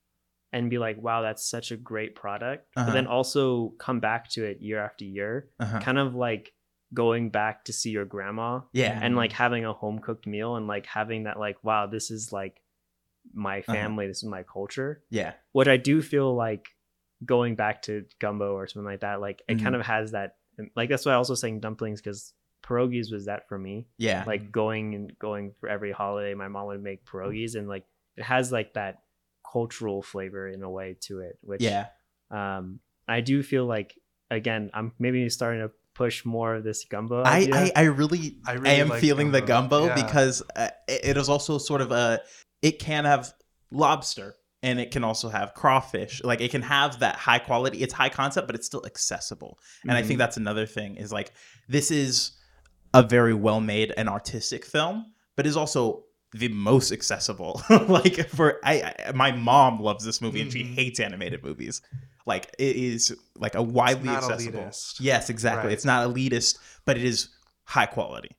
and 0.52 0.70
be 0.70 0.78
like 0.78 0.96
wow 1.00 1.20
that's 1.22 1.46
such 1.48 1.70
a 1.70 1.76
great 1.76 2.14
product 2.14 2.66
Uh-huh. 2.76 2.86
but 2.86 2.92
then 2.94 3.06
also 3.06 3.74
come 3.78 4.00
back 4.00 4.30
to 4.30 4.44
it 4.44 4.62
year 4.62 4.80
after 4.82 5.04
year 5.04 5.50
Uh-huh. 5.60 5.80
kind 5.80 5.98
of 5.98 6.14
like 6.14 6.52
going 6.94 7.30
back 7.30 7.64
to 7.64 7.72
see 7.72 7.90
your 7.90 8.04
grandma 8.04 8.60
Yeah. 8.72 8.98
and 9.02 9.16
like 9.16 9.32
having 9.32 9.64
a 9.64 9.72
home 9.72 9.98
cooked 9.98 10.26
meal 10.26 10.56
and 10.56 10.66
like 10.66 10.86
having 10.86 11.24
that 11.24 11.38
like 11.38 11.62
wow 11.64 11.86
this 11.86 12.10
is 12.10 12.32
like 12.32 12.60
my 13.34 13.58
Uh-huh. 13.60 13.72
family 13.72 14.06
this 14.06 14.18
is 14.18 14.24
my 14.28 14.44
culture 14.44 15.02
yeah. 15.10 15.32
what 15.52 15.66
i 15.68 15.76
do 15.76 16.00
feel 16.00 16.34
like 16.34 16.68
going 17.24 17.56
back 17.56 17.82
to 17.82 18.04
gumbo 18.20 18.52
or 18.54 18.66
something 18.68 18.86
like 18.90 19.00
that 19.00 19.20
like 19.20 19.42
it 19.48 19.56
Mhm. 19.58 19.62
kind 19.62 19.74
of 19.74 19.82
has 19.82 20.12
that 20.12 20.36
like 20.76 20.88
that's 20.88 21.04
why 21.04 21.12
i 21.12 21.16
also 21.16 21.34
saying 21.34 21.58
dumplings 21.60 22.00
because 22.00 22.32
pierogies 22.62 23.10
was 23.12 23.26
that 23.26 23.48
for 23.48 23.58
me 23.58 23.86
Yeah. 23.98 24.22
like 24.26 24.52
going 24.52 24.94
and 24.94 25.18
going 25.18 25.52
for 25.58 25.68
every 25.68 25.92
holiday 25.92 26.34
my 26.34 26.48
mom 26.48 26.66
would 26.66 26.82
make 26.82 27.04
pierogies 27.04 27.56
and 27.56 27.68
like 27.68 27.84
it 28.16 28.22
has 28.24 28.52
like 28.52 28.74
that 28.74 29.02
cultural 29.50 30.02
flavor 30.02 30.48
in 30.48 30.62
a 30.62 30.70
way 30.70 30.96
to 31.00 31.20
it 31.20 31.38
which 31.42 31.62
yeah. 31.62 31.86
um 32.30 32.80
i 33.08 33.20
do 33.20 33.42
feel 33.42 33.66
like 33.66 33.98
again 34.30 34.70
i'm 34.74 34.92
maybe 34.98 35.28
starting 35.28 35.60
to 35.62 35.70
push 35.96 36.24
more 36.24 36.54
of 36.56 36.64
this 36.64 36.84
gumbo 36.84 37.22
I. 37.24 37.72
I, 37.76 37.82
I 37.82 37.84
really, 37.84 38.36
I 38.46 38.52
I, 38.52 38.54
really 38.54 38.80
am 38.80 38.88
like 38.90 39.00
feeling 39.00 39.32
the 39.32 39.40
gumbo. 39.40 39.80
gumbo 39.80 39.86
Yeah. 39.96 40.06
because 40.06 40.42
uh, 40.54 40.68
it, 40.88 41.00
it 41.04 41.16
is 41.16 41.28
also 41.28 41.58
sort 41.58 41.80
of 41.80 41.90
a, 41.92 42.20
it 42.62 42.78
can 42.78 43.04
have 43.04 43.32
lobster 43.70 44.34
and 44.62 44.78
it 44.80 44.90
can 44.90 45.04
also 45.04 45.28
have 45.28 45.54
crawfish. 45.54 46.22
Like 46.24 46.40
it 46.40 46.50
can 46.50 46.62
have 46.62 46.98
that 47.00 47.16
high 47.16 47.38
quality, 47.38 47.78
it's 47.82 47.92
high 47.92 48.08
concept, 48.08 48.46
but 48.46 48.54
it's 48.56 48.66
still 48.66 48.84
accessible. 48.86 49.58
And 49.82 49.92
I 49.92 50.00
Mm-hmm. 50.00 50.08
think 50.08 50.18
that's 50.18 50.36
another 50.36 50.66
thing 50.66 50.96
is 50.96 51.12
like, 51.12 51.32
this 51.68 51.90
is 51.90 52.32
a 52.94 53.02
very 53.02 53.34
well 53.34 53.60
made 53.60 53.92
and 53.96 54.08
artistic 54.08 54.64
film, 54.64 55.12
but 55.36 55.46
is 55.46 55.56
also 55.56 56.04
the 56.32 56.48
most 56.48 56.92
accessible. 56.92 57.62
like 57.88 58.28
for 58.30 58.58
I, 58.64 58.94
I, 59.06 59.12
my 59.12 59.32
mom 59.32 59.80
loves 59.80 60.04
this 60.04 60.20
movie 60.20 60.40
and 60.40 60.52
she 60.52 60.64
Mhm. 60.64 60.74
hates 60.74 61.00
animated 61.00 61.42
movies. 61.44 61.80
Like 62.26 62.54
it 62.58 62.76
is 62.76 63.16
like 63.36 63.54
a 63.54 63.62
widely 63.62 64.08
not 64.08 64.24
accessible. 64.24 64.60
elitist. 64.60 64.96
Yes, 65.00 65.30
exactly. 65.30 65.68
Right. 65.68 65.72
It's 65.72 65.84
not 65.84 66.08
elitist, 66.08 66.58
but 66.84 66.96
it 66.98 67.04
is 67.04 67.28
high 67.64 67.86
quality. 67.86 68.36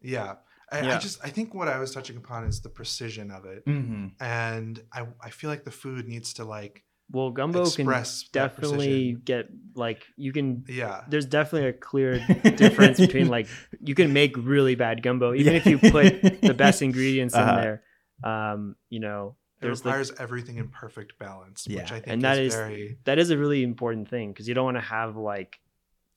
Yeah. 0.00 0.36
I, 0.72 0.94
I 0.94 0.98
just 0.98 1.24
I 1.24 1.30
think 1.30 1.54
what 1.54 1.68
I 1.68 1.78
was 1.78 1.92
touching 1.92 2.16
upon 2.16 2.44
is 2.44 2.60
the 2.60 2.68
precision 2.68 3.30
of 3.30 3.44
it, 3.44 3.64
Mm-hmm. 3.66 4.06
and 4.20 4.82
I 4.92 5.06
I 5.22 5.30
feel 5.30 5.48
like 5.48 5.64
the 5.64 5.70
food 5.70 6.08
needs 6.08 6.32
to 6.34 6.44
like 6.44 6.82
well 7.08 7.30
gumbo 7.30 7.62
express 7.62 8.22
can 8.24 8.48
definitely 8.48 9.16
get 9.24 9.46
like 9.76 10.02
you 10.16 10.32
can 10.32 10.64
Yeah. 10.68 11.02
there's 11.08 11.26
definitely 11.26 11.68
a 11.68 11.72
clear 11.72 12.18
difference 12.56 12.98
between 12.98 13.28
like 13.28 13.46
you 13.80 13.94
can 13.94 14.12
make 14.12 14.36
really 14.36 14.74
bad 14.74 15.04
gumbo 15.04 15.32
even 15.34 15.54
if 15.54 15.66
you 15.66 15.78
put 15.78 16.20
the 16.42 16.52
best 16.54 16.82
ingredients 16.82 17.32
Uh-huh. 17.36 17.48
in 17.48 17.56
there 17.62 17.82
um 18.24 18.74
you 18.90 18.98
know 18.98 19.36
It 19.62 19.68
requires 19.68 20.12
everything 20.18 20.56
in 20.58 20.68
perfect 20.68 21.18
balance, 21.18 21.66
which 21.66 21.76
Yeah. 21.76 21.94
I 21.96 22.00
think 22.00 22.06
and 22.08 22.22
that 22.22 22.38
is 22.38 22.52
is 22.52 22.58
very 22.60 22.98
that 23.04 23.18
is 23.18 23.30
a 23.30 23.38
really 23.38 23.62
important 23.62 24.08
thing 24.08 24.32
because 24.32 24.46
you 24.48 24.54
don't 24.54 24.64
want 24.64 24.76
to 24.76 24.82
have 24.82 25.16
like 25.16 25.60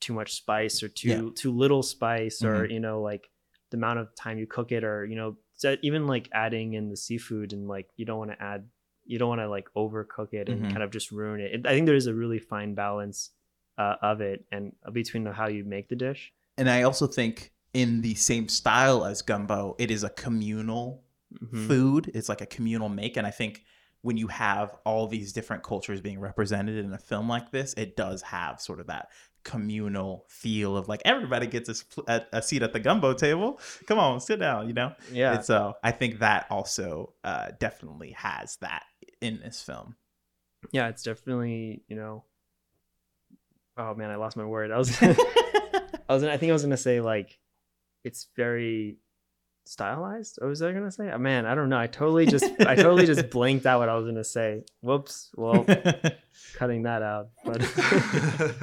too 0.00 0.12
much 0.14 0.34
spice 0.34 0.82
or 0.82 0.88
too 0.88 1.08
Yeah. 1.08 1.16
Mm-hmm. 1.16 1.34
too 1.34 1.52
little 1.52 1.82
spice 1.82 2.42
or 2.44 2.66
you 2.66 2.80
know 2.80 3.00
like 3.00 3.30
the 3.70 3.76
amount 3.76 3.98
of 3.98 4.14
time 4.14 4.38
you 4.38 4.46
cook 4.46 4.72
it 4.72 4.84
or 4.84 5.04
you 5.04 5.16
know 5.16 5.36
even 5.82 6.06
like 6.06 6.28
adding 6.32 6.72
in 6.74 6.88
the 6.88 6.96
seafood 6.96 7.52
and 7.52 7.68
like 7.68 7.88
you 7.96 8.04
don't 8.06 8.18
want 8.18 8.30
to 8.30 8.42
add 8.42 8.66
you 9.04 9.18
don't 9.18 9.28
want 9.28 9.40
to 9.40 9.48
like 9.48 9.68
overcook 9.76 10.32
it 10.32 10.48
and 10.48 10.62
Mhm. 10.64 10.70
kind 10.70 10.82
of 10.82 10.90
just 10.90 11.10
ruin 11.10 11.40
it. 11.40 11.66
I 11.66 11.70
think 11.72 11.86
there 11.86 11.96
is 11.96 12.06
a 12.06 12.14
really 12.14 12.38
fine 12.38 12.74
balance 12.74 13.30
uh, 13.78 13.96
of 14.02 14.20
it 14.20 14.44
and 14.52 14.72
between 14.92 15.24
how 15.26 15.48
you 15.48 15.64
make 15.64 15.88
the 15.88 15.96
dish. 15.96 16.32
And 16.58 16.68
I 16.68 16.82
also 16.82 17.06
think 17.06 17.52
in 17.72 18.02
the 18.02 18.14
same 18.14 18.48
style 18.48 19.04
as 19.04 19.22
gumbo, 19.22 19.74
it 19.78 19.90
is 19.90 20.04
a 20.04 20.10
communal 20.10 21.02
Mhm. 21.32 21.66
food. 21.68 22.10
It's 22.14 22.28
like 22.28 22.40
a 22.40 22.46
communal 22.46 22.88
make, 22.88 23.16
and 23.16 23.26
I 23.26 23.30
think 23.30 23.64
when 24.02 24.16
you 24.16 24.28
have 24.28 24.74
all 24.86 25.06
these 25.06 25.32
different 25.32 25.62
cultures 25.62 26.00
being 26.00 26.18
represented 26.18 26.82
in 26.82 26.92
a 26.92 26.98
film 26.98 27.28
like 27.28 27.50
this, 27.50 27.74
it 27.74 27.96
does 27.96 28.22
have 28.22 28.60
sort 28.60 28.80
of 28.80 28.86
that 28.86 29.08
communal 29.44 30.24
feel 30.28 30.76
of 30.76 30.88
like 30.88 31.02
everybody 31.04 31.46
gets 31.46 31.84
a, 31.98 32.12
a, 32.12 32.22
a 32.34 32.42
seat 32.42 32.62
at 32.62 32.72
the 32.72 32.80
gumbo 32.80 33.12
table. 33.12 33.60
Come 33.86 33.98
on, 33.98 34.20
sit 34.20 34.38
down. 34.38 34.68
You 34.68 34.74
know. 34.74 34.94
Yeah. 35.12 35.34
And 35.34 35.44
so 35.44 35.74
I 35.82 35.92
think 35.92 36.18
that 36.20 36.46
also 36.50 37.14
uh, 37.24 37.48
definitely 37.58 38.12
has 38.12 38.56
that 38.62 38.84
in 39.20 39.40
this 39.40 39.62
film. 39.62 39.96
yeah, 40.72 40.88
it's 40.88 41.02
definitely, 41.02 41.82
you 41.88 41.96
know 41.96 42.24
Oh 43.76 43.94
man, 43.94 44.10
I 44.10 44.16
lost 44.16 44.36
my 44.36 44.44
word. 44.44 44.70
I 44.70 44.78
was 44.78 44.90
I 45.02 45.14
was 46.08 46.22
I 46.24 46.36
think 46.36 46.50
I 46.50 46.52
was 46.52 46.62
going 46.62 46.70
to 46.70 46.76
say 46.76 47.00
like 47.00 47.38
it's 48.04 48.28
very 48.36 48.96
stylized. 49.70 50.38
What 50.40 50.48
was 50.48 50.62
I 50.62 50.72
going 50.72 50.84
to 50.84 50.90
say? 50.90 51.10
Oh, 51.12 51.18
man, 51.18 51.46
I 51.46 51.54
don't 51.54 51.68
know. 51.68 51.78
I 51.78 51.86
totally 51.86 52.26
just 52.26 52.44
I 52.60 52.74
totally 52.74 53.06
just 53.06 53.30
blanked 53.36 53.66
out 53.66 53.78
what 53.80 53.88
I 53.88 53.94
was 53.94 54.04
going 54.04 54.16
to 54.16 54.24
say. 54.24 54.64
Whoops. 54.80 55.30
Well, 55.36 55.64
cutting 56.56 56.82
that 56.82 57.02
out. 57.02 57.28
But 57.44 57.62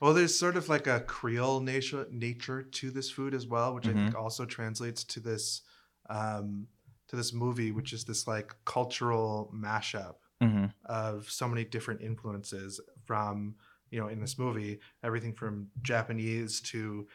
well, 0.00 0.12
there's 0.14 0.36
sort 0.36 0.56
of 0.56 0.68
like 0.68 0.86
a 0.86 1.00
Creole 1.00 1.60
nature 1.60 2.06
nature 2.10 2.62
to 2.62 2.90
this 2.90 3.10
food 3.10 3.34
as 3.34 3.46
well, 3.46 3.74
which 3.74 3.86
I 3.86 3.92
think 3.92 4.14
also 4.14 4.44
translates 4.44 5.04
to 5.04 5.20
this 5.20 5.62
um, 6.10 6.66
to 7.08 7.16
this 7.16 7.32
movie, 7.32 7.70
which 7.72 7.92
is 7.92 8.04
this 8.04 8.26
like 8.26 8.54
cultural 8.64 9.52
mashup 9.54 10.16
Mm-hmm. 10.42 10.66
of 10.86 11.30
so 11.30 11.46
many 11.48 11.64
different 11.64 12.02
influences 12.02 12.78
from 13.06 13.54
you 13.90 14.00
know 14.00 14.08
in 14.08 14.20
this 14.20 14.36
movie 14.36 14.80
everything 15.02 15.32
from 15.32 15.68
japanese 15.80 16.60
to 16.60 17.06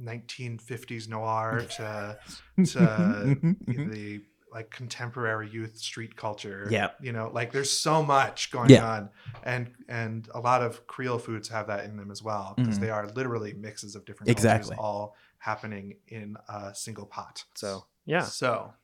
1950s 0.00 1.08
noir 1.08 1.64
to 1.76 2.18
to 2.64 3.40
the 3.68 4.20
like 4.52 4.70
contemporary 4.70 5.48
youth 5.50 5.76
street 5.78 6.14
culture 6.16 6.68
Yeah. 6.70 6.90
you 7.00 7.12
know 7.12 7.28
like 7.32 7.50
there's 7.52 7.70
so 7.70 8.02
much 8.02 8.50
going 8.52 8.70
Yeah. 8.70 8.84
on 8.84 9.10
and 9.42 9.72
and 9.88 10.28
a 10.32 10.38
lot 10.40 10.62
of 10.62 10.86
creole 10.86 11.18
foods 11.18 11.48
have 11.48 11.66
that 11.66 11.84
in 11.84 11.96
them 11.96 12.10
as 12.10 12.22
well 12.22 12.54
because 12.56 12.78
Mhm. 12.78 12.80
they 12.82 12.90
are 12.90 13.06
literally 13.08 13.52
mixes 13.52 13.96
of 13.96 14.04
different 14.04 14.30
Exactly. 14.30 14.76
cultures 14.76 14.78
all 14.84 15.16
happening 15.38 15.96
in 16.08 16.36
a 16.48 16.72
single 16.74 17.06
pot 17.06 17.44
So 17.54 17.86
yeah, 18.06 18.20
so 18.20 18.74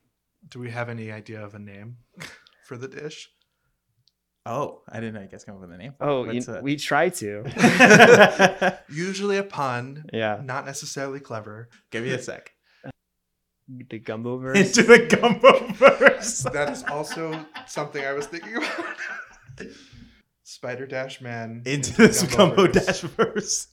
do 0.49 0.59
we 0.59 0.71
have 0.71 0.89
any 0.89 1.11
idea 1.11 1.41
of 1.43 1.55
a 1.55 1.59
name 1.59 1.97
for 2.65 2.75
the 2.77 2.87
dish 2.87 3.29
Oh, 4.45 4.81
I 4.89 4.99
didn't 4.99 5.13
know 5.13 5.21
you 5.21 5.27
guys 5.27 5.43
come 5.43 5.55
up 5.55 5.61
with 5.61 5.71
a 5.71 5.77
name. 5.77 5.93
oh, 6.01 6.23
you, 6.23 6.33
What's 6.33 6.47
it? 6.47 6.63
we 6.63 6.75
try 6.75 7.09
to. 7.09 8.79
usually 8.89 9.37
a 9.37 9.43
pun 9.43 10.05
Yeah, 10.11 10.41
not 10.43 10.65
necessarily 10.65 11.19
clever 11.19 11.69
Give 11.91 12.03
me 12.03 12.11
a 12.11 12.19
sec. 12.19 12.51
the 13.89 13.99
gumbo 13.99 14.37
verse. 14.37 14.57
Into 14.57 14.83
the 14.83 15.05
gumbo 15.05 15.67
verse. 15.73 16.39
that 16.53 16.69
is 16.69 16.83
also 16.83 17.45
something 17.67 18.03
I 18.03 18.13
was 18.13 18.25
thinking 18.25 18.57
about. 18.57 18.97
Spider 20.43 20.87
Dash 20.87 21.21
Man 21.21 21.61
Into 21.65 21.95
this 21.95 22.23
gumbo 22.23 22.65
dash 22.67 23.01
verse. 23.01 23.67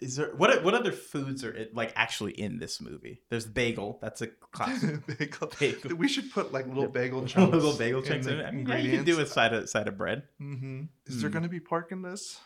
Is 0.00 0.16
there 0.16 0.34
what 0.36 0.62
what 0.62 0.74
other 0.74 0.92
foods 0.92 1.42
are 1.42 1.52
in, 1.52 1.68
like 1.72 1.92
actually 1.96 2.32
in 2.32 2.58
this 2.58 2.80
movie? 2.82 3.22
There's 3.30 3.46
bagel. 3.46 3.98
That's 4.02 4.20
a 4.20 4.26
classic. 4.26 5.06
bagel. 5.18 5.50
Bagel. 5.58 5.96
We 5.96 6.06
should 6.08 6.30
put 6.30 6.52
like 6.52 6.66
little 6.66 6.88
bagel 7.00 7.24
chunks. 7.26 7.54
little 7.54 7.72
bagel 7.72 8.02
chunks 8.02 8.26
in 8.26 8.36
the 8.36 8.44
it. 8.44 8.46
I 8.46 8.50
mean, 8.50 8.66
yeah, 8.68 8.76
you 8.76 8.90
can 8.96 9.04
do 9.04 9.18
a 9.20 9.26
side 9.26 9.54
of 9.54 9.70
side 9.70 9.88
of 9.88 9.96
bread. 9.96 10.24
hmm 10.38 10.82
Is 11.06 11.20
there 11.22 11.30
Mm. 11.30 11.32
going 11.32 11.42
to 11.44 11.48
be 11.48 11.60
pork 11.60 11.92
in 11.92 12.02
this? 12.02 12.38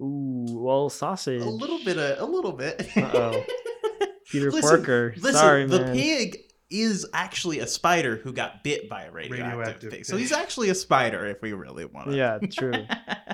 Ooh, 0.00 0.46
well, 0.48 0.88
sausage. 0.88 1.42
A 1.42 1.44
little 1.44 1.78
bit 1.84 1.98
of 1.98 2.18
a 2.26 2.30
little 2.30 2.52
bit. 2.52 2.88
Uh-oh. 2.96 3.44
Peter 4.30 4.50
Listen, 4.50 4.76
Porker. 4.78 5.12
Listen, 5.16 5.32
Sorry, 5.34 5.66
the 5.66 5.80
man. 5.80 5.94
pig 5.94 6.38
is 6.70 7.06
actually 7.12 7.58
a 7.60 7.66
spider 7.66 8.16
who 8.16 8.32
got 8.32 8.64
bit 8.64 8.88
by 8.88 9.04
a 9.04 9.12
radioactive, 9.12 9.58
Radioactive 9.58 9.90
pig. 9.92 10.06
So 10.06 10.16
he's 10.16 10.32
actually 10.32 10.70
a 10.70 10.74
spider 10.74 11.26
if 11.26 11.40
we 11.42 11.52
really 11.52 11.84
want 11.84 12.10
to. 12.10 12.16
Yeah, 12.16 12.38
true. 12.50 12.72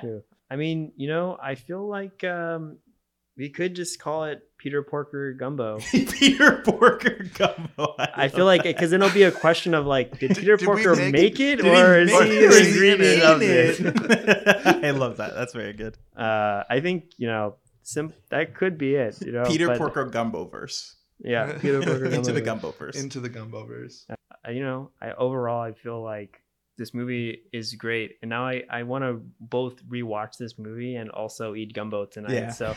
True. 0.00 0.22
I 0.50 0.56
mean, 0.56 0.92
you 0.96 1.08
know, 1.08 1.38
I 1.40 1.54
feel 1.54 1.88
like 1.88 2.22
um, 2.24 2.78
we 3.40 3.48
could 3.48 3.74
just 3.74 3.98
call 3.98 4.24
it 4.24 4.42
Peter 4.58 4.82
Porker 4.82 5.32
Gumbo. 5.32 5.78
Peter 5.90 6.60
Porker 6.62 7.24
gumbo. 7.38 7.94
I 7.98 8.28
feel 8.28 8.44
like 8.44 8.62
because 8.64 8.90
then 8.90 9.00
it'll 9.00 9.14
be 9.14 9.22
a 9.22 9.32
question 9.32 9.72
of 9.72 9.86
like, 9.86 10.18
did 10.18 10.36
Peter 10.36 10.58
Did 10.58 10.66
Porker 10.66 10.94
make 10.94 11.12
make, 11.12 11.40
it? 11.40 11.60
it, 11.60 11.64
or 11.64 11.98
is 12.00 12.10
he 12.10 12.16
it? 12.16 12.52
Or 12.52 12.58
an 12.58 12.66
ingredient 12.66 13.22
of 13.22 13.42
it? 13.42 14.84
I 14.84 14.90
love 14.90 15.16
that. 15.16 15.34
That's 15.34 15.54
very 15.54 15.72
good. 15.72 15.96
Uh, 16.14 16.64
I 16.68 16.80
think 16.80 17.04
you 17.16 17.28
know, 17.28 17.54
sim- 17.82 18.12
that 18.28 18.54
could 18.54 18.76
be 18.76 18.94
it. 18.94 19.16
You 19.22 19.32
know, 19.32 19.44
Peter 19.44 19.68
but- 19.68 19.78
Porker 19.78 20.04
gumbo 20.04 20.44
verse. 20.44 20.96
Yeah, 21.22 21.58
Peter 21.58 21.80
Porker 21.82 22.06
Into 22.12 22.32
the 22.32 22.40
Gumbo. 22.42 22.70
gumbo 22.72 22.78
verse. 22.78 22.96
Into 23.02 23.20
the 23.20 23.28
gumbo 23.30 23.64
verse. 23.66 24.06
Uh, 24.10 24.50
You 24.50 24.60
know, 24.62 24.90
I 25.00 25.12
overall 25.12 25.62
I 25.62 25.72
feel 25.72 26.02
like 26.02 26.42
this 26.78 26.94
movie 26.94 27.42
is 27.52 27.74
great, 27.74 28.16
and 28.22 28.28
now 28.30 28.46
I 28.46 28.64
I 28.70 28.82
want 28.84 29.04
to 29.04 29.20
both 29.40 29.84
rewatch 29.86 30.36
this 30.38 30.58
movie 30.58 30.96
and 30.96 31.10
also 31.10 31.54
eat 31.54 31.74
gumbo 31.74 32.06
tonight. 32.06 32.32
yeah. 32.32 32.50
So, 32.50 32.74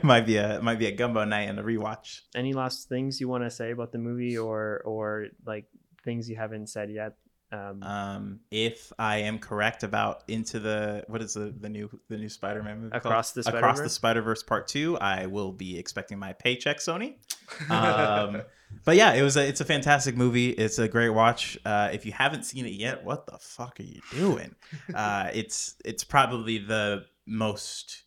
might 0.02 0.26
be 0.26 0.36
a 0.36 0.60
might 0.62 0.78
be 0.78 0.86
a 0.86 0.92
gumbo 0.92 1.24
night 1.24 1.48
and 1.48 1.58
a 1.58 1.62
rewatch. 1.62 2.22
any 2.34 2.52
last 2.52 2.88
things 2.88 3.20
you 3.20 3.28
want 3.28 3.44
to 3.44 3.50
say 3.50 3.72
about 3.72 3.92
the 3.92 3.98
movie, 3.98 4.38
or 4.38 4.82
or 4.84 5.26
like 5.44 5.66
things 6.04 6.28
you 6.30 6.36
haven't 6.36 6.68
said 6.68 6.90
yet? 6.90 7.14
Um, 7.56 7.82
Um, 7.82 8.40
if 8.50 8.92
I 8.98 9.18
am 9.18 9.38
correct 9.38 9.82
about 9.82 10.22
into 10.28 10.60
the 10.60 11.04
what 11.08 11.22
is 11.22 11.34
the 11.34 11.54
the 11.60 11.68
new 11.68 11.88
the 12.08 12.16
new 12.16 12.28
Spider-Man 12.28 12.80
movie 12.82 12.96
Across 12.96 13.32
called? 13.32 13.44
the 13.46 13.56
Across 13.56 13.80
the 13.80 13.88
Spider-Verse? 13.88 13.92
Spider-Verse 13.94 14.42
Part 14.42 14.68
Two, 14.68 14.98
I 14.98 15.26
will 15.26 15.52
be 15.52 15.78
expecting 15.78 16.18
my 16.18 16.32
paycheck, 16.32 16.78
Sony. 16.78 17.16
Um, 17.70 18.42
but 18.84 18.96
yeah, 18.96 19.12
it 19.14 19.22
was 19.22 19.36
a, 19.36 19.46
it's 19.46 19.60
a 19.60 19.64
fantastic 19.64 20.16
movie. 20.16 20.50
It's 20.50 20.80
a 20.80 20.88
great 20.88 21.10
watch. 21.10 21.56
Uh, 21.64 21.90
if 21.92 22.04
you 22.04 22.10
haven't 22.10 22.44
seen 22.44 22.66
it 22.66 22.72
yet, 22.72 23.04
what 23.04 23.26
the 23.26 23.38
fuck 23.38 23.78
are 23.78 23.84
you 23.84 24.00
doing? 24.12 24.54
Uh, 24.94 25.30
it's 25.32 25.76
it's 25.84 26.02
probably 26.04 26.58
the 26.58 27.04
most. 27.26 28.02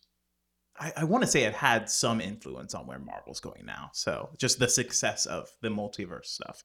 I, 0.78 0.92
I 0.98 1.04
want 1.04 1.22
to 1.24 1.26
say 1.26 1.44
it 1.44 1.54
had 1.54 1.88
some 1.90 2.20
influence 2.20 2.74
on 2.74 2.86
where 2.86 2.98
Marvel's 2.98 3.40
going 3.40 3.64
now. 3.66 3.90
So 3.92 4.30
just 4.38 4.58
the 4.58 4.68
success 4.68 5.24
of 5.26 5.48
the 5.62 5.68
multiverse 5.68 6.26
stuff 6.26 6.62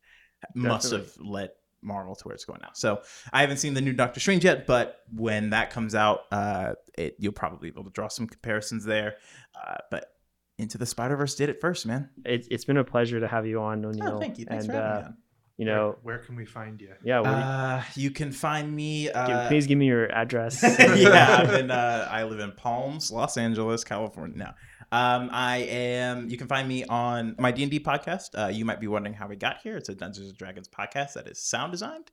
must 0.53 0.91
have 0.91 1.09
led 1.17 1.51
Marvel 1.85 2.15
to 2.15 2.23
where 2.27 2.35
it's 2.35 2.45
going 2.45 2.59
now. 2.61 2.71
So 2.73 3.01
I 3.31 3.41
haven't 3.41 3.57
seen 3.57 3.73
the 3.73 3.81
new 3.81 3.93
Doctor 3.93 4.19
Strange 4.19 4.43
yet, 4.43 4.65
but 4.67 5.01
when 5.13 5.51
that 5.51 5.69
comes 5.69 5.95
out, 5.95 6.21
uh, 6.31 6.73
it, 6.97 7.15
you'll 7.19 7.33
probably 7.33 7.69
be 7.69 7.73
able 7.73 7.85
to 7.85 7.91
draw 7.91 8.07
some 8.07 8.27
comparisons 8.27 8.83
there. 8.83 9.15
Uh, 9.55 9.77
but 9.91 10.11
Into 10.57 10.77
the 10.77 10.85
Spider 10.85 11.15
Verse 11.15 11.35
did 11.35 11.49
it 11.49 11.61
first, 11.61 11.85
man. 11.85 12.09
it, 12.25 12.47
it's 12.51 12.65
been 12.65 12.77
a 12.77 12.83
pleasure 12.83 13.19
to 13.19 13.27
have 13.27 13.45
you 13.45 13.59
on, 13.61 13.85
O'Neil. 13.85 14.15
Oh, 14.15 14.19
thank 14.19 14.37
you. 14.39 14.45
Thanks 14.45 14.65
and, 14.65 14.73
for 14.73 14.77
having 14.79 14.91
uh, 14.91 14.99
me 14.99 15.05
on. 15.05 15.17
You 15.57 15.65
know, 15.65 15.95
where, 16.01 16.17
where 16.17 16.25
can 16.25 16.35
we 16.35 16.45
find 16.45 16.81
you? 16.81 16.91
yeah. 17.01 17.21
what 17.21 17.29
do 17.29 17.35
you- 17.37 17.43
Uh, 17.43 17.83
you 17.95 18.11
can 18.11 18.31
find 18.33 18.75
me. 18.75 19.03
give- 19.05 19.15
Uh, 19.15 19.47
please 19.47 19.67
give 19.67 19.77
me 19.77 19.85
your 19.85 20.11
address. 20.11 20.61
yeah, 20.79 21.37
I'm 21.39 21.55
in, 21.55 21.71
uh, 21.71 22.07
I 22.11 22.23
live 22.23 22.39
in 22.41 22.51
Palms, 22.51 23.09
Los 23.09 23.37
Angeles, 23.37 23.85
California. 23.85 24.37
Now, 24.37 24.55
um, 24.95 25.29
I 25.33 25.57
am. 25.57 26.29
You 26.29 26.37
can 26.37 26.47
find 26.47 26.69
me 26.69 26.85
on 26.85 27.35
my 27.37 27.51
D 27.51 27.63
and 27.63 27.71
D 27.71 27.81
podcast. 27.81 28.29
Uh, 28.33 28.47
you 28.47 28.63
might 28.63 28.79
be 28.79 28.87
wondering 28.87 29.13
how 29.13 29.27
we 29.27 29.35
got 29.35 29.57
here. 29.61 29.75
It's 29.75 29.89
a 29.89 29.95
Dungeons 29.95 30.29
and 30.29 30.37
Dragons 30.37 30.69
podcast 30.69 31.13
that 31.13 31.27
is 31.27 31.43
sound 31.43 31.73
designed. 31.73 32.11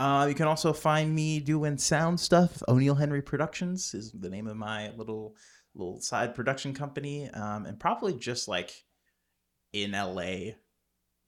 Uh, 0.00 0.26
you 0.28 0.34
can 0.34 0.48
also 0.48 0.72
find 0.72 1.14
me 1.14 1.38
doing 1.38 1.78
sound 1.78 2.18
stuff. 2.18 2.60
O'Neil 2.66 2.96
Henry 2.96 3.22
Productions 3.22 3.94
is 3.94 4.10
the 4.10 4.28
name 4.28 4.48
of 4.48 4.56
my 4.56 4.90
little 4.96 5.36
little 5.76 6.00
side 6.00 6.34
production 6.34 6.74
company, 6.74 7.30
um, 7.30 7.66
and 7.66 7.78
probably 7.78 8.14
just 8.14 8.48
like 8.48 8.72
in 9.72 9.92
LA. 9.92 10.54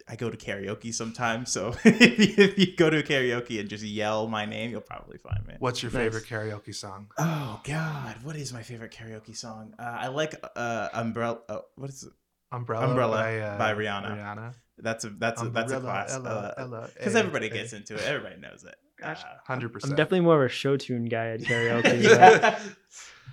I 0.09 0.15
go 0.17 0.31
to 0.31 0.37
karaoke 0.37 0.95
sometimes, 0.95 1.51
so 1.51 1.75
if, 1.85 2.19
you, 2.39 2.45
if 2.45 2.59
you 2.59 2.77
go 2.77 2.89
to 2.91 3.03
karaoke 3.03 3.59
and 3.59 3.69
just 3.69 3.83
yell 3.83 4.29
my 4.29 4.45
name, 4.47 4.71
you'll 4.71 4.81
probably 4.81 5.19
find 5.19 5.45
me. 5.47 5.55
What's 5.59 5.83
your 5.83 5.91
Nice. 5.91 6.01
favorite 6.03 6.25
karaoke 6.27 6.75
song? 6.75 7.09
Oh 7.19 7.61
God, 7.65 8.17
what 8.23 8.37
is 8.37 8.53
my 8.53 8.63
favorite 8.63 8.93
karaoke 8.93 9.37
song? 9.37 9.75
Uh, 9.79 9.83
I 9.83 10.09
like 10.09 10.35
uh, 10.55 10.89
Umbrella. 10.95 11.41
Uh, 11.49 11.59
what 11.75 11.91
is 11.91 12.05
it? 12.05 12.13
Umbrella, 12.53 12.87
Umbrella 12.89 13.17
by, 13.17 13.39
uh, 13.41 13.59
by 13.59 13.75
Rihanna. 13.75 14.17
Rihanna. 14.17 14.55
That's 14.79 15.05
a 15.05 15.11
that's 15.11 15.43
a 15.43 15.49
that's 15.49 15.73
a 15.73 15.77
Umbrella, 15.79 15.81
class. 16.07 16.15
Ella, 16.15 16.55
Ella, 16.57 16.91
Because 16.97 17.17
eh, 17.17 17.19
everybody 17.19 17.49
gets 17.49 17.73
into 17.73 17.95
it. 17.95 18.03
Everybody 18.05 18.41
knows 18.41 18.63
it. 18.63 18.77
Gosh, 19.01 19.23
Uh, 19.25 19.27
Hundred 19.45 19.73
I'm 19.83 19.91
definitely 19.91 20.21
more 20.21 20.43
of 20.43 20.47
a 20.47 20.53
show 20.53 20.77
tune 20.77 21.07
guy 21.07 21.29
at 21.31 21.41
karaoke. 21.41 22.05
but, 22.19 22.61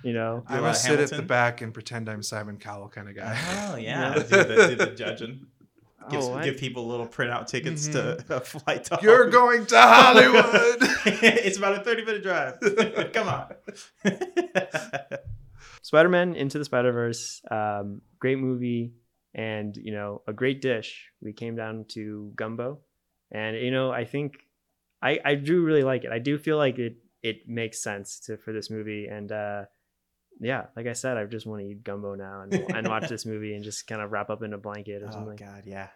you 0.02 0.12
know, 0.12 0.42
Do 0.48 0.54
a 0.54 0.56
I'm 0.56 0.62
lot 0.62 0.68
a 0.68 0.70
of 0.70 0.76
sit 0.76 1.00
at 1.00 1.10
the 1.10 1.22
back 1.22 1.60
and 1.62 1.72
pretend 1.72 2.08
I'm 2.08 2.22
Simon 2.22 2.56
Cowell 2.58 2.88
kind 2.88 3.08
of 3.08 3.14
guy. 3.14 3.38
Oh 3.70 3.76
yeah, 3.76 4.14
Yeah. 4.16 4.22
do, 4.22 4.22
the, 4.22 4.66
do 4.68 4.74
the 4.76 4.94
judging. 4.96 5.46
Give, 6.10 6.20
Oh, 6.22 6.34
I- 6.34 6.44
give 6.44 6.58
people 6.58 6.86
little 6.86 7.06
printout 7.06 7.46
tickets 7.46 7.88
to 7.88 8.22
a 8.28 8.40
flight 8.40 8.84
to 8.84 8.98
You're 9.02 9.30
Hollywood. 9.30 9.32
going 9.32 9.66
to 9.66 9.78
Hollywood. 9.80 10.76
it's 11.22 11.56
about 11.58 11.78
a 11.80 11.84
30 11.84 12.04
minute 12.04 12.22
drive. 12.22 12.58
Come 13.12 13.28
on. 13.28 13.54
Spider-Man 15.82 16.34
Into 16.34 16.58
the 16.58 16.64
Spider-Verse, 16.64 17.42
um, 17.50 18.00
great 18.18 18.38
movie, 18.38 18.94
and 19.34 19.76
you 19.76 19.92
know, 19.92 20.22
a 20.26 20.32
great 20.32 20.60
dish. 20.62 21.10
We 21.20 21.32
came 21.32 21.56
down 21.56 21.84
to 21.90 22.32
gumbo, 22.36 22.78
and 23.30 23.56
you 23.56 23.70
know, 23.70 23.90
I 23.92 24.04
think 24.04 24.38
I 25.02 25.18
I 25.24 25.34
do 25.34 25.62
really 25.62 25.82
like 25.82 26.04
it. 26.04 26.10
I 26.12 26.18
do 26.18 26.38
feel 26.38 26.56
like 26.56 26.78
it 26.78 26.96
it 27.22 27.48
makes 27.48 27.82
sense 27.82 28.18
to 28.20 28.36
for 28.38 28.52
this 28.52 28.70
movie, 28.70 29.06
and 29.06 29.30
uh, 29.30 29.64
yeah, 30.44 30.66
like 30.76 30.86
I 30.86 30.92
said, 30.92 31.16
I 31.16 31.24
just 31.24 31.46
want 31.46 31.62
to 31.62 31.68
eat 31.68 31.82
gumbo 31.84 32.14
now 32.14 32.42
and 32.42 32.52
and 32.54 32.88
watch 32.88 33.08
this 33.08 33.24
movie 33.26 33.54
and 33.54 33.64
just 33.64 33.86
kind 33.86 34.00
of 34.02 34.12
wrap 34.12 34.30
up 34.30 34.42
in 34.42 34.52
a 34.52 34.58
blanket 34.58 35.02
or 35.02 35.06
oh 35.08 35.12
something. 35.12 35.36
God, 35.36 35.62
yeah. 35.66 35.88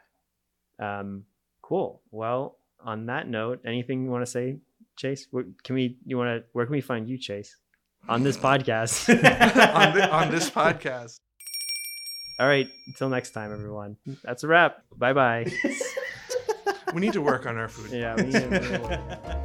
Um, 0.79 1.25
cool. 1.63 2.03
Well, 2.11 2.57
on 2.81 3.07
that 3.07 3.29
note, 3.29 3.61
anything 3.67 4.05
you 4.05 4.11
want 4.11 4.25
to 4.25 4.31
say, 4.31 4.59
Chase? 4.97 5.27
Where, 5.31 5.45
can 5.65 5.75
we? 5.75 5.99
You 6.07 6.17
want 6.19 6.41
to? 6.43 6.45
Where 6.53 6.65
can 6.67 6.73
we 6.73 6.81
find 6.81 7.09
you, 7.09 7.19
Chase? 7.19 7.57
On 8.09 8.23
this 8.23 8.37
podcast. 8.37 9.09
on, 9.75 9.93
thi- 9.93 10.01
on 10.03 10.31
this 10.31 10.51
podcast. 10.51 11.19
All 12.41 12.47
right. 12.47 12.69
Until 12.87 13.09
next 13.09 13.31
time, 13.33 13.53
everyone. 13.53 13.97
That's 14.23 14.45
a 14.45 14.47
wrap. 14.49 14.83
Bye 14.97 15.13
bye. 15.13 15.47
We 16.95 17.01
need 17.03 17.13
to 17.15 17.21
work 17.21 17.45
on 17.45 17.59
our 17.59 17.69
food. 17.69 17.91
yeah. 17.93 19.45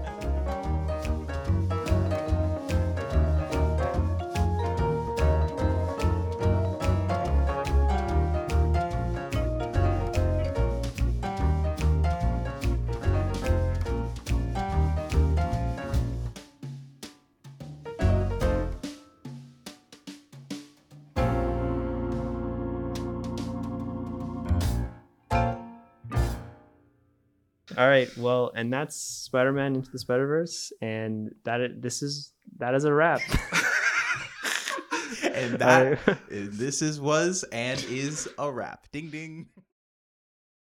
All 27.84 27.90
right. 27.90 28.10
Well, 28.18 28.54
and 28.56 28.72
that's 28.72 28.96
Spider-Man 28.96 29.76
into 29.76 29.92
the 29.92 30.00
Spider-Verse, 30.00 30.72
and 30.82 31.36
that 31.44 31.62
i- 31.62 31.68
this 31.78 32.02
is 32.02 32.32
that 32.60 32.74
is 32.76 32.86
a 32.86 32.94
wrap. 32.94 33.20
and 35.24 35.60
that 35.60 36.00
this 36.30 36.82
is 36.82 37.02
was 37.02 37.44
and 37.52 37.84
is 37.90 38.30
a 38.38 38.50
wrap. 38.50 38.88
Ding 38.94 39.10
ding. 39.10 39.48